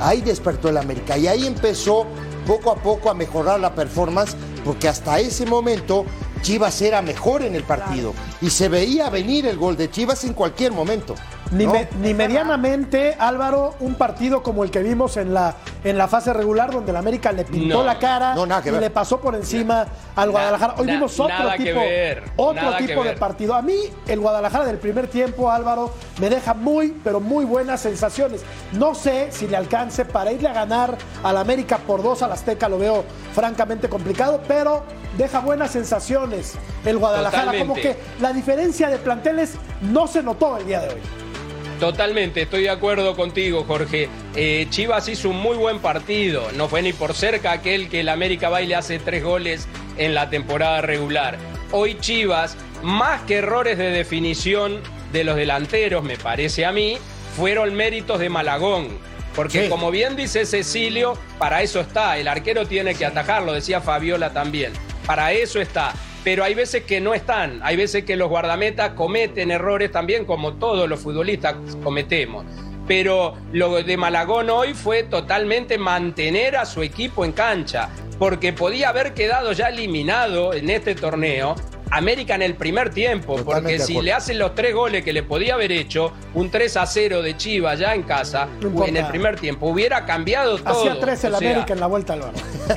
Ahí 0.00 0.22
despertó 0.22 0.70
el 0.70 0.78
América 0.78 1.18
y 1.18 1.26
ahí 1.28 1.46
empezó 1.46 2.06
poco 2.46 2.72
a 2.72 2.76
poco 2.76 3.10
a 3.10 3.14
mejorar 3.14 3.60
la 3.60 3.74
performance 3.74 4.34
porque 4.64 4.88
hasta 4.88 5.20
ese 5.20 5.44
momento 5.44 6.06
Chivas 6.40 6.80
era 6.80 7.02
mejor 7.02 7.42
en 7.42 7.54
el 7.54 7.64
partido 7.64 8.14
y 8.40 8.50
se 8.50 8.68
veía 8.68 9.10
venir 9.10 9.46
el 9.46 9.56
gol 9.58 9.76
de 9.76 9.90
Chivas 9.90 10.24
en 10.24 10.32
cualquier 10.34 10.72
momento. 10.72 11.14
Ni, 11.52 11.66
¿no? 11.66 11.72
me- 11.72 11.88
ni 12.00 12.14
medianamente, 12.14 13.16
Álvaro, 13.18 13.74
un 13.80 13.94
partido 13.96 14.42
como 14.42 14.62
el 14.62 14.70
que 14.70 14.80
vimos 14.84 15.16
en 15.16 15.34
la, 15.34 15.56
en 15.82 15.98
la 15.98 16.06
fase 16.06 16.32
regular, 16.32 16.70
donde 16.70 16.92
el 16.92 16.96
América 16.96 17.32
le 17.32 17.44
pintó 17.44 17.78
No. 17.78 17.84
la 17.84 17.98
cara 17.98 18.34
No, 18.34 18.46
nada 18.46 18.62
que 18.62 18.70
y 18.70 18.72
le 18.78 18.88
pasó 18.90 19.20
por 19.20 19.34
encima 19.34 19.86
al 20.14 20.30
Guadalajara. 20.30 20.74
Hoy 20.78 20.86
na- 20.86 20.92
vimos 20.94 21.18
otro 21.18 21.36
tipo, 21.56 21.80
ver, 21.80 22.22
otro 22.36 22.76
tipo 22.76 23.02
de 23.02 23.12
partido. 23.14 23.54
A 23.54 23.62
mí, 23.62 23.76
el 24.06 24.20
Guadalajara 24.20 24.64
del 24.64 24.78
primer 24.78 25.08
tiempo, 25.08 25.50
Álvaro, 25.50 25.92
me 26.20 26.30
deja 26.30 26.54
muy, 26.54 26.96
pero 27.02 27.20
muy 27.20 27.44
buenas 27.44 27.80
sensaciones. 27.80 28.42
No 28.72 28.94
sé 28.94 29.28
si 29.32 29.48
le 29.48 29.56
alcance 29.56 30.04
para 30.04 30.30
irle 30.32 30.48
a 30.48 30.52
ganar 30.52 30.96
al 31.24 31.36
América 31.36 31.78
por 31.78 32.02
dos 32.02 32.22
al 32.22 32.30
Azteca, 32.32 32.68
lo 32.68 32.78
veo 32.78 33.04
francamente 33.34 33.88
complicado, 33.88 34.40
pero 34.46 34.84
deja 35.18 35.40
buenas 35.40 35.72
sensaciones 35.72 36.54
el 36.84 36.96
Guadalajara. 36.98 37.58
Como 37.58 37.74
que 37.74 37.96
la 38.20 38.29
diferencia 38.32 38.88
de 38.88 38.98
planteles 38.98 39.54
no 39.80 40.06
se 40.06 40.22
notó 40.22 40.56
el 40.58 40.66
día 40.66 40.80
de 40.80 40.88
hoy. 40.88 41.00
Totalmente, 41.78 42.42
estoy 42.42 42.64
de 42.64 42.70
acuerdo 42.70 43.16
contigo, 43.16 43.64
Jorge. 43.66 44.08
Eh, 44.36 44.66
Chivas 44.68 45.08
hizo 45.08 45.30
un 45.30 45.36
muy 45.38 45.56
buen 45.56 45.78
partido. 45.78 46.46
No 46.54 46.68
fue 46.68 46.82
ni 46.82 46.92
por 46.92 47.14
cerca 47.14 47.52
aquel 47.52 47.88
que 47.88 48.00
el 48.00 48.10
América 48.10 48.50
va 48.50 48.60
y 48.60 48.66
le 48.66 48.74
hace 48.74 48.98
tres 48.98 49.24
goles 49.24 49.66
en 49.96 50.14
la 50.14 50.28
temporada 50.28 50.82
regular. 50.82 51.38
Hoy 51.72 51.96
Chivas, 51.98 52.56
más 52.82 53.22
que 53.22 53.36
errores 53.36 53.78
de 53.78 53.90
definición 53.90 54.80
de 55.12 55.24
los 55.24 55.36
delanteros, 55.36 56.04
me 56.04 56.18
parece 56.18 56.66
a 56.66 56.72
mí, 56.72 56.98
fueron 57.34 57.74
méritos 57.74 58.18
de 58.20 58.28
Malagón. 58.28 58.88
Porque 59.34 59.64
Sí. 59.64 59.68
como 59.70 59.90
bien 59.90 60.16
dice 60.16 60.44
Cecilio, 60.44 61.16
para 61.38 61.62
eso 61.62 61.80
está. 61.80 62.18
El 62.18 62.28
arquero 62.28 62.66
tiene 62.66 62.94
que 62.94 63.06
atajarlo, 63.06 63.52
decía 63.54 63.80
Fabiola 63.80 64.34
también. 64.34 64.72
Para 65.06 65.32
eso 65.32 65.60
está. 65.62 65.94
Pero 66.22 66.44
hay 66.44 66.54
veces 66.54 66.84
que 66.84 67.00
no 67.00 67.14
están. 67.14 67.60
Hay 67.62 67.76
veces 67.76 68.04
que 68.04 68.16
los 68.16 68.28
guardametas 68.28 68.92
cometen 68.92 69.50
errores 69.50 69.90
también, 69.90 70.24
como 70.24 70.54
todos 70.54 70.88
los 70.88 71.00
futbolistas 71.00 71.56
cometemos. 71.82 72.44
Pero 72.90 73.34
lo 73.52 73.80
de 73.84 73.96
Malagón 73.96 74.50
hoy 74.50 74.74
fue 74.74 75.04
totalmente 75.04 75.78
mantener 75.78 76.56
a 76.56 76.66
su 76.66 76.82
equipo 76.82 77.24
en 77.24 77.30
cancha. 77.30 77.88
Porque 78.18 78.52
podía 78.52 78.88
haber 78.88 79.14
quedado 79.14 79.52
ya 79.52 79.68
eliminado 79.68 80.52
en 80.54 80.68
este 80.70 80.96
torneo 80.96 81.54
América 81.92 82.34
en 82.34 82.42
el 82.42 82.54
primer 82.54 82.90
tiempo, 82.90 83.36
Totalmente 83.36 83.78
porque 83.78 83.78
si 83.78 84.00
le 84.00 84.12
hacen 84.12 84.40
los 84.40 84.56
tres 84.56 84.74
goles 84.74 85.04
que 85.04 85.12
le 85.12 85.22
podía 85.22 85.54
haber 85.54 85.70
hecho, 85.70 86.12
un 86.34 86.50
3 86.50 86.78
a 86.78 86.86
0 86.86 87.22
de 87.22 87.36
Chivas 87.36 87.78
ya 87.78 87.94
en 87.94 88.02
casa, 88.02 88.48
No 88.60 88.84
en 88.84 88.96
el 88.96 89.06
primer 89.06 89.38
tiempo, 89.38 89.68
hubiera 89.68 90.04
cambiado 90.04 90.58
todo. 90.58 90.80
Hacía 90.80 90.98
13 90.98 91.26
el 91.28 91.34
O 91.34 91.38
sea, 91.38 91.50
América 91.50 91.72
en 91.74 91.80
la 91.80 91.86
vuelta 91.86 92.12
al 92.14 92.22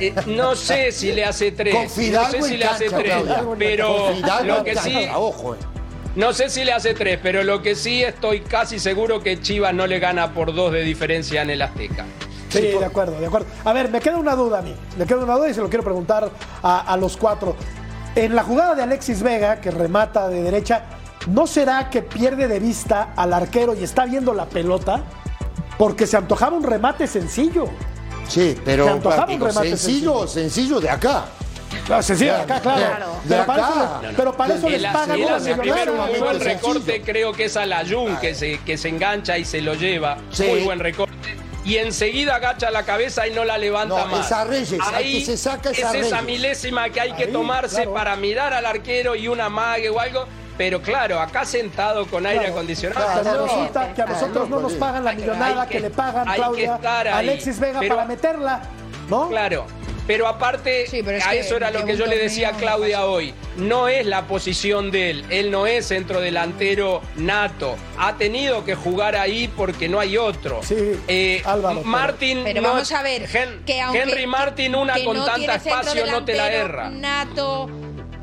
eh, 0.00 0.14
no 0.26 0.54
sé 0.54 0.92
si 0.92 1.10
le 1.10 1.24
hace 1.24 1.50
tres. 1.50 1.74
Con 1.74 2.12
no 2.12 2.30
sé 2.30 2.42
si 2.42 2.56
le 2.56 2.64
hace 2.64 2.88
tres. 2.88 3.02
Claudia. 3.02 3.44
Pero 3.58 4.12
lo 4.44 4.62
que 4.62 4.76
sí. 4.76 5.08
Ojo, 5.12 5.56
eh. 5.56 5.73
No 6.16 6.32
sé 6.32 6.48
si 6.48 6.64
le 6.64 6.72
hace 6.72 6.94
tres, 6.94 7.18
pero 7.22 7.42
lo 7.42 7.60
que 7.60 7.74
sí 7.74 8.02
estoy 8.02 8.40
casi 8.40 8.78
seguro 8.78 9.20
que 9.22 9.40
Chivas 9.40 9.74
no 9.74 9.86
le 9.86 9.98
gana 9.98 10.32
por 10.32 10.54
dos 10.54 10.72
de 10.72 10.82
diferencia 10.82 11.42
en 11.42 11.50
el 11.50 11.60
Azteca. 11.62 12.04
Sí, 12.50 12.60
de 12.60 12.84
acuerdo, 12.84 13.18
de 13.18 13.26
acuerdo. 13.26 13.48
A 13.64 13.72
ver, 13.72 13.90
me 13.90 14.00
queda 14.00 14.16
una 14.16 14.36
duda 14.36 14.60
a 14.60 14.62
mí. 14.62 14.74
Me 14.96 15.06
queda 15.06 15.24
una 15.24 15.34
duda 15.34 15.48
y 15.48 15.54
se 15.54 15.60
lo 15.60 15.68
quiero 15.68 15.82
preguntar 15.82 16.30
a, 16.62 16.80
a 16.92 16.96
los 16.96 17.16
cuatro. 17.16 17.56
En 18.14 18.36
la 18.36 18.44
jugada 18.44 18.76
de 18.76 18.82
Alexis 18.84 19.24
Vega, 19.24 19.60
que 19.60 19.72
remata 19.72 20.28
de 20.28 20.40
derecha, 20.40 20.84
¿no 21.26 21.48
será 21.48 21.90
que 21.90 22.02
pierde 22.02 22.46
de 22.46 22.60
vista 22.60 23.12
al 23.16 23.32
arquero 23.32 23.74
y 23.74 23.82
está 23.82 24.06
viendo 24.06 24.32
la 24.34 24.46
pelota? 24.46 25.02
Porque 25.76 26.06
se 26.06 26.16
antojaba 26.16 26.56
un 26.56 26.62
remate 26.62 27.08
sencillo. 27.08 27.66
Sí, 28.28 28.56
pero 28.64 28.84
Se 28.84 28.90
antojaba 28.90 29.32
un 29.34 29.40
remate 29.40 29.68
sencillo, 29.70 30.28
sencillo 30.28 30.78
de 30.78 30.90
acá. 30.90 31.24
No, 31.88 32.02
sencillo, 32.02 32.34
de 32.34 32.40
acá, 32.42 32.60
claro. 32.60 32.80
Claro. 32.80 33.06
Pero 33.28 33.46
para 33.46 33.62
eso, 33.62 33.80
acá. 33.80 34.00
pero 34.16 34.36
para 34.36 34.54
eso 34.54 34.68
les 34.68 34.84
hace- 34.84 34.92
pagan 34.94 35.10
un 35.10 35.16
millonada. 35.60 36.06
muy 36.06 36.18
buen 36.18 36.38
sencillo. 36.40 36.44
recorte, 36.44 37.02
creo 37.02 37.32
que 37.32 37.44
es 37.44 37.56
a 37.56 37.66
la 37.66 37.84
Jun 37.88 38.16
que 38.16 38.34
se, 38.34 38.58
que 38.60 38.76
se 38.78 38.88
engancha 38.88 39.38
y 39.38 39.44
se 39.44 39.60
lo 39.60 39.74
lleva. 39.74 40.16
Sí. 40.30 40.44
Muy 40.44 40.60
buen 40.62 40.78
recorte. 40.80 41.14
Y 41.64 41.76
enseguida 41.78 42.36
agacha 42.36 42.70
la 42.70 42.82
cabeza 42.84 43.26
y 43.26 43.32
no 43.32 43.44
la 43.44 43.56
levanta 43.56 44.04
No, 44.04 44.06
más. 44.08 44.26
es 44.26 44.32
a 44.32 44.44
Reyes, 44.44 44.74
Ahí 44.92 45.20
que 45.20 45.24
se 45.26 45.36
saca 45.38 45.70
es 45.70 45.82
a 45.82 45.96
esa 45.96 46.20
milésima 46.20 46.90
que 46.90 47.00
hay 47.00 47.12
que 47.12 47.26
tomarse 47.26 47.76
claro. 47.76 47.94
para 47.94 48.16
mirar 48.16 48.52
al 48.52 48.66
arquero 48.66 49.16
y 49.16 49.28
una 49.28 49.48
mague 49.48 49.88
o 49.88 49.98
algo. 49.98 50.26
Pero 50.58 50.80
claro, 50.82 51.18
acá 51.18 51.44
sentado 51.44 52.06
con 52.06 52.24
aire 52.26 52.40
Claro. 52.40 52.54
acondicionado. 52.54 53.06
Pero 53.24 53.34
no. 53.38 53.44
resulta 53.46 53.92
que 53.94 54.02
a 54.02 54.06
nosotros 54.06 54.48
no 54.50 54.60
nos 54.60 54.74
pagan 54.74 55.04
la 55.04 55.10
Hay 55.10 55.16
que- 55.16 55.22
millonada 55.22 55.66
que 55.66 55.80
le 55.80 55.90
pagan, 55.90 56.26
Claudia, 56.34 56.74
estar 56.76 57.08
a 57.08 57.16
ahí. 57.18 57.28
Alexis 57.30 57.58
Vega 57.58 57.80
Pero- 57.80 57.96
para 57.96 58.06
meterla, 58.08 58.60
¿no? 59.08 59.28
Claro. 59.30 59.66
Pero 60.06 60.28
aparte, 60.28 60.86
Sí, 60.86 61.02
pero 61.02 61.16
es 61.18 61.26
a 61.26 61.34
eso 61.34 61.56
era 61.56 61.70
lo 61.70 61.84
que 61.86 61.96
yo 61.96 62.06
le 62.06 62.18
decía 62.18 62.50
a 62.50 62.52
Claudia 62.52 63.06
hoy. 63.06 63.32
No 63.56 63.88
es 63.88 64.04
la 64.06 64.26
posición 64.26 64.90
de 64.90 65.10
él. 65.10 65.24
Él 65.30 65.50
no 65.50 65.66
es 65.66 65.88
centrodelantero 65.88 67.00
nato. 67.16 67.76
Ha 67.98 68.16
tenido 68.16 68.64
que 68.64 68.74
jugar 68.74 69.16
ahí 69.16 69.48
porque 69.56 69.88
no 69.88 70.00
hay 70.00 70.16
otro. 70.18 70.60
Sí, 70.62 70.74
Eh, 71.08 71.42
Álvaro, 71.44 71.78
pero- 71.78 71.88
Martin. 71.88 72.40
Pero 72.44 72.60
no- 72.62 72.68
vamos 72.72 72.92
a 72.92 73.02
ver, 73.02 73.22
Hen- 73.28 73.64
que 73.64 73.80
aunque- 73.80 74.02
Henry 74.02 74.26
Martin, 74.26 74.74
una 74.74 74.94
que 74.94 75.04
con 75.04 75.16
no 75.16 75.24
tanta 75.24 75.38
tiene 75.38 75.54
espacio, 75.54 76.06
no 76.06 76.24
te 76.24 76.34
la 76.34 76.52
erra. 76.52 76.90
Nato, 76.90 77.70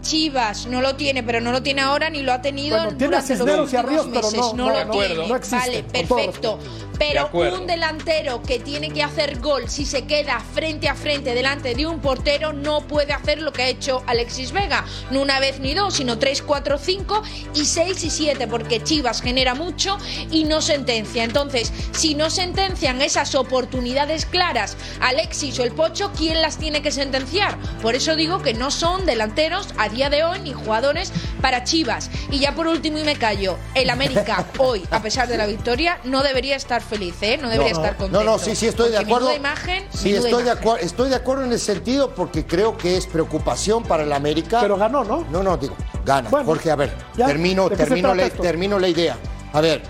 Chivas 0.01 0.65
no 0.65 0.81
lo 0.81 0.95
tiene, 0.95 1.23
pero 1.23 1.39
no 1.41 1.51
lo 1.51 1.61
tiene 1.63 1.81
ahora 1.81 2.09
ni 2.09 2.21
lo 2.21 2.33
ha 2.33 2.41
tenido 2.41 2.77
Bueno, 2.77 2.91
durante 2.97 3.35
los 3.37 3.47
últimos 3.49 3.71
pero 3.71 3.87
meses. 3.87 4.35
no- 4.37 4.53
No, 4.53 4.69
no, 4.71 4.85
lo 4.85 4.91
tiene. 4.91 5.27
no 5.27 5.35
existe, 5.35 5.57
vale, 5.57 5.83
perfecto. 5.83 6.59
Pero 6.99 7.29
un 7.33 7.65
delantero 7.65 8.43
que 8.43 8.59
tiene 8.59 8.91
que 8.91 9.01
hacer 9.01 9.39
gol 9.39 9.67
si 9.69 9.85
se 9.85 10.05
queda 10.05 10.39
frente 10.53 10.87
a 10.87 10.93
frente 10.93 11.33
delante 11.33 11.73
de 11.73 11.87
un 11.87 11.99
portero 11.99 12.53
no 12.53 12.81
puede 12.81 13.11
hacer 13.11 13.41
lo 13.41 13.51
que 13.51 13.63
ha 13.63 13.67
hecho 13.69 14.03
Alexis 14.05 14.51
Vega. 14.51 14.85
No 15.09 15.21
una 15.21 15.39
vez 15.39 15.59
ni 15.59 15.73
dos, 15.73 15.95
sino 15.95 16.19
tres, 16.19 16.43
cuatro, 16.43 16.77
cinco 16.77 17.23
y 17.55 17.65
seis 17.65 18.03
y 18.03 18.11
siete, 18.11 18.47
porque 18.47 18.83
Chivas 18.83 19.21
genera 19.23 19.55
mucho 19.55 19.97
y 20.29 20.43
no 20.43 20.61
sentencia. 20.61 21.23
Entonces, 21.23 21.73
si 21.91 22.13
no 22.13 22.29
sentencian 22.29 23.01
esas 23.01 23.33
oportunidades 23.33 24.27
claras, 24.27 24.77
Alexis 24.99 25.57
o 25.57 25.63
el 25.63 25.71
Pocho, 25.71 26.11
¿quién 26.15 26.39
las 26.43 26.57
tiene 26.59 26.83
que 26.83 26.91
sentenciar? 26.91 27.57
Por 27.81 27.95
eso 27.95 28.15
digo 28.15 28.43
que 28.43 28.53
no 28.53 28.69
son 28.69 29.07
delanteros 29.07 29.69
a 29.79 29.89
día 29.91 30.09
de 30.09 30.23
hoy 30.23 30.39
ni 30.39 30.53
jugadores 30.53 31.11
para 31.41 31.63
Chivas. 31.63 32.09
Y 32.29 32.39
ya 32.39 32.55
por 32.55 32.67
último, 32.67 32.97
y 32.97 33.03
me 33.03 33.15
callo, 33.15 33.57
el 33.75 33.89
América 33.89 34.45
hoy, 34.57 34.83
a 34.91 35.01
pesar 35.01 35.27
de 35.27 35.37
la 35.37 35.45
victoria, 35.45 35.99
no 36.03 36.23
debería 36.23 36.55
estar 36.55 36.81
feliz, 36.81 37.15
¿eh? 37.21 37.37
No 37.41 37.49
debería 37.49 37.73
no, 37.73 37.79
estar 37.79 37.97
contento. 37.97 38.23
No, 38.23 38.31
no, 38.31 38.39
sí, 38.39 38.55
sí, 38.55 38.67
estoy 38.67 38.91
de 38.91 38.97
acuerdo. 38.97 39.33
Imagen, 39.35 39.85
sí, 39.93 40.13
estoy 40.13 40.31
de, 40.43 40.49
imagen. 40.49 40.57
acuerdo, 40.59 40.77
estoy 40.85 41.09
de 41.09 41.15
acuerdo 41.15 41.43
en 41.45 41.53
ese 41.53 41.65
sentido 41.73 42.13
porque 42.15 42.45
creo 42.45 42.77
que 42.77 42.97
es 42.97 43.07
preocupación 43.07 43.83
para 43.83 44.03
el 44.03 44.13
América. 44.13 44.59
Pero 44.61 44.77
ganó, 44.77 45.03
¿no? 45.03 45.25
No, 45.31 45.43
no, 45.43 45.57
digo, 45.57 45.75
gana. 46.05 46.29
Bueno, 46.29 46.45
Jorge, 46.45 46.71
a 46.71 46.75
ver, 46.75 46.93
¿ya? 47.15 47.27
termino, 47.27 47.69
¿De 47.69 47.75
qué 47.75 47.83
se 47.83 47.87
termino, 47.89 48.13
la, 48.15 48.29
termino 48.29 48.79
la 48.79 48.87
idea. 48.87 49.17
A 49.53 49.61
ver, 49.61 49.81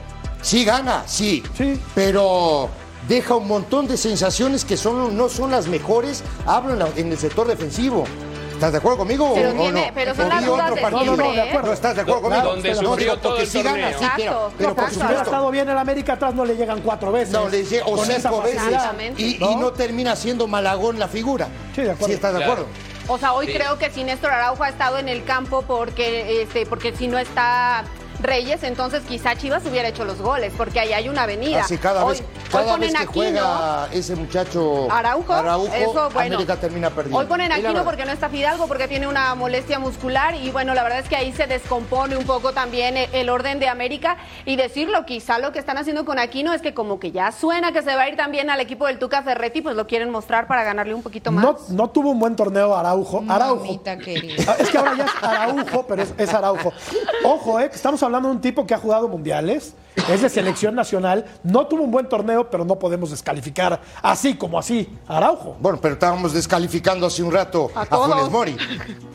sí 0.42 0.66
gana, 0.66 1.04
sí, 1.06 1.44
Sí. 1.58 1.80
pero 1.94 2.70
deja 3.08 3.36
un 3.36 3.48
montón 3.48 3.88
de 3.88 3.98
sensaciones 3.98 4.64
que 4.66 4.78
son, 4.78 5.16
no 5.18 5.30
son 5.30 5.52
las 5.52 5.68
mejores. 5.68 6.24
Hablo 6.46 6.74
en, 6.74 6.80
la- 6.80 6.90
en 6.96 7.12
el 7.12 7.18
sector 7.18 7.48
defensivo. 7.48 8.06
¿Estás 8.62 8.74
de 8.74 8.78
acuerdo 8.78 9.00
conmigo 9.00 9.32
Pero 9.34 9.50
o, 9.50 9.54
tiene- 9.54 9.88
no? 9.88 9.94
pero 9.96 10.14
son 10.14 10.26
¿O 10.26 10.30
las 10.30 10.46
dudas 10.46 10.72
otro 10.72 10.76
de 10.76 10.82
siempre, 10.82 11.06
No, 11.08 11.16
no, 11.16 11.32
de 11.32 11.38
¿eh? 11.40 11.42
acuerdo. 11.50 11.68
No 11.68 11.74
estás 11.74 11.96
de 11.96 12.02
acuerdo 12.04 12.22
conmigo. 12.22 12.44
Donde 12.44 12.74
No, 12.76 12.96
digo, 12.96 13.18
todo 13.18 13.30
porque 13.32 13.42
el 13.42 13.50
sí 13.50 13.64
gana, 13.64 13.92
torneo. 13.92 14.00
sí, 14.00 14.06
pero, 14.18 14.76
por. 14.76 14.90
Si 14.90 14.94
supuesto. 15.00 15.24
estado 15.24 15.50
bien 15.52 15.70
el 15.70 15.78
América 15.80 16.14
atrás 16.14 16.36
no 16.36 16.46
le 16.46 16.56
llegan 16.56 16.80
cuatro 16.82 17.12
veces. 17.12 17.34
No, 17.34 17.50
le 17.50 17.58
decía, 17.58 17.82
o 17.88 17.98
cinco 18.06 18.42
veces. 18.44 18.62
Y, 19.18 19.38
¿no? 19.40 19.52
y 19.52 19.56
no 19.56 19.72
termina 19.72 20.16
siendo 20.16 20.46
Malagón 20.48 21.00
la 21.00 21.08
figura. 21.08 21.48
Sí, 21.76 21.82
de 21.82 21.90
acuerdo. 21.90 22.14
estás 22.14 22.34
de 22.34 22.38
Claro. 22.38 22.52
acuerdo. 22.54 22.72
O 23.08 23.18
sea, 23.18 23.34
hoy 23.34 23.48
Sí. 23.48 23.54
creo 23.54 23.80
que 23.80 23.90
si 23.90 24.04
Néstor 24.04 24.30
Araujo 24.32 24.64
ha 24.64 24.70
estado 24.70 25.00
en 25.00 25.10
el 25.10 25.24
campo 25.24 25.64
porque, 25.64 26.44
este, 26.44 26.68
porque 26.68 26.96
si 26.96 27.08
no 27.08 27.18
está 27.18 27.84
Reyes, 28.22 28.62
entonces 28.62 29.02
quizá 29.10 29.36
Chivas 29.36 29.66
hubiera 29.66 29.88
hecho 29.88 30.06
los 30.06 30.22
goles, 30.22 30.54
porque 30.56 30.80
ahí 30.80 30.94
hay 30.94 31.10
una 31.10 31.24
avenida. 31.24 31.62
Así 31.62 31.80
cada 31.80 32.06
hoy, 32.06 32.12
vez, 32.18 32.24
cada 32.52 32.72
ponen 32.72 32.80
vez 32.82 32.92
que 32.92 32.98
aquí, 33.04 33.14
juega 33.14 33.88
ese 33.92 34.16
muchacho 34.16 34.88
Araujo, 34.92 35.34
eso, 35.74 36.10
bueno. 36.14 36.36
América 36.36 36.56
termina 36.58 36.90
perdiendo. 36.90 37.18
Hoy 37.20 37.26
ponen 37.26 37.52
Aquino 37.52 37.70
verdad- 37.70 37.84
porque 37.86 38.06
no 38.06 38.12
está 38.12 38.30
Fidalgo, 38.30 38.68
porque 38.68 38.88
tiene 38.88 39.08
una 39.08 39.34
molestia 39.36 39.80
muscular 39.80 40.36
y 40.36 40.52
bueno, 40.52 40.74
la 40.74 40.84
verdad 40.84 41.00
es 41.00 41.08
que 41.10 41.16
ahí 41.16 41.32
se 41.34 41.48
descompone 41.48 42.18
un 42.18 42.26
poco 42.26 42.54
también 42.54 42.98
el, 42.98 43.10
el 43.14 43.30
orden 43.30 43.60
de 43.60 43.68
América 43.70 44.18
y 44.46 44.56
decirlo, 44.56 45.06
quizá 45.06 45.40
lo 45.40 45.52
que 45.52 45.60
están 45.60 45.78
haciendo 45.78 46.06
con 46.06 46.20
Aquino 46.20 46.54
es 46.54 46.62
que 46.62 46.74
como 46.74 47.00
que 47.00 47.12
ya 47.12 47.32
suena 47.32 47.72
que 47.72 47.82
se 47.82 47.96
va 47.96 48.04
a 48.04 48.10
ir 48.10 48.16
también 48.18 48.50
al 48.50 48.60
equipo 48.60 48.88
del 48.88 49.00
Tuca 49.00 49.22
Ferretti, 49.24 49.62
pues 49.62 49.76
lo 49.76 49.88
quieren 49.88 50.10
mostrar 50.10 50.48
para 50.48 50.64
ganarle 50.64 50.94
un 50.94 51.02
poquito 51.04 51.32
más. 51.32 51.44
No, 51.44 51.58
no 51.70 51.90
tuvo 51.90 52.12
un 52.12 52.20
buen 52.20 52.36
torneo 52.36 52.76
Araujo. 52.76 53.24
Araujo. 53.28 53.82
Querida. 53.84 54.44
Ah, 54.48 54.56
Es 54.60 54.70
que 54.70 54.78
ahora 54.78 54.96
ya 54.98 55.06
es 55.06 55.12
Araujo, 55.24 55.86
pero 55.88 56.02
es, 56.04 56.14
es 56.18 56.34
Araujo. 56.34 56.72
Ojo, 57.24 57.60
eh, 57.60 57.70
que 57.70 57.76
estamos 57.76 58.02
hablando 58.04 58.30
de 58.30 58.36
un 58.36 58.42
tipo 58.42 58.66
que 58.66 58.74
ha 58.74 58.78
jugado 58.78 59.08
mundiales, 59.08 59.74
es 59.96 60.22
de 60.22 60.30
selección 60.30 60.76
nacional, 60.76 61.26
no 61.44 61.68
tuvo 61.68 61.84
un 61.84 61.92
buen 61.92 62.08
torneo, 62.08 62.50
pero 62.50 62.64
no 62.66 62.76
podemos 62.78 63.12
descalificar 63.12 63.80
así 64.02 64.36
como 64.36 64.58
así 64.60 64.98
a 65.08 65.18
Araujo. 65.18 65.56
Bueno, 65.60 65.80
pero 65.82 65.94
estábamos 65.96 66.34
descalificando 66.34 67.08
hace 67.08 67.24
un 67.24 67.32
rato 67.32 67.70
A 67.76 67.82
a. 67.82 67.86
Funes 67.86 68.30
Mori. 68.30 68.58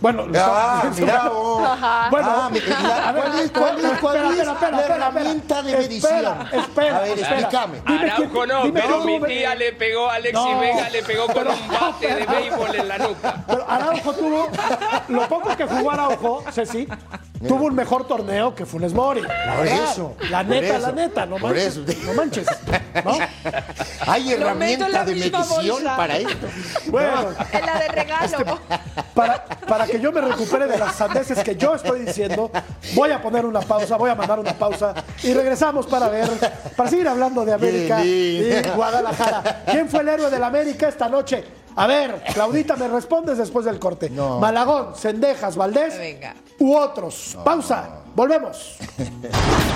Bueno, 0.01 0.27
Ah, 0.37 0.85
mira, 0.99 1.31
oh. 1.33 1.59
Bueno, 2.11 2.29
Ah, 2.31 2.51
mi- 2.53 2.61
la- 2.61 3.09
a 3.09 3.13
ver, 3.13 3.23
¿cuál 3.25 3.39
es, 3.41 3.51
cuál 3.51 3.79
es, 3.85 3.99
cuál 4.01 4.17
espera, 4.17 4.29
es 4.29 4.39
espera, 4.39 4.53
espera, 4.53 4.71
la 4.71 4.81
espera, 4.81 4.97
herramienta 4.97 5.63
de 5.63 5.71
espera, 5.71 5.89
medición? 5.89 6.61
Espera, 6.61 6.97
A 6.97 7.01
ver, 7.01 7.19
explícame. 7.19 7.81
Dime 7.87 8.11
Araujo 8.11 8.33
quién- 8.33 8.49
no, 8.49 8.63
dime 8.65 8.81
pero 8.83 9.01
mi 9.05 9.21
tía 9.21 9.55
le 9.55 9.73
pegó 9.73 10.11
a 10.11 10.15
Alexis 10.15 10.35
No. 10.35 10.61
Vega, 10.61 10.91
le 10.91 11.03
pegó 11.03 11.27
con 11.27 11.35
Pero- 11.35 11.51
un 11.53 11.69
bate 11.69 12.15
de 12.15 12.27
béisbol 12.27 12.75
en 12.75 12.89
la 12.89 12.99
nuca. 12.99 13.45
Pero 13.47 13.71
Araujo 13.71 14.13
tuvo, 14.13 14.49
lo 15.09 15.29
poco 15.29 15.57
que 15.57 15.65
jugó 15.67 15.91
Araujo, 15.91 16.45
Ceci, 16.53 16.87
tuvo 17.49 17.65
un 17.67 17.75
mejor 17.75 18.07
torneo 18.07 18.55
que 18.55 18.67
Funes 18.67 18.93
Mori. 18.93 19.23
Por 19.23 19.67
eso, 19.67 20.15
La 20.31 20.39
por 20.45 20.55
neta, 20.67 20.77
eso, 20.79 20.87
la 20.87 20.93
neta, 20.93 21.27
no 21.27 21.37
por 21.37 21.51
manches. 21.55 21.77
eso. 21.77 21.85
No 22.07 22.15
manches. 22.15 22.47
¿no? 23.05 23.19
Hay 24.07 24.33
herramienta 24.33 24.89
la 24.89 25.05
de 25.05 25.15
medición 25.15 25.49
bolsa. 25.49 25.97
para 25.97 26.17
esto. 26.19 26.47
Bueno, 26.89 27.31
Es 27.53 27.67
la 27.67 27.79
de 27.79 27.89
regalo. 27.89 28.59
para, 29.15 29.45
para 29.45 29.87
que 29.87 30.01
yo 30.01 30.13
me 30.13 30.21
recupere 30.21 30.67
de 30.67 30.79
las 30.79 30.95
sandeces 30.97 31.39
que 31.43 31.57
yo 31.57 31.75
estoy 31.75 32.01
diciendo, 32.01 32.51
voy 32.95 33.11
a 33.11 33.21
poner 33.23 33.45
una 33.47 33.61
pausa, 33.61 33.97
voy 33.97 34.11
a 34.11 34.15
mandar 34.15 34.39
una 34.39 34.53
pausa 34.55 34.95
y 35.23 35.33
regresamos 35.35 35.87
para 35.87 36.09
ver, 36.09 36.29
para 36.77 36.91
seguir 36.91 37.09
hablando 37.09 37.45
de 37.45 37.53
América 37.53 38.01
Bien, 38.01 38.65
y. 38.65 38.69
Guadalajara. 38.71 39.65
¿Quién 39.71 39.89
fue 39.89 40.01
el 40.01 40.09
héroe 40.09 40.31
del 40.31 40.43
América 40.45 40.89
esta 40.89 41.09
noche? 41.09 41.45
A 41.79 41.87
ver, 41.87 42.23
Claudita, 42.33 42.75
me 42.77 42.89
respondes 42.89 43.37
después 43.37 43.67
del 43.67 43.79
corte. 43.79 44.09
No. 44.09 44.39
Malagón, 44.41 44.95
Cendejas, 44.97 45.57
Valdés 45.57 45.99
Venga. 45.99 46.35
u 46.59 46.75
otros. 46.75 47.37
Pausa, 47.45 48.01
volvemos. 48.15 48.77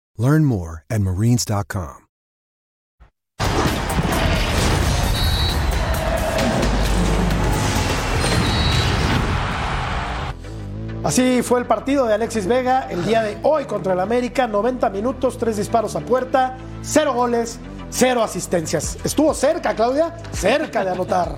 Learn 0.21 0.45
more 0.45 0.83
at 0.87 1.01
marines.com. 1.01 2.05
Así 11.03 11.41
fue 11.41 11.61
el 11.61 11.65
partido 11.65 12.05
de 12.05 12.13
Alexis 12.13 12.45
Vega 12.45 12.87
el 12.91 13.03
día 13.03 13.23
de 13.23 13.39
hoy 13.41 13.65
contra 13.65 13.93
el 13.93 13.99
América. 13.99 14.45
90 14.45 14.91
minutos, 14.91 15.39
3 15.39 15.57
disparos 15.57 15.95
a 15.95 16.01
puerta, 16.01 16.55
0 16.83 17.15
goles, 17.15 17.59
0 17.89 18.21
asistencias. 18.21 18.99
Estuvo 19.03 19.33
cerca, 19.33 19.73
Claudia, 19.73 20.15
cerca 20.31 20.85
de 20.85 20.91
anotar. 20.91 21.35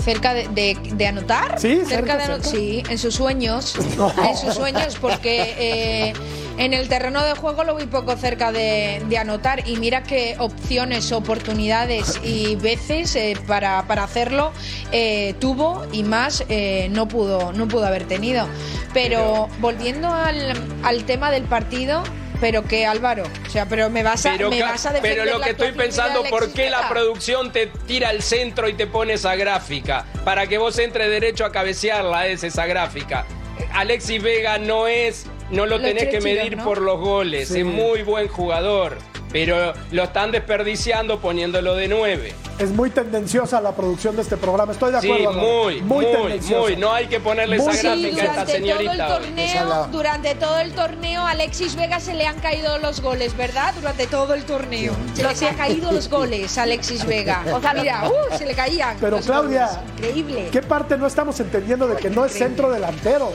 Cerca 0.00 0.34
de, 0.34 0.48
de, 0.48 0.76
de, 0.94 1.06
anotar. 1.06 1.58
Sí, 1.58 1.82
cerca, 1.86 1.88
cerca 1.88 2.16
de 2.16 2.26
cerca. 2.26 2.48
Sí, 2.48 2.82
en 2.88 2.98
sus 2.98 3.14
sueños. 3.14 3.76
No. 3.96 4.10
En 4.26 4.36
sus 4.36 4.54
sueños, 4.54 4.96
porque 5.00 5.54
eh, 5.58 6.12
en 6.56 6.72
el 6.72 6.88
terreno 6.88 7.22
de 7.22 7.34
juego 7.34 7.62
lo 7.62 7.76
vi 7.76 7.84
poco 7.84 8.16
cerca 8.16 8.50
de, 8.50 9.02
de, 9.06 9.18
anotar. 9.18 9.68
Y 9.68 9.76
mira 9.76 10.02
qué 10.02 10.36
opciones, 10.38 11.12
oportunidades 11.12 12.18
y 12.24 12.56
veces 12.56 13.14
eh, 13.16 13.36
para, 13.46 13.86
para, 13.86 14.04
hacerlo 14.04 14.52
eh, 14.92 15.34
tuvo 15.40 15.84
y 15.92 16.04
más 16.04 16.44
no, 16.90 17.06
pudo, 17.06 17.52
no 17.52 17.68
pudo 17.68 17.86
haber 17.86 18.04
tenido. 18.04 18.46
Pero, 18.94 19.48
volviendo 19.60 20.08
al, 20.08 20.54
al 20.82 21.04
tema 21.04 21.30
del 21.30 21.44
partido, 21.44 22.02
pero 22.42 22.64
que 22.64 22.84
Álvaro, 22.86 23.22
o 23.46 23.50
sea, 23.50 23.66
pero 23.68 23.88
me 23.88 24.02
vas 24.02 24.26
a, 24.26 24.32
pero, 24.32 24.50
me 24.50 24.60
vas 24.60 24.84
a 24.84 24.92
defender 24.92 25.18
Pero 25.20 25.32
lo 25.32 25.38
la 25.38 25.44
que 25.44 25.52
estoy 25.52 25.70
pensando, 25.70 26.24
¿por 26.24 26.52
qué 26.52 26.70
la 26.70 26.88
producción 26.88 27.52
te 27.52 27.68
tira 27.68 28.08
al 28.08 28.20
centro 28.20 28.68
y 28.68 28.74
te 28.74 28.88
pone 28.88 29.12
esa 29.12 29.36
gráfica? 29.36 30.06
Para 30.24 30.48
que 30.48 30.58
vos 30.58 30.76
entre 30.80 31.08
derecho 31.08 31.44
a 31.44 31.52
cabecearla 31.52 32.26
es 32.26 32.42
esa 32.42 32.66
gráfica. 32.66 33.26
Alexis 33.72 34.20
Vega 34.20 34.58
no 34.58 34.88
es, 34.88 35.26
no 35.50 35.66
lo, 35.66 35.78
Lo 35.78 35.84
tenés 35.84 36.08
que 36.08 36.20
medir 36.20 36.56
¿no? 36.56 36.64
por 36.64 36.82
los 36.82 36.98
goles, 36.98 37.46
Sí. 37.46 37.60
es 37.60 37.64
muy 37.64 38.02
buen 38.02 38.26
jugador, 38.26 38.98
pero 39.32 39.72
lo 39.90 40.02
están 40.04 40.30
desperdiciando 40.30 41.18
poniéndolo 41.20 41.74
de 41.74 41.88
nueve. 41.88 42.34
Es 42.58 42.70
muy 42.70 42.90
tendenciosa 42.90 43.60
la 43.60 43.72
producción 43.72 44.14
de 44.14 44.22
este 44.22 44.36
programa. 44.36 44.72
Estoy 44.72 44.92
de 44.92 45.00
Sí, 45.00 45.10
acuerdo. 45.10 45.30
Álvaro. 45.30 45.48
muy, 45.64 45.80
muy, 45.82 46.04
tendenciosa. 46.04 46.60
muy. 46.60 46.76
No 46.76 46.92
hay 46.92 47.06
que 47.06 47.18
ponerle 47.18 47.56
Muy 47.58 47.72
esa 47.72 47.94
Sí, 47.94 48.02
gráfica 48.02 48.22
a 48.22 48.24
esta 48.26 48.44
durante 48.44 48.52
todo 48.52 48.56
el 48.56 48.78
señorita. 48.86 49.08
torneo, 49.08 49.68
la- 49.68 49.86
durante 49.88 50.34
todo 50.36 50.58
el 50.60 50.72
torneo, 50.72 51.22
a 51.22 51.30
Alexis 51.30 51.74
Vega 51.76 51.98
se 51.98 52.14
le 52.14 52.26
han 52.26 52.38
caído 52.40 52.78
los 52.78 53.00
goles, 53.00 53.36
¿verdad? 53.36 53.74
Durante 53.74 54.06
todo 54.06 54.34
el 54.34 54.44
torneo. 54.44 54.94
Se 55.14 55.24
les 55.26 55.42
han 55.42 55.56
caído 55.56 55.90
los 55.92 56.08
goles 56.08 56.56
a 56.58 56.62
Alexis 56.64 57.04
Vega. 57.06 57.42
O 57.52 57.60
sea, 57.60 57.74
mira, 57.74 58.04
uh, 58.08 58.36
se 58.36 58.46
le 58.46 58.54
caían. 58.54 58.96
Pero 59.00 59.16
los 59.16 59.26
Claudia, 59.26 59.66
goles. 59.66 59.80
increíble. 59.96 60.48
¿qué 60.52 60.62
parte 60.62 60.96
no 60.98 61.06
estamos 61.06 61.40
entendiendo 61.40 61.88
de 61.88 61.96
que 61.96 62.10
no 62.10 62.24
es 62.24 62.32
centro 62.32 62.70
delantero? 62.70 63.30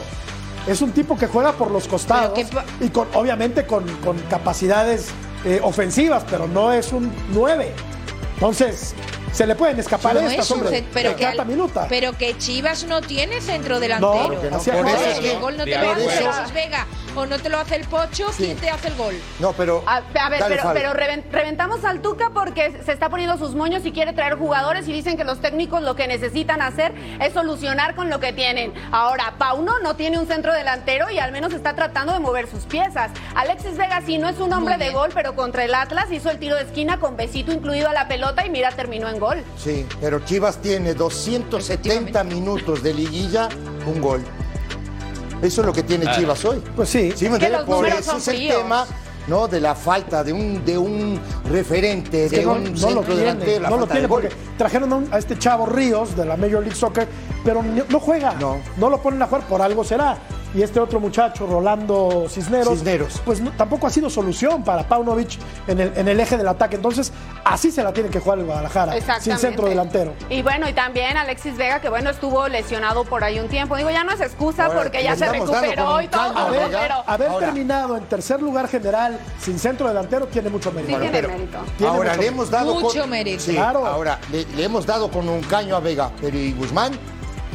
Es 0.67 0.81
un 0.81 0.91
tipo 0.91 1.17
que 1.17 1.27
juega 1.27 1.53
por 1.53 1.71
los 1.71 1.87
costados 1.87 2.37
y 2.81 2.89
con, 2.89 3.07
obviamente 3.13 3.65
con, 3.65 3.85
con 3.97 4.17
capacidades 4.29 5.07
eh, 5.47 5.61
ofensivas, 5.63 6.25
pero 6.29 6.45
no 6.45 6.73
es 6.73 6.91
un 6.91 7.09
9. 7.33 7.71
Entonces, 8.33 8.93
se 9.37 9.45
le 9.45 9.55
pueden 9.55 9.79
escapar 9.79 10.15
No 10.15 10.21
estas, 10.21 10.45
es 10.45 10.51
hombre. 10.51 10.83
pero, 10.93 11.15
que, 11.15 11.23
Cada 11.25 11.43
al- 11.43 11.47
minuta. 11.47 11.85
pero 11.87 12.17
que 12.17 12.35
Chivas 12.39 12.83
no 12.85 13.01
tiene 13.01 13.39
centro 13.39 13.79
delantero. 13.79 14.29
No, 14.33 14.41
que 14.41 14.49
no. 14.49 14.57
Por 14.57 14.61
sea, 14.61 14.79
eso 15.11 15.21
el 15.21 15.39
gol 15.39 15.57
no 15.57 15.63
te 15.63 15.77
lo 15.77 15.91
hace. 15.91 16.25
Alexis 16.25 16.53
Vega 16.53 16.87
o 17.15 17.25
no 17.25 17.37
te 17.39 17.49
lo 17.49 17.59
hace 17.59 17.75
el 17.75 17.85
Pocho, 17.87 18.27
¿quién 18.35 18.57
te 18.57 18.69
hace 18.69 18.87
el 18.89 18.95
gol? 18.95 19.13
No, 19.39 19.53
pero. 19.53 19.83
A, 19.85 19.97
a 19.97 20.29
ver, 20.29 20.39
Dale, 20.39 20.55
pero, 20.55 20.63
Fabi. 20.63 20.79
pero 20.79 20.93
reven- 20.93 21.23
reventamos 21.31 21.85
al 21.85 22.01
Tuca 22.01 22.31
porque 22.33 22.79
se 22.83 22.91
está 22.91 23.09
poniendo 23.09 23.37
sus 23.37 23.53
moños 23.55 23.85
y 23.85 23.91
quiere 23.91 24.13
traer 24.13 24.35
jugadores 24.37 24.87
y 24.87 24.91
dicen 24.93 25.17
que 25.17 25.23
los 25.23 25.39
técnicos 25.39 25.81
lo 25.83 25.95
que 25.95 26.07
necesitan 26.07 26.61
hacer 26.61 26.93
es 27.21 27.33
solucionar 27.33 27.93
con 27.95 28.09
lo 28.09 28.19
que 28.19 28.33
tienen. 28.33 28.73
Ahora, 28.91 29.33
Pauno 29.37 29.79
no 29.83 29.95
tiene 29.95 30.17
un 30.19 30.27
centro 30.27 30.51
delantero 30.53 31.09
y 31.11 31.19
al 31.19 31.31
menos 31.31 31.53
está 31.53 31.75
tratando 31.75 32.13
de 32.13 32.19
mover 32.19 32.47
sus 32.49 32.63
piezas. 32.65 33.11
Alexis 33.35 33.77
Vega 33.77 34.01
sí 34.05 34.17
no 34.17 34.29
es 34.29 34.39
un 34.39 34.51
hombre 34.53 34.77
de 34.77 34.89
gol, 34.91 35.09
pero 35.13 35.35
contra 35.35 35.63
el 35.63 35.73
Atlas 35.75 36.11
hizo 36.11 36.29
el 36.31 36.39
tiro 36.39 36.55
de 36.55 36.63
esquina 36.63 36.99
con 36.99 37.15
besito 37.17 37.51
incluido 37.51 37.89
a 37.89 37.93
la 37.93 38.07
pelota 38.07 38.45
y 38.45 38.49
mira, 38.49 38.71
terminó 38.71 39.09
en 39.09 39.19
gol. 39.19 39.26
Sí, 39.57 39.85
pero 40.01 40.19
Chivas 40.21 40.57
tiene 40.61 40.93
270 40.93 42.23
minutos 42.23 42.81
de 42.83 42.93
liguilla, 42.93 43.49
un 43.85 44.01
gol. 44.01 44.21
Eso 45.41 45.61
es 45.61 45.67
lo 45.67 45.73
que 45.73 45.83
tiene 45.83 46.03
Claro. 46.05 46.19
Chivas 46.19 46.45
hoy. 46.45 46.63
Pues 46.75 46.89
sí. 46.89 47.13
Sí, 47.15 47.29
me 47.29 47.35
Es 47.37 47.39
que 47.39 47.45
entiendes? 47.45 47.59
los 47.59 47.65
Por 47.77 47.87
eso 47.87 48.03
son 48.03 48.17
es 48.17 48.27
el 48.29 48.47
tema 48.47 48.85
¿no? 49.27 49.47
de 49.47 49.59
la 49.61 49.75
falta 49.75 50.23
de 50.23 50.33
un, 50.33 50.65
de 50.65 50.77
un 50.77 51.19
referente, 51.49 52.25
Es 52.25 52.31
que 52.31 52.37
de 52.39 52.45
no, 52.45 52.53
un 52.53 52.63
no 52.71 52.77
centro 52.77 52.95
lo 52.95 53.01
tiene, 53.03 53.19
delantero. 53.21 53.61
la 53.61 53.69
no 53.69 53.77
lo 53.77 53.87
tiene 53.87 54.07
porque 54.07 54.29
trajeron 54.57 55.07
a, 55.11 55.17
este 55.17 55.37
chavo 55.37 55.65
Ríos 55.67 56.15
de 56.15 56.25
la 56.25 56.37
Major 56.37 56.61
League 56.61 56.75
Soccer, 56.75 57.07
pero 57.43 57.61
no 57.61 57.99
juega. 57.99 58.33
No. 58.39 58.57
lo 58.89 59.01
ponen 59.01 59.21
a 59.21 59.27
jugar, 59.27 59.45
por 59.47 59.61
algo 59.61 59.83
será. 59.83 60.17
Y 60.55 60.61
este 60.63 60.79
otro 60.79 60.99
muchacho, 60.99 61.45
Rolando 61.45 62.25
Cisneros, 62.29 62.69
Cisneros. 62.75 63.21
pues 63.25 63.41
no- 63.41 63.51
tampoco 63.51 63.85
ha 63.85 63.89
sido 63.89 64.09
solución 64.09 64.63
para 64.63 64.87
Paunovic 64.87 65.37
en 65.67 65.79
el, 65.79 65.91
en 65.95 66.07
el 66.07 66.19
eje 66.19 66.37
del 66.37 66.47
ataque. 66.47 66.77
Entonces, 66.77 67.11
así 67.43 67.69
se 67.69 67.83
la 67.83 67.91
tiene 67.93 68.09
que 68.09 68.19
jugar 68.19 68.39
el 68.39 68.45
Guadalajara, 68.45 68.93
sin 68.93 68.99
Exactamente. 69.01 69.41
centro 69.41 69.67
delantero. 69.67 70.13
Y 70.29 70.41
bueno, 70.41 70.67
y 70.67 70.73
también 70.73 71.17
Alexis 71.17 71.57
Vega, 71.57 71.81
que 71.81 71.89
bueno, 71.89 72.09
estuvo 72.09 72.47
lesionado 72.47 73.03
por 73.03 73.23
ahí 73.23 73.39
un 73.39 73.49
tiempo. 73.49 73.75
Digo, 73.75 73.89
ya 73.91 74.03
no 74.03 74.11
es 74.13 74.21
excusa 74.21 74.65
Ahora, 74.65 74.83
porque 74.83 75.03
ya 75.03 75.15
se 75.15 75.27
recuperó 75.29 76.01
y 76.01 76.07
todo, 76.07 76.21
Haber, 76.37 76.67
Vega. 76.67 76.79
pero 76.81 76.95
haber 77.05 77.27
Ahora. 77.29 77.45
terminado 77.47 77.97
en 77.97 78.03
tercer 78.05 78.41
lugar 78.41 78.67
general 78.69 79.19
sin 79.39 79.59
centro 79.59 79.87
delantero 79.89 80.27
tiene 80.27 80.49
mucho 80.49 80.71
mérito. 80.71 80.93
sí 80.93 80.99
tiene 81.01 81.11
pero- 81.11 81.27
mérito. 81.29 81.57
Tiene 81.77 81.91
ahora 81.93 82.09
mucho 82.11 82.21
le 82.21 82.27
hemos 82.27 82.49
dado 82.49 82.73
Mucho 82.79 83.01
con, 83.01 83.09
mérito. 83.09 83.43
Sí, 83.43 83.51
Claro. 83.53 83.85
Ahora 83.85 84.17
le, 84.31 84.45
le 84.45 84.63
hemos 84.63 84.85
dado 84.85 85.11
con 85.11 85.27
un 85.27 85.41
caño 85.41 85.75
a 85.75 85.79
Vega, 85.81 86.09
pero 86.21 86.37
¿y 86.37 86.53
Guzmán? 86.53 86.93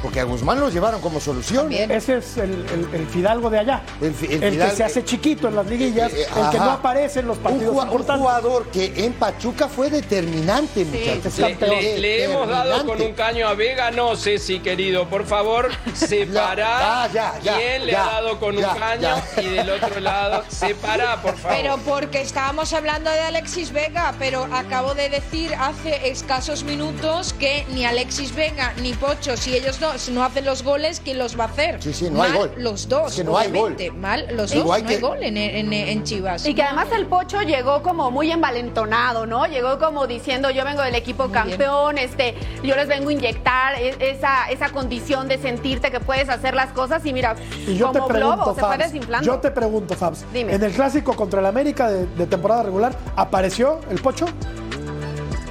Porque 0.03 0.19
a 0.21 0.25
Guzmán 0.25 0.59
lo 0.59 0.69
llevaron 0.69 1.01
como 1.01 1.21
solución. 1.21 1.63
También. 1.63 1.91
Ese 1.91 2.17
es 2.19 2.37
el, 2.37 2.51
el- 2.53 2.89
el 2.93 3.07
Fidalgo 3.07 3.49
de 3.51 3.61
allá. 3.61 3.83
El 4.01 4.13
que 4.15 4.71
se 4.75 4.83
hace 4.85 5.05
chiquito 5.05 5.47
en 5.49 5.55
las 5.57 5.67
liguillas, 5.67 6.13
Eh, 6.13 6.23
el 6.23 6.51
que 6.51 6.57
ajá. 6.57 6.65
no 6.65 6.71
aparece 6.73 7.21
en 7.21 7.29
los 7.29 7.37
Un, 7.37 7.43
partidos 7.45 7.77
un 7.77 7.83
importantes. 7.83 8.21
jugador 8.21 8.67
que 8.71 8.93
en 9.05 9.13
Pachuca 9.13 9.69
fue 9.69 9.91
determinante, 9.91 10.85
muchachos. 10.85 11.27
es 11.27 11.39
Le, 11.39 11.51
campeón. 11.51 11.71
le- 11.77 11.99
le 11.99 12.25
hemos 12.25 12.49
dado 12.49 12.85
con 12.87 13.01
un 13.01 13.13
caño 13.13 13.47
a 13.47 13.55
Vega, 13.55 13.91
no 13.93 14.17
sé 14.17 14.39
si 14.39 14.59
querido, 14.59 15.09
por 15.09 15.25
favor, 15.25 15.69
separá 15.95 17.03
Ah, 17.05 17.09
ya, 17.13 17.35
ya, 17.43 17.57
quién 17.57 17.87
le 17.87 17.93
ya, 17.93 18.03
ha 18.09 18.13
dado 18.15 18.41
con 18.41 18.57
ya, 18.57 18.73
un 18.73 18.79
caño 18.79 19.01
ya. 19.37 19.43
y 19.43 19.47
del 19.51 19.71
otro 19.71 20.01
lado, 20.01 20.43
separá, 20.49 21.23
por 21.23 21.37
favor. 21.37 21.57
Pero 21.57 21.77
porque 21.85 22.21
estábamos 22.23 22.73
hablando 22.73 23.11
de 23.11 23.21
Alexis 23.21 23.73
Vega, 23.73 24.15
pero 24.19 24.49
acabo 24.53 24.95
de 24.95 25.09
decir 25.09 25.55
hace 25.55 26.09
escasos 26.11 26.65
minutos 26.65 27.33
que 27.35 27.65
ni 27.71 27.85
Alexis 27.85 28.35
Vega 28.35 28.73
ni 28.83 28.93
Pocho, 28.95 29.37
si 29.37 29.55
ellos 29.55 29.79
dos 29.79 29.92
no 30.11 30.25
hacen 30.25 30.45
los 30.45 30.63
goles, 30.63 31.01
¿quién 31.05 31.19
los 31.19 31.39
va 31.39 31.45
a 31.45 31.47
hacer? 31.49 31.83
Sí, 31.83 31.93
sí, 31.93 32.09
no 32.11 32.23
hay 32.23 32.33
gol. 32.33 32.53
Los 32.57 32.89
dos, 32.89 33.11
Es 33.13 33.17
que 33.19 33.25
no 33.25 33.37
hay 33.39 33.51
gol. 33.51 33.77
Mal 33.97 34.27
los 34.35 34.51
Digo, 34.51 34.65
dos, 34.65 34.75
hay 34.77 34.83
no 34.83 34.89
hay 34.89 34.95
que- 34.97 35.01
gol 35.01 35.19
en, 35.23 35.37
en- 35.37 35.73
en 35.73 36.05
Chivas. 36.05 36.47
Y 36.47 36.55
que 36.55 36.63
además 36.63 36.89
el 36.95 37.07
Pocho 37.07 37.43
llegó 37.43 37.83
como 37.83 38.11
muy 38.11 38.31
envalentonado, 38.31 39.27
¿no? 39.27 39.47
Llegó 39.47 39.79
como 39.79 40.07
diciendo, 40.07 40.51
yo 40.51 40.65
vengo 40.65 40.83
del 40.83 40.95
equipo 40.95 41.25
Muy 41.29 41.33
bien. 41.33 41.49
campeón, 41.51 41.99
este, 41.99 42.35
yo 42.63 42.75
les 42.77 42.89
vengo 42.89 43.11
a 43.11 43.13
inyectar 43.13 43.75
e- 43.75 43.97
esa, 44.11 44.51
esa 44.51 44.69
condición 44.71 45.29
de 45.29 45.39
sentirte 45.39 45.91
que 45.91 46.01
puedes 46.01 46.29
hacer 46.29 46.55
las 46.55 46.71
cosas 46.73 47.05
y 47.07 47.13
mira, 47.13 47.35
Y 47.67 47.77
yo 47.77 47.89
como 47.93 48.07
te 48.07 48.13
pregunto, 48.13 48.37
globo, 48.37 48.55
se 48.55 48.61
fue 48.61 48.69
Fabs, 48.71 48.85
desinflando. 48.85 49.27
yo 49.27 49.39
te 49.41 49.51
pregunto, 49.51 49.95
Fabs, 49.95 50.25
Dime. 50.33 50.55
en 50.55 50.63
el 50.63 50.73
clásico 50.73 51.15
contra 51.15 51.41
el 51.41 51.47
América 51.47 51.91
de, 51.91 52.07
de 52.07 52.27
temporada 52.27 52.63
regular, 52.63 52.95
¿apareció 53.17 53.81
el 53.91 54.01
Pocho? 54.01 54.27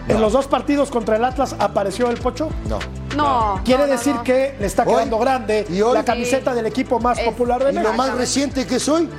¿En 0.08 0.20
los 0.20 0.34
dos 0.34 0.48
partidos 0.48 0.90
contra 0.90 1.16
el 1.16 1.24
Atlas 1.24 1.56
apareció 1.60 2.10
el 2.10 2.18
Pocho? 2.18 2.50
No. 2.68 2.80
No. 3.16 3.62
Quiere 3.66 3.84
no, 3.84 3.88
no, 3.88 3.94
decir 3.94 4.16
no. 4.16 4.24
que 4.24 4.56
le 4.60 4.66
está 4.68 4.84
Hoy- 4.84 4.90
quedando 4.96 5.20
grande 5.20 5.66
y 5.70 5.82
hoy- 5.82 5.94
la 5.94 6.06
camiseta 6.06 6.54
del 6.54 6.66
equipo 6.66 7.00
más 7.00 7.20
Es- 7.20 7.26
popular 7.26 7.64
de 7.64 7.72
Y 7.72 7.76
lo 7.76 7.82
México. 7.82 7.98
más 7.98 8.14
reciente 8.16 8.66
que 8.66 8.80
soy, 8.80 9.10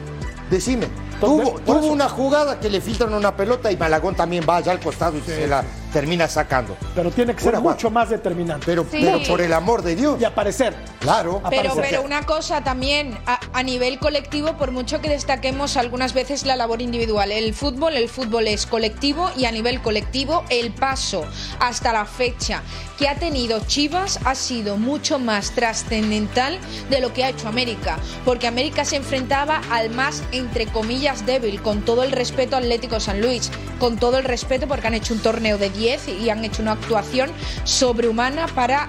decime. 0.51 0.87
Tuvo, 1.21 1.53
tuvo 1.61 1.87
una 1.87 2.09
jugada 2.09 2.59
que 2.59 2.69
le 2.69 2.81
filtran 2.81 3.15
una 3.15 3.37
pelota 3.37 3.71
y 3.71 3.77
Malagón 3.77 4.15
también 4.17 4.45
va 4.49 4.57
allá 4.57 4.73
al 4.73 4.81
costado 4.81 5.17
y 5.17 5.21
se 5.21 5.47
la 5.47 5.63
termina 5.93 6.27
sacando. 6.29 6.77
Pero 6.95 7.11
tiene 7.11 7.35
que 7.35 7.41
ser 7.43 7.55
jugada. 7.55 7.75
mucho 7.75 7.91
más 7.91 8.11
determinante. 8.11 8.65
Pero, 8.67 8.85
Sí. 8.91 8.99
pero 9.03 9.23
por 9.23 9.41
el 9.41 9.53
amor 9.53 9.83
de 9.83 9.95
Dios. 9.97 10.21
y 10.21 10.25
aparecer. 10.25 10.75
Claro. 11.01 11.41
Pero, 11.51 11.69
aparecer. 11.71 11.85
pero 11.91 12.03
una 12.03 12.25
cosa 12.25 12.63
también, 12.65 13.19
a, 13.27 13.41
a 13.53 13.63
nivel 13.63 13.99
colectivo, 13.99 14.57
por 14.57 14.71
mucho 14.73 15.01
que 15.01 15.09
destaquemos 15.09 15.77
algunas 15.77 16.15
veces 16.15 16.45
la 16.47 16.57
labor 16.57 16.81
individual, 16.83 17.31
el 17.33 17.55
fútbol, 17.55 17.97
el 17.97 18.09
fútbol 18.09 18.47
es 18.49 18.67
colectivo 18.67 19.31
y 19.37 19.45
a 19.45 19.53
nivel 19.53 19.81
colectivo 19.83 20.45
el 20.49 20.73
paso 20.73 21.25
hasta 21.61 21.93
la 21.93 22.05
fecha 22.07 22.63
que 22.99 23.09
ha 23.09 23.17
tenido 23.17 23.61
Chivas 23.67 24.21
ha 24.25 24.35
sido 24.37 24.77
mucho 24.77 25.19
más 25.19 25.51
trascendental 25.53 26.59
de 26.89 27.01
lo 27.01 27.13
que 27.13 27.25
ha 27.25 27.31
hecho 27.31 27.49
América, 27.49 27.99
porque 28.25 28.47
América 28.47 28.85
se 28.85 28.97
enfrentaba 28.97 29.61
al 29.71 29.91
más, 29.91 30.23
entre 30.31 30.67
comillas, 30.67 31.27
débil, 31.27 31.61
con 31.61 31.83
todo 31.83 32.05
el 32.05 32.13
respeto 32.13 32.55
a 32.55 32.61
Atlético 32.61 33.01
San 33.01 33.21
Luis, 33.21 33.51
con 33.81 33.97
todo 33.99 34.19
el 34.19 34.25
respeto 34.25 34.69
porque 34.69 34.87
han 34.87 34.95
hecho 34.95 35.15
un 35.15 35.21
torneo 35.21 35.59
de 35.59 35.71
10 35.71 35.82
y 35.83 36.31
han 36.31 36.45
hecho 36.45 36.63
una 36.63 36.73
actuación 36.73 37.31
sobrehumana 37.65 38.47
para 38.49 38.89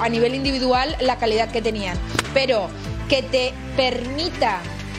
a 0.00 0.08
nivel 0.08 0.34
individual 0.34 0.96
la 1.00 1.16
calidad 1.16 1.50
que 1.50 1.62
tenían. 1.62 1.96
Pero 2.32 2.68
que 3.08 3.22
te 3.22 3.52
permita 3.76 4.58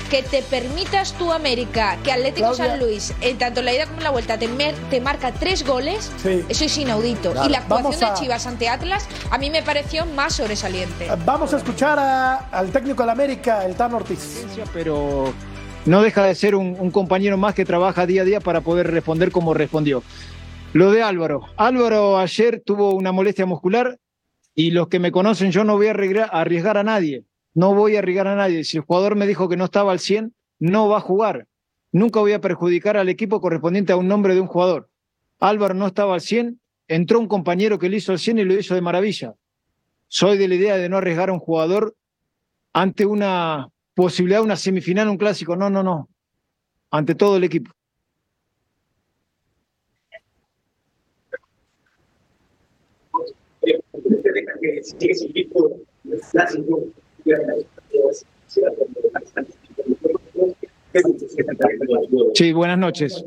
que 0.09 0.21
te 0.21 0.43
permitas 0.43 1.13
tú 1.13 1.31
América 1.33 1.97
que 2.03 2.11
Atlético 2.11 2.51
Claudia. 2.53 2.67
San 2.67 2.79
Luis 2.79 3.13
en 3.21 3.39
tanto 3.39 3.61
en 3.61 3.65
la 3.65 3.73
ida 3.73 3.85
como 3.87 3.97
en 3.97 4.03
la 4.03 4.11
vuelta 4.11 4.37
te, 4.37 4.47
mer- 4.47 4.75
te 4.91 5.01
marca 5.01 5.31
tres 5.31 5.65
goles 5.65 6.11
Sí. 6.21 6.43
eso 6.47 6.65
es 6.65 6.77
inaudito 6.77 7.31
Claro. 7.31 7.47
y 7.47 7.51
la 7.51 7.57
actuación 7.57 8.03
a- 8.03 8.13
de 8.13 8.19
Chivas 8.19 8.45
ante 8.45 8.69
Atlas 8.69 9.07
a 9.31 9.39
mí 9.39 9.49
me 9.49 9.63
pareció 9.63 10.05
más 10.05 10.35
sobresaliente 10.35 11.07
Vamos 11.25 11.55
a 11.55 11.57
escuchar 11.57 11.97
a- 11.97 12.35
al 12.51 12.69
técnico 12.71 13.01
del 13.01 13.09
América, 13.09 13.65
el 13.65 13.73
Tan 13.75 13.95
Ortiz. 13.95 14.45
pero 14.71 15.33
no 15.85 16.01
deja 16.03 16.23
de 16.23 16.35
ser 16.35 16.53
un, 16.55 16.77
un 16.79 16.91
compañero 16.91 17.35
más 17.37 17.55
que 17.55 17.65
trabaja 17.65 18.05
día 18.05 18.21
a 18.21 18.25
día 18.25 18.39
para 18.39 18.61
poder 18.61 18.91
responder 18.91 19.31
como 19.31 19.55
respondió. 19.55 20.03
Lo 20.75 20.91
de 20.91 21.01
Álvaro. 21.01 21.39
Álvaro 21.55 22.17
ayer 22.17 22.61
tuvo 22.65 22.95
una 22.95 23.13
molestia 23.13 23.45
muscular, 23.45 23.97
Y 24.55 24.71
los 24.71 24.89
que 24.89 24.99
me 24.99 25.09
conocen, 25.09 25.51
yo 25.51 25.63
no 25.63 25.77
voy 25.77 25.87
a 25.87 25.91
arriesgar, 25.91 26.77
a 26.77 26.83
nadie. 26.83 27.23
No 27.53 27.73
voy 27.73 27.95
a 27.95 27.99
arriesgar 27.99 28.27
a 28.27 28.35
nadie. 28.35 28.65
Si 28.65 28.75
el 28.75 28.83
jugador 28.83 29.15
me 29.15 29.25
dijo 29.25 29.47
que 29.47 29.55
no 29.55 29.63
estaba 29.63 29.93
al 29.93 29.99
100, 29.99 30.33
no 30.59 30.89
va 30.89 30.97
a 30.97 30.99
jugar. 30.99 31.47
Nunca 31.93 32.19
voy 32.19 32.33
a 32.33 32.41
perjudicar 32.41 32.97
al 32.97 33.07
equipo 33.07 33.39
correspondiente 33.39 33.93
a 33.93 33.95
un 33.95 34.09
nombre 34.09 34.33
de 34.33 34.41
un 34.41 34.47
jugador. 34.47 34.89
Álvaro 35.39 35.75
no 35.75 35.87
estaba 35.87 36.13
al 36.13 36.19
100, 36.19 36.59
entró 36.89 37.21
un 37.21 37.29
compañero 37.29 37.79
que 37.79 37.87
lo 37.87 37.95
hizo 37.95 38.11
al 38.11 38.19
100 38.19 38.39
y 38.39 38.43
lo 38.43 38.53
hizo 38.59 38.75
de 38.75 38.81
maravilla. 38.81 39.33
Soy 40.09 40.37
de 40.37 40.49
la 40.49 40.55
idea 40.55 40.75
de 40.75 40.89
no 40.89 40.97
arriesgar 40.97 41.29
a 41.29 41.33
un 41.33 41.39
jugador 41.39 41.95
ante 42.73 43.05
una 43.05 43.69
posibilidad 43.93 44.41
una 44.41 44.57
semifinal, 44.57 45.07
un 45.07 45.17
clásico. 45.17 45.55
No, 45.55 45.69
no, 45.69 45.83
no. 45.83 46.09
Ante 46.91 47.15
todo 47.15 47.37
el 47.37 47.45
equipo. 47.45 47.71
Sí, 62.33 62.53
buenas 62.53 62.77
noches. 62.77 63.23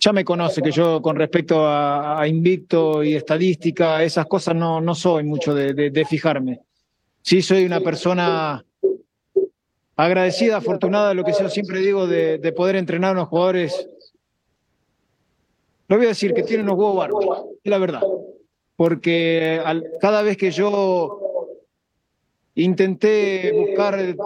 Ya 0.00 0.12
me 0.12 0.24
conoce 0.24 0.60
que 0.60 0.70
yo 0.70 1.00
con 1.00 1.16
respecto 1.16 1.66
a, 1.66 2.26
invicto 2.28 3.02
y 3.02 3.14
estadística, 3.14 4.02
esas 4.02 4.26
cosas 4.26 4.54
no, 4.54 4.80
no 4.80 4.94
soy 4.94 5.24
mucho 5.24 5.54
de, 5.54 5.72
de- 5.72 6.04
fijarme. 6.04 6.60
Sí 7.22 7.40
soy 7.40 7.64
una 7.64 7.80
persona 7.80 8.62
agradecida, 9.96 10.58
afortunada, 10.58 11.14
lo 11.14 11.24
que 11.24 11.32
yo 11.32 11.48
siempre 11.48 11.80
digo 11.80 12.06
de, 12.06 12.36
de 12.38 12.52
poder 12.52 12.76
entrenar 12.76 13.10
a 13.10 13.12
unos 13.12 13.28
jugadores. 13.28 13.88
Lo 15.88 15.96
voy 15.96 16.06
a 16.06 16.10
decir, 16.10 16.34
que 16.34 16.42
tienen 16.42 16.66
unos 16.66 16.78
huevos 16.78 16.96
bárbaros, 16.96 17.44
es 17.62 17.70
la 17.70 17.78
verdad. 17.78 18.02
Porque 18.76 19.62
cada 20.00 20.22
vez 20.22 20.36
que 20.36 20.50
yo 20.50 21.20
intenté 22.54 23.52
buscar 23.52 24.16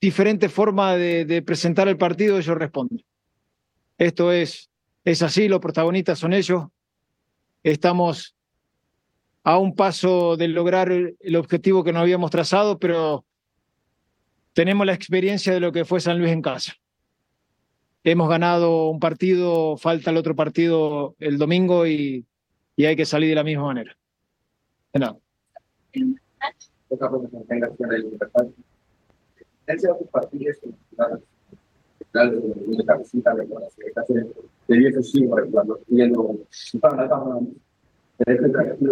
diferentes 0.00 0.52
formas 0.52 0.96
de, 0.96 1.24
de 1.24 1.42
presentar 1.42 1.88
el 1.88 1.96
partido, 1.96 2.38
ellos 2.38 2.56
responden. 2.56 3.04
Esto 3.98 4.32
es, 4.32 4.70
es 5.04 5.22
así, 5.22 5.48
los 5.48 5.60
protagonistas 5.60 6.18
son 6.18 6.32
ellos. 6.32 6.64
Estamos 7.62 8.34
a 9.42 9.58
un 9.58 9.74
paso 9.74 10.36
de 10.36 10.48
lograr 10.48 10.90
el 10.90 11.16
el 11.20 11.36
objetivo 11.36 11.84
que 11.84 11.92
nos 11.92 12.02
habíamos 12.02 12.30
trazado, 12.30 12.78
pero 12.78 13.24
tenemos 14.52 14.86
la 14.86 14.94
experiencia 14.94 15.52
de 15.52 15.60
lo 15.60 15.72
que 15.72 15.84
fue 15.84 16.00
San 16.00 16.18
Luis 16.18 16.32
en 16.32 16.42
casa. 16.42 16.74
Hemos 18.02 18.28
ganado 18.28 18.88
un 18.88 18.98
partido, 18.98 19.76
falta 19.76 20.10
el 20.10 20.16
otro 20.16 20.34
partido 20.34 21.14
el 21.18 21.38
domingo 21.38 21.86
y, 21.86 22.24
y 22.80 22.86
hay 22.86 22.96
que 22.96 23.04
salir 23.04 23.28
de 23.28 23.34
la 23.34 23.44
misma 23.44 23.64
manera. 23.64 23.94
De 24.94 25.00
nada. 25.00 25.18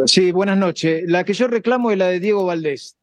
Sí, 0.05 0.33
buenas 0.33 0.59
noches. 0.59 1.05
La 1.07 1.25
que 1.25 1.33
yo 1.33 1.49
reclamo 1.49 1.91
es 1.91 1.97
la 1.97 2.09
de 2.09 2.21
Diego 2.21 2.45
Valdés, 2.45 2.95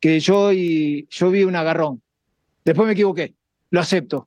que 0.00 0.20
yo, 0.20 0.54
y, 0.54 1.06
yo 1.10 1.30
vi 1.30 1.44
un 1.44 1.54
agarrón. 1.54 2.00
Después 2.64 2.86
me 2.86 2.94
equivoqué, 2.94 3.34
lo 3.68 3.80
acepto. 3.80 4.26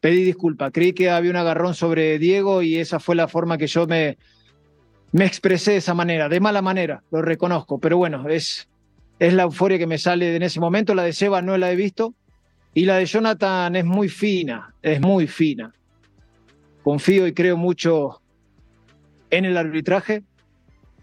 Pedí 0.00 0.24
disculpa, 0.24 0.70
creí 0.70 0.92
que 0.92 1.08
había 1.08 1.30
un 1.30 1.38
agarrón 1.38 1.72
sobre 1.72 2.18
Diego 2.18 2.60
y 2.60 2.76
esa 2.76 3.00
fue 3.00 3.14
la 3.14 3.28
forma 3.28 3.56
que 3.56 3.66
yo 3.66 3.86
me, 3.86 4.18
me 5.14 5.26
expresé 5.26 5.70
de 5.70 5.76
esa 5.76 5.94
manera, 5.94 6.28
de 6.28 6.40
mala 6.40 6.60
manera, 6.60 7.04
lo 7.12 7.22
reconozco, 7.22 7.78
pero 7.78 7.96
bueno, 7.96 8.28
es, 8.28 8.68
es 9.20 9.32
la 9.32 9.44
euforia 9.44 9.78
que 9.78 9.86
me 9.86 9.96
sale 9.96 10.34
en 10.34 10.42
ese 10.42 10.58
momento. 10.58 10.92
La 10.92 11.04
de 11.04 11.12
Seba 11.12 11.40
no 11.40 11.56
la 11.56 11.70
he 11.70 11.76
visto 11.76 12.14
y 12.74 12.84
la 12.84 12.96
de 12.96 13.06
Jonathan 13.06 13.76
es 13.76 13.84
muy 13.84 14.08
fina, 14.08 14.74
es 14.82 15.00
muy 15.00 15.28
fina. 15.28 15.72
Confío 16.82 17.28
y 17.28 17.32
creo 17.32 17.56
mucho 17.56 18.22
en 19.30 19.44
el 19.44 19.56
arbitraje 19.56 20.24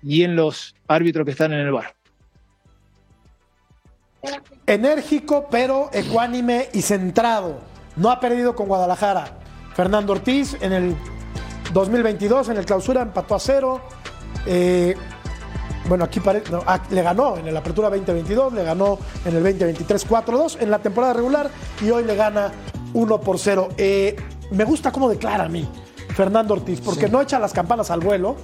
y 0.04 0.24
en 0.24 0.36
los 0.36 0.76
árbitros 0.90 1.24
que 1.24 1.32
están 1.32 1.54
en 1.54 1.60
el 1.60 1.72
bar. 1.72 1.96
Enérgico, 4.68 5.48
pero 5.50 5.90
ecuánime 5.94 6.68
y 6.74 6.82
centrado. 6.82 7.62
No 7.96 8.12
ha 8.12 8.20
perdido 8.20 8.58
con 8.58 8.68
Guadalajara. 8.68 9.40
Fernando 9.74 10.12
Ortiz 10.12 10.58
en 10.60 10.74
el 10.74 10.96
2022, 11.72 12.50
en 12.50 12.58
el 12.58 12.66
clausura, 12.66 13.04
empató 13.04 13.36
a 13.36 13.40
cero. 13.40 13.82
Eh, 14.46 14.96
bueno, 15.88 16.04
aquí 16.06 16.20
pare- 16.20 16.44
no, 16.52 16.62
ah, 16.66 16.80
le 16.90 17.02
ganó 17.02 17.38
en 17.38 17.48
el 17.48 17.58
Apertura 17.58 17.90
2022, 17.90 18.54
le 18.54 18.64
ganó 18.64 18.98
en 19.26 19.36
el 19.36 19.44
2023 19.44 20.06
4-2 20.08 20.58
en 20.62 20.70
la 20.72 20.80
temporada 20.80 21.14
regular 21.14 21.50
y 21.82 21.90
hoy 21.90 22.04
le 22.04 22.16
gana 22.16 22.52
1 22.94 23.20
por 23.22 23.40
0. 23.40 23.70
Eh, 23.78 24.16
me 24.52 24.64
gusta 24.64 24.92
cómo 24.92 25.10
declara 25.10 25.46
a 25.46 25.50
mí 25.50 25.68
Fernando 26.16 26.54
Ortiz, 26.54 26.82
porque 26.82 27.08
Sí. 27.08 27.12
no 27.12 27.22
echa 27.22 27.40
las 27.40 27.54
campanas 27.54 27.90
al 27.92 28.00
vuelo. 28.02 28.36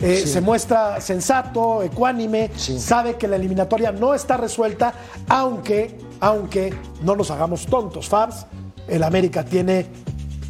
eh, 0.00 0.22
Sí. 0.24 0.28
Se 0.32 0.40
muestra 0.40 1.00
sensato, 1.00 1.82
ecuánime, 1.82 2.50
sabe 2.56 3.14
que 3.14 3.28
la 3.28 3.36
eliminatoria 3.36 3.92
no 3.92 4.12
está 4.12 4.36
resuelta, 4.36 4.92
aunque, 5.28 5.96
aunque 6.20 6.74
no 7.02 7.14
nos 7.16 7.30
hagamos 7.30 7.64
tontos, 7.66 8.08
Fabs, 8.08 8.44
el 8.88 9.02
América 9.04 9.44
tiene 9.44 9.86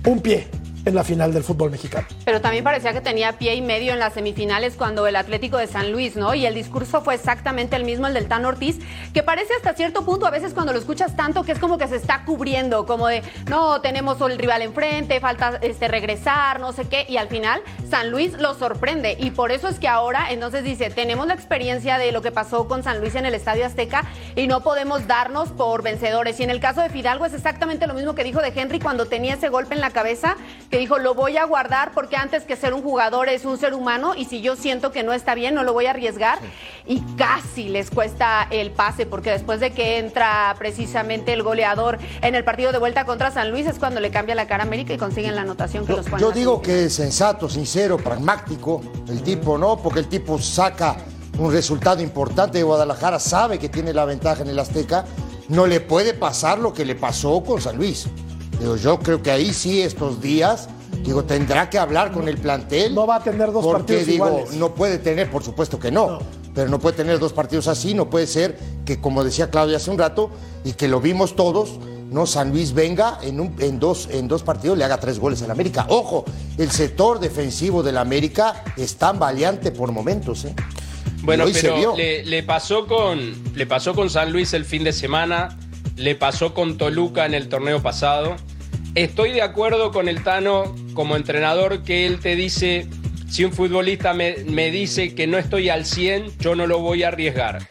un 0.07 0.20
pie 0.20 0.49
en 0.85 0.95
la 0.95 1.05
final 1.05 1.32
del 1.32 1.45
fútbol 1.45 1.70
mexicano. 1.70 2.07
Pero 2.24 2.41
también 2.41 2.64
parecía 2.64 2.93
que 2.93 3.01
tenía 3.01 3.39
pie 3.39 3.55
y 3.55 3.62
medio 3.62 3.93
en 3.93 3.99
las 3.99 4.14
semifinales 4.14 4.76
cuando 4.76 5.07
el 5.07 5.16
Atlético 5.16 5.57
de 5.57 5.66
San 5.66 5.93
Luis, 5.93 6.16
¿no? 6.16 6.35
Y 6.35 6.47
el 6.47 6.55
discurso 6.55 7.03
fue 7.03 7.14
exactamente 7.14 7.76
el 7.76 7.85
mismo, 7.85 8.07
el 8.07 8.14
del 8.14 8.28
Tan 8.28 8.45
Ortiz, 8.45 8.78
que 9.12 9.22
parece 9.22 9.55
hasta 9.55 9.74
cierto 9.74 10.05
punto, 10.05 10.26
a 10.26 10.30
veces 10.30 10.55
cuando 10.55 10.72
lo 10.72 10.78
escuchas 10.78 11.16
tanto, 11.16 11.43
que 11.45 11.53
es 11.53 11.59
como 11.59 11.78
que 11.78 11.89
se 11.89 11.97
está 11.97 12.24
cubriendo, 12.24 12.87
como 12.87 13.09
de, 13.09 13.22
no, 13.49 13.80
tenemos 13.80 14.20
el 14.20 14.39
rival 14.39 14.62
enfrente, 14.62 15.20
falta 15.20 15.59
este, 15.62 15.89
regresar, 15.89 16.61
no 16.61 16.72
sé 16.72 16.87
qué, 16.89 17.07
y 17.09 17.16
al 17.16 17.28
final 17.28 17.62
San 17.89 18.11
Luis 18.11 18.32
lo 18.39 18.55
sorprende. 18.55 19.16
Y 19.18 19.30
por 19.30 19.53
eso 19.53 19.68
es 19.68 19.78
que 19.78 19.89
ahora, 19.89 20.30
entonces 20.30 20.64
dice, 20.64 20.91
tenemos 20.91 21.26
la 21.26 21.35
experiencia 21.35 21.99
de 21.99 22.12
lo 22.12 22.22
que 22.22 22.30
pasó 22.30 22.68
con 22.68 22.82
San 22.82 23.01
Luis 23.01 23.14
en 23.14 23.26
el 23.26 23.35
Estadio 23.35 23.66
Azteca 23.66 24.05
y 24.37 24.47
no 24.47 24.62
podemos 24.62 25.07
darnos 25.07 25.51
por 25.51 25.82
vencedores. 25.82 26.39
Y 26.41 26.43
en 26.43 26.51
el 26.51 26.61
caso 26.61 26.80
de 26.80 26.91
Fidalgo 26.91 27.26
es 27.26 27.35
exactamente 27.35 27.87
lo 27.87 27.95
mismo 27.95 28.14
que 28.14 28.24
dijo 28.24 28.41
de 28.41 28.53
Henry 28.55 28.80
cuando 28.80 29.07
tenía 29.07 29.35
ese 29.35 29.49
golpe 29.49 29.74
en 29.74 29.80
la 29.80 29.91
cabeza, 29.91 30.37
que 30.74 30.80
dijo, 30.80 30.98
lo 30.98 31.14
voy 31.14 31.36
a 31.36 31.44
guardar 31.44 31.92
porque 31.94 32.16
antes 32.16 32.42
que 32.42 32.56
ser 32.56 32.74
un 32.74 32.82
jugador 32.82 33.28
es 33.28 33.44
un 33.44 33.58
ser 33.58 33.74
humano 33.74 34.16
y 34.16 34.24
si 34.24 34.40
yo 34.40 34.56
siento 34.56 34.90
que 34.90 35.04
no 35.04 35.12
está 35.12 35.36
bien, 35.36 35.54
no 35.54 35.62
lo 35.62 35.72
voy 35.72 35.86
a 35.86 35.90
arriesgar. 35.90 36.40
Y 36.84 37.00
casi 37.16 37.68
les 37.68 37.90
cuesta 37.90 38.48
el 38.50 38.72
pase 38.72 39.06
porque 39.06 39.30
después 39.30 39.60
de 39.60 39.70
que 39.70 39.98
entra 39.98 40.52
precisamente 40.58 41.32
el 41.32 41.44
goleador 41.44 42.00
en 42.22 42.34
el 42.34 42.42
partido 42.42 42.72
de 42.72 42.78
vuelta 42.78 43.04
contra 43.04 43.30
San 43.30 43.52
Luis 43.52 43.68
es 43.68 43.78
cuando 43.78 44.00
le 44.00 44.10
cambia 44.10 44.34
la 44.34 44.48
cara 44.48 44.64
a 44.64 44.66
América 44.66 44.92
y 44.92 44.98
consiguen 44.98 45.36
la 45.36 45.42
anotación 45.42 45.86
que 45.86 45.92
los 45.92 46.06
ponen 46.06 46.18
Yo 46.18 46.32
digo 46.32 46.60
que 46.60 46.86
es 46.86 46.94
sensato, 46.94 47.48
sincero, 47.48 47.96
pragmático, 47.96 48.82
el 49.08 49.22
tipo, 49.22 49.56
¿no? 49.56 49.76
Porque 49.76 50.00
el 50.00 50.08
tipo 50.08 50.40
saca 50.40 50.96
un 51.38 51.52
resultado 51.52 52.02
importante 52.02 52.58
de 52.58 52.64
Guadalajara, 52.64 53.20
sabe 53.20 53.60
que 53.60 53.68
tiene 53.68 53.92
la 53.92 54.06
ventaja 54.06 54.42
en 54.42 54.48
el 54.48 54.58
Azteca, 54.58 55.04
no 55.48 55.68
le 55.68 55.78
puede 55.78 56.14
pasar 56.14 56.58
lo 56.58 56.72
que 56.72 56.84
le 56.84 56.96
pasó 56.96 57.44
con 57.44 57.60
San 57.60 57.76
Luis. 57.76 58.08
Digo, 58.59 58.76
yo 58.76 58.98
creo 58.98 59.22
que 59.22 59.30
ahí 59.30 59.52
sí 59.52 59.82
estos 59.82 60.20
días, 60.20 60.68
digo, 61.05 61.24
tendrá 61.24 61.68
que 61.70 61.78
hablar 61.78 62.12
con 62.12 62.28
el 62.28 62.38
plantel. 62.38 62.94
No 62.94 63.07
va 63.07 63.16
a 63.16 63.22
tener 63.22 63.52
dos 63.52 63.64
porque, 63.64 63.78
partidos 63.94 64.07
digo, 64.07 64.26
iguales. 64.28 64.52
no 64.55 64.74
puede 64.74 64.98
tener, 64.98 65.30
por 65.30 65.42
supuesto 65.42 65.78
que 65.78 65.90
no, 65.90 66.18
pero 66.55 66.68
no 66.70 66.78
puede 66.78 66.96
tener 66.96 67.18
dos 67.18 67.32
partidos 67.32 67.68
así, 67.68 67.94
no 67.94 68.09
puede 68.09 68.26
ser 68.26 68.57
que, 68.84 69.00
como 69.00 69.24
decía 69.24 69.50
Claudia 69.50 69.76
hace 69.78 69.90
un 69.90 69.98
rato, 69.98 70.30
y 70.64 70.72
que 70.72 70.88
lo 70.88 71.00
vimos 71.00 71.34
todos, 71.36 71.78
no 72.11 72.26
San 72.26 72.50
Luis 72.52 72.72
venga 72.74 73.18
en, 73.22 73.40
un- 73.40 73.57
en 73.59 73.80
dos, 73.80 74.09
en 74.12 74.28
dos 74.28 74.44
partidos 74.44 74.78
le 74.78 74.84
haga 74.84 74.98
tres 75.00 75.18
goles 75.18 75.42
al 75.42 75.50
América. 75.50 75.84
Ojo, 75.88 76.24
el 76.59 76.70
sector 76.70 77.18
defensivo 77.18 77.82
del 77.82 77.98
América 77.98 78.62
es 78.76 78.94
tan 78.96 79.18
valiente 79.18 79.72
por 79.72 79.90
momentos, 79.90 80.44
¿eh? 80.44 80.55
Bueno, 81.22 81.44
Y 81.44 81.46
hoy 81.48 81.55
se 81.55 81.61
pero 81.62 81.76
vio. 81.76 81.96
le, 81.96 82.24
le 82.24 82.42
pasó 82.42 82.86
con, 82.86 83.18
le 83.55 83.66
pasó 83.66 83.94
con 83.94 84.11
San 84.11 84.30
Luis 84.30 84.52
el 84.52 84.64
fin 84.66 84.84
de 84.84 84.92
semana, 84.92 85.59
le 85.97 86.14
pasó 86.14 86.55
con 86.55 86.78
Toluca 86.78 87.26
en 87.26 87.34
el 87.34 87.49
torneo 87.49 87.82
pasado. 87.82 88.36
Estoy 88.95 89.32
de 89.32 89.42
acuerdo 89.42 89.90
con 89.90 90.09
el 90.09 90.22
Tano 90.22 90.74
como 90.95 91.16
entrenador 91.16 91.82
que 91.82 92.07
él 92.07 92.20
te 92.20 92.36
dice, 92.36 92.86
si 93.28 93.45
un 93.45 93.53
futbolista 93.53 94.14
me, 94.14 94.36
me 94.47 94.70
dice 94.70 95.14
que 95.14 95.26
no 95.26 95.38
estoy 95.38 95.68
al 95.68 95.84
100, 95.84 96.38
yo 96.38 96.55
no 96.55 96.66
lo 96.66 96.78
voy 96.78 97.03
a 97.03 97.09
arriesgar. 97.09 97.66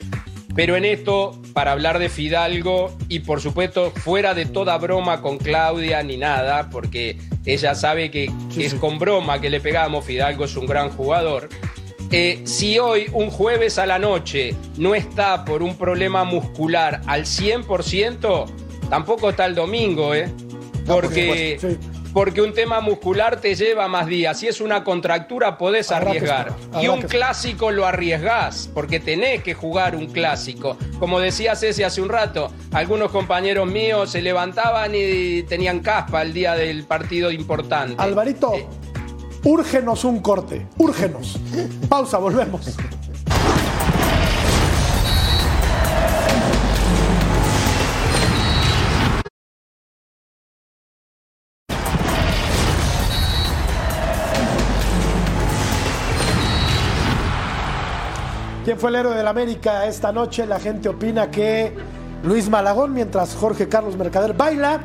Pero 0.56 0.76
en 0.76 0.86
esto, 0.86 1.42
para 1.54 1.72
hablar 1.72 1.98
de 1.98 2.10
Fidalgo 2.10 2.96
y 3.10 3.20
por 3.20 3.42
supuesto 3.42 3.92
fuera 3.92 4.34
de 4.36 4.46
toda 4.46 4.78
broma 4.78 5.22
con 5.22 5.38
Claudia 5.40 6.04
ni 6.04 6.18
nada, 6.18 6.70
porque 6.70 7.18
ella 7.46 7.74
sabe 7.74 8.12
que, 8.12 8.32
que 8.54 8.66
es 8.66 8.76
con 8.76 9.00
broma 9.00 9.42
que 9.42 9.50
le 9.50 9.60
pegamos, 9.60 10.06
Fidalgo 10.06 10.46
es 10.46 10.56
un 10.56 10.68
gran 10.68 10.90
jugador. 10.90 11.50
Eh, 12.16 12.44
si 12.46 12.78
hoy, 12.78 13.08
un 13.12 13.32
jueves 13.32 13.80
a 13.80 13.88
la 13.88 13.98
noche, 13.98 14.56
no 14.78 14.94
está 14.94 15.44
por 15.44 15.64
un 15.64 15.76
problema 15.76 16.24
muscular 16.24 17.02
al 17.08 17.24
100%, 17.26 18.46
tampoco 18.88 19.32
está 19.32 19.48
el 19.48 19.56
domingo, 19.56 20.14
¿eh? 20.14 20.32
Porque 20.86 21.58
porque 22.14 22.42
un 22.42 22.54
tema 22.54 22.80
muscular 22.80 23.42
te 23.42 23.56
lleva 23.56 23.88
más 23.88 24.06
días. 24.06 24.40
Si 24.40 24.48
es 24.48 24.62
una 24.62 24.84
contractura, 24.84 25.58
podés 25.58 25.92
Habrá 25.92 26.12
arriesgar. 26.12 26.54
Y 26.80 26.88
un 26.88 27.02
clásico 27.02 27.72
lo 27.72 27.88
arriesgás, 27.88 28.70
porque 28.72 29.00
tenés 29.00 29.42
que 29.42 29.56
jugar 29.56 29.96
un 29.96 30.06
clásico. 30.06 30.78
Como 31.00 31.20
decía 31.20 31.56
Ceci 31.56 31.82
hace 31.82 32.02
un 32.02 32.10
rato, 32.10 32.52
algunos 32.72 33.12
compañeros 33.12 33.68
míos 33.68 34.12
se 34.12 34.22
levantaban 34.22 34.92
y 34.94 35.42
tenían 35.44 35.80
caspa 35.80 36.22
el 36.22 36.34
día 36.34 36.54
del 36.54 36.84
partido 36.84 37.32
importante. 37.32 37.96
Alvarito, 37.98 38.70
úrgenos 39.44 40.04
un 40.06 40.20
corte, 40.20 40.68
úrgenos. 40.78 41.40
Pausa, 41.90 42.18
volvemos. 42.18 42.78
¿Quién 58.64 58.80
fue 58.80 58.92
el 58.92 58.96
héroe 58.96 59.18
del 59.18 59.28
América 59.28 59.86
esta 59.88 60.14
noche? 60.14 60.46
La 60.46 60.58
gente 60.58 60.88
opina 60.88 61.30
que 61.30 61.74
Luis 62.24 62.50
Malagón, 62.50 62.94
mientras 62.94 63.36
Jorge 63.36 63.68
Carlos 63.68 63.98
Mercader 63.98 64.34
baila. 64.34 64.80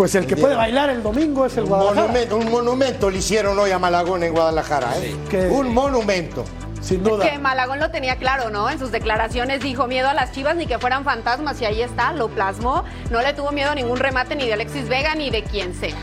Pues 0.00 0.14
el 0.14 0.26
que 0.26 0.34
puede 0.34 0.54
bailar 0.54 0.88
el 0.88 1.02
domingo 1.02 1.44
es 1.44 1.54
el 1.58 1.64
Un 1.64 1.68
Guadalajara. 1.68 2.06
monumento, 2.06 2.36
un 2.38 2.50
monumento 2.50 3.10
le 3.10 3.18
hicieron 3.18 3.58
hoy 3.58 3.70
a 3.70 3.78
Malagón 3.78 4.22
en 4.22 4.32
Guadalajara. 4.32 4.96
¿eh? 4.96 5.14
Que- 5.28 5.48
Un 5.48 5.74
monumento. 5.74 6.42
Sin 6.80 7.04
Que 7.04 7.38
Malagón 7.38 7.80
lo 7.80 7.90
tenía 7.90 8.16
claro, 8.16 8.48
¿no? 8.48 8.70
En 8.70 8.78
sus 8.78 8.90
declaraciones 8.92 9.60
dijo 9.60 9.86
miedo 9.88 10.08
a 10.08 10.14
las 10.14 10.32
chivas 10.32 10.56
ni 10.56 10.66
que 10.66 10.78
fueran 10.78 11.04
fantasmas 11.04 11.60
y 11.60 11.66
ahí 11.66 11.82
está, 11.82 12.14
lo 12.14 12.28
plasmó. 12.30 12.82
No 13.10 13.20
le 13.20 13.34
tuvo 13.34 13.52
miedo 13.52 13.72
a 13.72 13.74
ningún 13.74 13.98
remate 13.98 14.36
ni 14.36 14.46
de 14.46 14.54
Alexis 14.54 14.88
Vega 14.88 15.14
ni 15.14 15.28
de 15.28 15.42
quien 15.42 15.74
sea. 15.74 15.98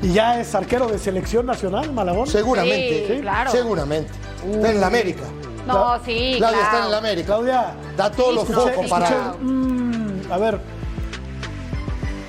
Y 0.00 0.14
ya 0.14 0.40
es 0.40 0.54
arquero 0.54 0.86
de 0.88 0.98
selección 0.98 1.44
nacional, 1.44 1.92
Malagón. 1.92 2.26
Seguramente, 2.28 3.04
Sí, 3.06 3.20
claro. 3.20 3.50
seguramente. 3.50 4.10
Está 4.50 4.70
en 4.70 4.80
la 4.80 4.86
América. 4.86 5.24
No, 5.66 5.96
sí, 6.06 6.36
Claudia 6.38 6.58
claro. 6.58 6.62
está 6.62 6.84
en 6.86 6.90
la 6.90 6.96
América. 6.96 7.26
Claudia. 7.26 7.74
Da 7.98 8.10
todos 8.10 8.34
los 8.34 8.46
Sí, 8.46 8.54
focos 8.54 8.72
sí, 8.84 8.88
para. 8.88 9.06
claro. 9.08 9.36
Mm, 9.42 10.32
a 10.32 10.38
ver. 10.38 10.71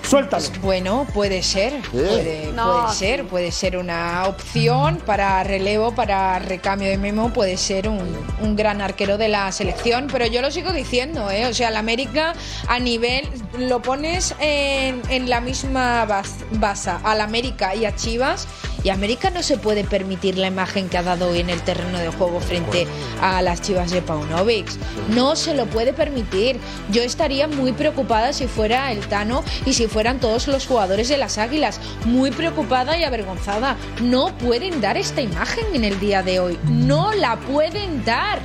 Suéltalo. 0.08 0.44
Bueno, 0.62 1.08
puede 1.14 1.42
ser, 1.42 1.82
puede, 1.92 2.52
No, 2.54 2.82
puede 2.84 2.94
ser, 2.96 3.26
puede 3.26 3.52
ser 3.52 3.78
una 3.78 4.26
opción 4.28 4.98
para 5.06 5.44
relevo, 5.44 5.96
para 5.96 6.38
recambio 6.40 6.90
de 6.90 6.98
Memo, 6.98 7.32
puede 7.34 7.58
ser 7.58 7.88
un, 7.90 8.00
un 8.42 8.56
gran 8.56 8.82
arquero 8.82 9.18
de 9.18 9.30
la 9.30 9.52
selección, 9.52 10.08
pero 10.12 10.26
yo 10.28 10.42
lo 10.42 10.52
sigo 10.52 10.72
diciendo, 10.74 11.32
¿eh? 11.32 11.48
o 11.48 11.54
sea, 11.54 11.72
la 11.72 11.80
América 11.80 12.34
a 12.68 12.80
nivel, 12.80 13.28
lo 13.58 13.82
pones 13.82 14.36
en, 14.40 15.02
en 15.10 15.30
la 15.30 15.40
misma 15.42 16.06
bas- 16.06 16.44
basa 16.52 17.00
al 17.04 17.22
América 17.22 17.74
y 17.74 17.86
a 17.86 17.96
Chivas, 17.96 18.48
y 18.84 18.90
América 18.90 19.30
no 19.30 19.42
se 19.44 19.58
puede 19.58 19.84
permitir 19.84 20.38
la 20.38 20.48
imagen 20.48 20.90
que 20.90 20.98
ha 20.98 21.04
dado 21.04 21.30
hoy 21.30 21.40
en 21.40 21.50
el 21.50 21.62
terreno 21.62 21.98
de 22.00 22.10
juego 22.10 22.40
frente 22.40 22.86
a 23.22 23.42
las 23.42 23.62
Chivas 23.62 23.92
de 23.92 24.02
Paunovic. 24.02 24.68
No 25.10 25.36
se 25.36 25.54
lo 25.54 25.66
puede 25.68 25.94
permitir. 25.94 26.60
Yo 26.92 27.02
estaría 27.02 27.48
muy 27.48 27.72
preocupada 27.72 28.34
si 28.34 28.48
fuera 28.48 28.92
el 28.92 29.00
Tano 29.08 29.44
y 29.66 29.74
si 29.74 29.88
fueran 29.88 30.20
todos 30.20 30.48
los 30.48 30.66
jugadores 30.68 31.08
de 31.10 31.18
las 31.18 31.38
Águilas. 31.38 31.80
Muy 32.06 32.32
preocupada 32.32 32.98
y 32.98 33.04
avergonzada. 33.04 33.78
No 34.02 34.38
pueden 34.38 34.82
dar 34.82 34.98
esta 34.98 35.22
imagen 35.22 35.66
en 35.74 35.84
el 35.86 36.00
día 36.00 36.22
de 36.24 36.40
hoy. 36.40 36.60
No 36.66 37.14
la 37.14 37.40
pueden 37.40 38.04
dar. 38.04 38.40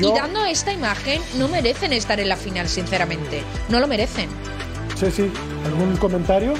Yo- 0.00 0.10
Y 0.14 0.18
dando 0.18 0.44
esta 0.44 0.72
imagen, 0.72 1.22
no 1.38 1.48
merecen 1.48 1.92
estar 1.92 2.20
en 2.20 2.28
la 2.28 2.36
final, 2.36 2.68
sinceramente. 2.68 3.42
No 3.68 3.80
lo 3.80 3.86
merecen. 3.86 4.28
Sí, 4.96 5.10
sí. 5.10 5.30
¿Algún 5.66 5.96
comentario? 5.96 6.54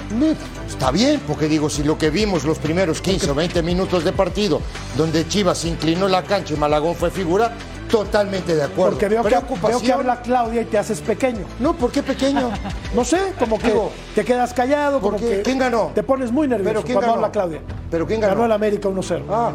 Está 0.68 0.90
bien, 0.90 1.20
porque 1.26 1.48
digo, 1.48 1.70
si 1.70 1.82
lo 1.82 1.96
que 1.96 2.10
vimos 2.10 2.44
los 2.44 2.58
primeros 2.58 3.00
15 3.00 3.30
o 3.30 3.34
20 3.34 3.62
minutos 3.62 4.04
de 4.04 4.12
partido, 4.12 4.60
donde 4.96 5.26
Chivas 5.26 5.64
inclinó 5.64 6.06
la 6.06 6.22
cancha 6.22 6.52
y 6.52 6.56
Malagón 6.58 6.94
fue 6.94 7.10
figura, 7.10 7.52
totalmente 7.90 8.54
de 8.54 8.62
acuerdo. 8.64 8.92
Porque 8.92 9.08
veo 9.08 9.22
que, 9.22 9.36
veo 9.66 9.80
que 9.80 9.92
habla 9.92 10.20
Claudia 10.20 10.62
y 10.62 10.64
te 10.66 10.76
haces 10.76 11.00
pequeño. 11.00 11.46
No, 11.60 11.74
¿por 11.74 11.90
qué 11.90 12.02
pequeño? 12.02 12.50
No 12.94 13.04
sé, 13.04 13.32
como 13.38 13.58
que 13.58 13.68
Digo, 13.68 13.90
te 14.14 14.24
quedas 14.24 14.52
callado, 14.52 15.00
¿Quién 15.42 15.58
ganó? 15.58 15.92
te 15.94 16.02
pones 16.02 16.30
muy 16.30 16.46
nervioso 16.46 16.70
¿Pero 16.74 16.82
quién 16.82 16.94
cuando 16.94 17.12
ganó? 17.12 17.24
habla 17.24 17.32
Claudia. 17.32 17.60
¿Pero 17.90 18.06
quién 18.06 18.20
ganó? 18.20 18.34
Ganó 18.34 18.44
el 18.46 18.52
América 18.52 18.88
1-0. 18.88 19.22
Ah, 19.30 19.52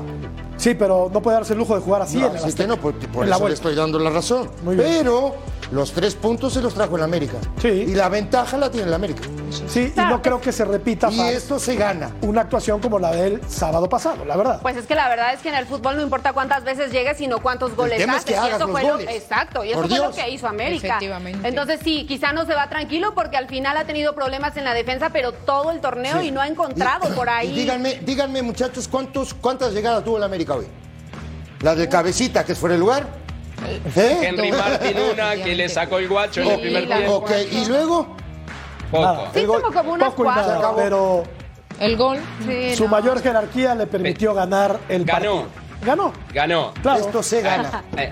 Sí, 0.58 0.76
pero 0.76 1.10
no 1.12 1.24
puede 1.24 1.38
darse 1.38 1.54
el 1.54 1.60
lujo 1.60 1.74
de 1.74 1.82
jugar 1.82 2.04
así 2.04 2.18
no, 2.18 2.28
en 2.28 2.36
el 2.38 2.44
así 2.44 2.54
que 2.54 2.68
no, 2.68 2.78
por, 2.78 2.94
por 2.94 3.24
En 3.24 3.32
la 3.32 3.38
eso 3.38 3.48
le 3.48 3.54
estoy 3.56 3.74
dando 3.74 3.98
la 3.98 4.12
razón. 4.12 4.48
Muy 4.64 4.76
bien. 4.76 4.88
Pero 4.88 5.36
los 5.72 5.92
tres 5.94 6.16
puntos 6.16 6.54
se 6.54 6.62
los 6.62 6.74
trajo 6.74 6.98
el 6.98 7.04
América. 7.04 7.38
Sí. 7.62 7.68
Y 7.70 7.96
la 7.96 8.10
ventaja 8.10 8.58
la 8.58 8.70
tiene 8.70 8.88
el 8.88 8.94
América. 8.94 9.24
Sí, 9.68 9.94
y 9.96 10.00
no 10.00 10.22
creo 10.22 10.40
que 10.40 10.52
se 10.52 10.64
repita 10.66 11.10
Y 11.12 11.20
esto 11.22 11.60
se 11.60 11.76
gana. 11.76 12.12
una 12.22 12.42
actuación 12.42 12.80
como 12.80 13.00
la 13.00 13.12
del 13.12 13.42
sábado 13.50 13.88
pasado, 13.90 14.24
la 14.26 14.36
verdad. 14.38 14.60
Pues 14.62 14.78
es 14.78 14.86
que 14.86 14.96
la 14.96 15.08
verdad 15.10 15.34
es 15.34 15.42
que 15.42 15.50
en 15.50 15.56
el 15.56 15.66
fútbol 15.66 15.96
no 15.98 16.02
importa 16.02 16.34
cuántas 16.34 16.64
veces 16.64 16.92
llegues, 16.92 17.18
sino 17.18 17.40
cuántos 17.42 17.76
goles 17.76 17.98
tema 17.98 18.18
es 18.18 18.24
haces. 18.24 18.36
y 18.36 18.48
eso 18.50 18.60
los 18.60 18.72
fue 18.72 18.84
lo- 18.84 19.00
exacto, 19.00 19.64
y 19.66 19.70
eso 19.72 19.80
Por 19.82 19.90
fue 19.90 19.98
lo 20.00 20.12
que 20.12 20.30
hizo 20.30 20.48
América. 20.48 20.88
Efectivamente. 20.88 21.48
Entonces 21.48 21.80
sí, 21.84 22.06
quizá 22.08 22.32
no 22.34 22.46
se 22.46 22.54
va 22.54 22.70
tranquilo 22.70 23.14
porque 23.14 23.38
al 23.38 23.48
final 23.48 23.76
ha 23.78 23.86
tenido 23.86 24.14
problemas 24.16 24.56
en 24.58 24.64
la 24.66 24.74
defensa, 24.74 25.10
pero 25.12 25.32
todo 25.34 25.72
el 25.72 25.80
torneo 25.82 26.20
Sí. 26.22 26.28
y 26.28 26.32
no 26.32 26.42
ha 26.42 26.48
encontrado 26.48 27.10
Y- 27.10 27.14
por 27.14 27.30
ahí. 27.30 27.50
y 27.50 27.56
díganme, 27.56 28.00
díganme, 28.04 28.42
muchachos, 28.42 28.88
¿cuántos, 28.88 29.34
¿cuántas 29.34 29.74
llegadas 29.74 30.04
tuvo 30.04 30.18
el 30.18 30.24
América 30.24 30.54
hoy? 30.56 30.68
La 31.62 31.76
de 31.76 31.88
cabecita, 31.88 32.44
que 32.44 32.54
es 32.54 32.58
fuera 32.58 32.74
de 32.74 32.80
lugar. 32.80 33.21
¿Eh? 33.96 34.20
Henry 34.24 34.52
Martin 34.52 34.98
una 35.14 35.36
que 35.36 35.56
le 35.56 35.70
sacó 35.70 35.98
el 36.00 36.08
guacho 36.08 36.42
en 36.42 36.52
el 36.52 36.60
primer 36.62 36.88
tiempo. 36.88 37.16
Ok, 37.18 37.32
y 37.52 37.66
luego. 37.66 38.16
Poco. 38.92 39.28
Sí, 39.34 39.46
como, 39.46 39.94
unas 39.94 40.10
Poco 40.10 40.24
cuatro. 40.24 40.54
nada, 40.54 40.74
pero 40.76 41.24
El 41.80 41.96
gol. 41.98 42.20
Sí, 42.46 42.76
su 42.76 42.84
no. 42.84 42.90
mayor 42.90 43.22
jerarquía 43.22 43.74
le 43.76 43.88
permitió 43.88 44.34
ganar 44.34 44.80
el 44.90 45.06
Ganó. 45.06 45.14
partido. 45.46 45.46
Ganó. 45.84 46.14
Ganó. 46.34 46.74
Claro. 46.82 47.00
Esto 47.00 47.24
se 47.24 47.42
gana. 47.42 47.84
Eh, 47.98 48.12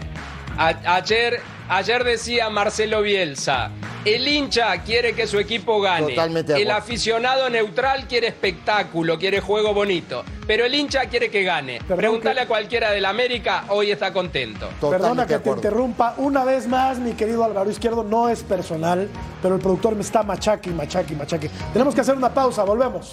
a- 0.57 0.95
ayer, 0.95 1.41
ayer 1.69 2.03
decía 2.03 2.49
Marcelo 2.49 3.01
Bielsa, 3.01 3.71
el 4.05 4.27
hincha 4.27 4.77
quiere 4.83 5.13
que 5.13 5.27
su 5.27 5.39
equipo 5.39 5.79
gane. 5.81 6.07
Totalmente 6.09 6.53
el 6.53 6.63
acuerdo. 6.69 6.77
aficionado 6.79 7.49
neutral 7.49 8.07
quiere 8.07 8.27
espectáculo, 8.27 9.17
quiere 9.19 9.39
juego 9.39 9.73
bonito. 9.73 10.23
Pero 10.47 10.65
el 10.65 10.73
hincha 10.73 11.05
quiere 11.05 11.29
que 11.29 11.43
gane. 11.43 11.77
Perdón 11.79 11.97
Pregúntale 11.97 12.35
que- 12.37 12.41
a 12.41 12.47
cualquiera 12.47 12.91
del 12.91 13.05
América, 13.05 13.65
hoy 13.67 13.91
está 13.91 14.11
contento. 14.11 14.67
Perdona 14.81 15.27
que 15.27 15.37
te 15.39 15.49
interrumpa 15.49 16.15
una 16.17 16.43
vez 16.43 16.67
más, 16.67 16.97
mi 16.97 17.13
querido 17.13 17.43
Álvaro 17.43 17.69
Izquierdo, 17.69 18.03
no 18.03 18.29
es 18.29 18.41
personal, 18.41 19.07
pero 19.43 19.55
el 19.55 19.61
productor 19.61 19.93
me 19.95 20.01
está 20.01 20.23
machaque, 20.23 20.71
machaque, 20.71 21.15
machaque. 21.15 21.51
Tenemos 21.71 21.93
que 21.93 22.01
hacer 22.01 22.15
una 22.15 22.33
pausa, 22.33 22.63
volvemos. 22.63 23.11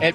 El- 0.00 0.14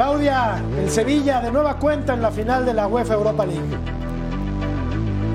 Claudia, 0.00 0.64
el 0.78 0.90
Sevilla 0.90 1.42
de 1.42 1.52
nueva 1.52 1.76
cuenta 1.76 2.14
en 2.14 2.22
la 2.22 2.30
final 2.30 2.64
de 2.64 2.72
la 2.72 2.86
UEFA 2.86 3.12
Europa 3.12 3.44
League. 3.44 4.09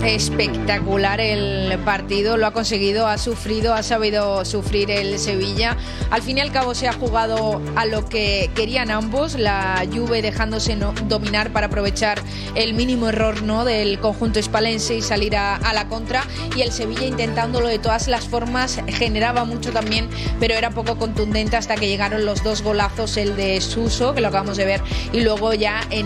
Espectacular 0.06 1.20
el 1.20 1.80
partido, 1.80 2.38
lo 2.38 2.46
ha 2.46 2.52
conseguido, 2.52 3.08
ha 3.08 3.18
sufrido, 3.18 3.74
ha 3.74 3.82
sabido 3.82 4.46
sufrir 4.46 4.92
el 4.92 5.18
Sevilla. 5.18 5.76
Al 6.12 6.22
fin 6.22 6.38
y 6.38 6.42
al 6.42 6.52
cabo 6.52 6.76
se 6.76 6.88
ha 6.88 6.94
jugado 6.94 7.60
a 7.76 7.86
lo 7.88 8.06
que 8.06 8.52
querían 8.54 8.92
ambos, 8.92 9.34
la 9.34 9.84
Juve 9.92 10.22
dejándose 10.22 10.76
no- 10.76 10.94
dominar 11.08 11.52
para 11.52 11.68
aprovechar 11.68 12.22
el 12.54 12.76
mínimo 12.76 13.10
error 13.10 13.42
¿no? 13.42 13.66
del 13.66 14.00
conjunto 14.00 14.38
hispalense 14.38 14.96
y 14.96 15.02
salir 15.02 15.36
a, 15.36 15.60
la 15.74 15.88
contra 15.88 16.24
y 16.56 16.62
el 16.62 16.72
Sevilla 16.72 17.08
intentándolo 17.08 17.68
de 17.68 17.80
todas 17.80 18.08
las 18.08 18.28
formas, 18.28 18.80
generaba 18.88 19.44
mucho 19.44 19.72
también, 19.72 20.08
pero 20.40 20.54
era 20.54 20.70
poco 20.70 20.98
contundente 20.98 21.58
hasta 21.58 21.76
que 21.76 21.88
llegaron 21.88 22.26
los 22.26 22.44
dos 22.44 22.62
golazos, 22.62 23.18
el 23.18 23.36
de 23.36 23.60
Suso, 23.60 24.14
que 24.14 24.22
lo 24.22 24.28
acabamos 24.28 24.56
de 24.56 24.66
ver, 24.66 24.82
y 25.12 25.22
luego 25.22 25.54
ya 25.56 25.82
en, 25.90 26.06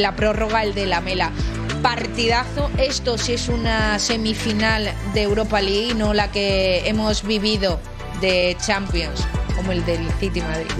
la 0.00 0.14
prórroga 0.14 0.62
el 0.62 0.74
de 0.74 0.86
la 0.86 1.00
Mela 1.00 1.32
partidazo. 1.82 2.70
Esto 2.78 3.18
sí 3.18 3.34
es 3.34 3.48
una 3.48 3.98
semifinal 3.98 4.92
de 5.14 5.22
Europa 5.22 5.60
League, 5.60 5.94
no 5.94 6.14
la 6.14 6.30
que 6.30 6.88
hemos 6.88 7.22
vivido 7.22 7.78
de 8.20 8.56
Champions. 8.64 9.26
como 9.56 9.72
el 9.72 9.84
del 9.84 10.08
City 10.20 10.40
Madrid. 10.40 10.70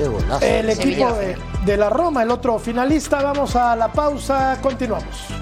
El 0.40 0.70
equipo 0.70 1.18
de 1.64 1.76
la 1.76 1.90
Roma, 1.90 2.22
el 2.22 2.30
otro 2.30 2.61
finalista. 2.61 3.20
Vamos 3.22 3.57
a 3.57 3.74
la 3.74 3.90
pausa, 3.90 4.59
continuamos. 4.62 5.38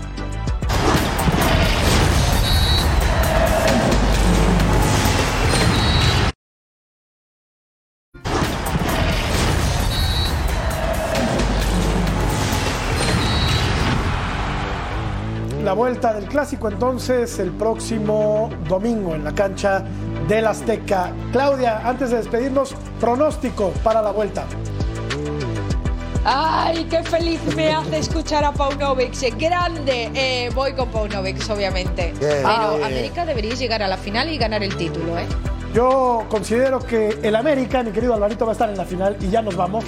Vuelta 15.76 16.14
del 16.14 16.24
clásico 16.24 16.68
entonces 16.68 17.38
el 17.38 17.50
próximo 17.50 18.48
domingo 18.66 19.14
en 19.14 19.22
la 19.24 19.32
cancha 19.34 19.84
del 20.26 20.46
Azteca. 20.46 21.12
Claudia, 21.32 21.86
antes 21.86 22.10
de 22.10 22.16
despedirnos, 22.16 22.74
pronóstico 22.98 23.70
para 23.84 24.00
la 24.00 24.10
vuelta. 24.10 24.44
Ay, 26.24 26.84
qué 26.90 27.04
feliz 27.04 27.40
me 27.54 27.70
hace 27.72 27.98
escuchar 27.98 28.42
a 28.42 28.52
Paunovic. 28.52 29.14
Grande. 29.38 30.10
Eh, 30.14 30.50
voy 30.54 30.72
con 30.72 30.88
Paunovic, 30.88 31.38
obviamente. 31.50 32.14
Pero 32.18 32.48
Ah. 32.48 32.74
América 32.84 33.24
debería 33.24 33.54
llegar 33.54 33.82
a 33.82 33.86
la 33.86 33.96
final 33.96 34.28
y 34.32 34.38
ganar 34.38 34.64
el 34.64 34.74
título, 34.76 35.16
¿eh? 35.18 35.26
Yo 35.74 36.24
considero 36.28 36.80
que 36.80 37.18
el 37.22 37.36
América, 37.36 37.82
mi 37.82 37.92
querido 37.92 38.14
Alvarito, 38.14 38.44
va 38.46 38.52
a 38.52 38.54
estar 38.54 38.68
en 38.70 38.76
la 38.78 38.84
final 38.86 39.16
y 39.20 39.28
ya 39.28 39.42
nos 39.42 39.54
vamos. 39.54 39.84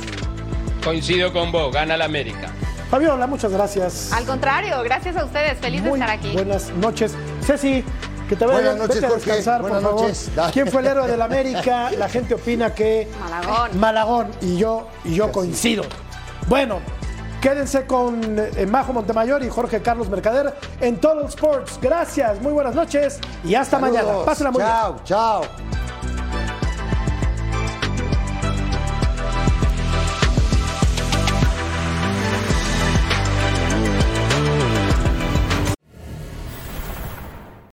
Coincido 0.85 1.33
con 1.33 1.51
vos, 1.51 1.73
gana 1.73 1.97
la 1.97 2.05
América. 2.05 2.53
Fabiola, 2.91 3.27
muchas 3.27 3.53
gracias. 3.53 4.13
Al 4.13 4.25
contrario, 4.25 4.83
gracias 4.83 5.17
a 5.17 5.25
ustedes. 5.25 5.59
Feliz 5.59 5.83
de 5.85 5.91
estar 5.91 6.11
aquí. 6.11 6.33
Buenas 6.33 6.71
noches. 6.71 7.15
Ceci, 7.45 7.85
que 8.29 8.37
te 8.37 8.47
vaya 8.47 8.73
Buenas 8.73 8.89
noches, 8.89 9.05
a 9.05 9.09
descansar, 9.15 9.61
Buenas 9.61 9.83
por 9.83 9.91
favor. 9.91 10.03
noches. 10.07 10.31
¿Quién 10.53 10.69
fue 10.69 10.81
el 10.81 10.87
héroe 10.89 11.07
del 11.07 11.21
América? 11.23 11.91
La 11.99 12.09
gente 12.09 12.35
opina 12.35 12.75
que 12.75 13.09
Malagón. 13.21 13.79
Malagón 13.81 14.31
y 14.41 14.57
yo 14.57 14.89
y 15.05 15.15
yo 15.15 15.31
coincido. 15.33 15.85
Bueno, 16.49 16.81
quédense 17.43 17.85
con 17.85 18.21
eh, 18.39 18.67
Majo 18.67 18.95
Montemayor 18.95 19.43
y 19.43 19.51
Jorge 19.51 19.83
Carlos 19.83 20.09
Mercader 20.09 20.55
en 20.81 20.97
Total 20.99 21.27
Sports. 21.27 21.79
Gracias, 21.83 22.41
muy 22.41 22.53
buenas 22.53 22.75
noches 22.75 23.19
y 23.45 23.55
hasta 23.55 23.79
Saludos. 23.79 24.03
mañana. 24.03 24.25
Pásenla 24.25 24.51
muy 24.51 24.63
bien. 24.63 24.73
Chao, 24.73 25.01
chao. 25.05 25.78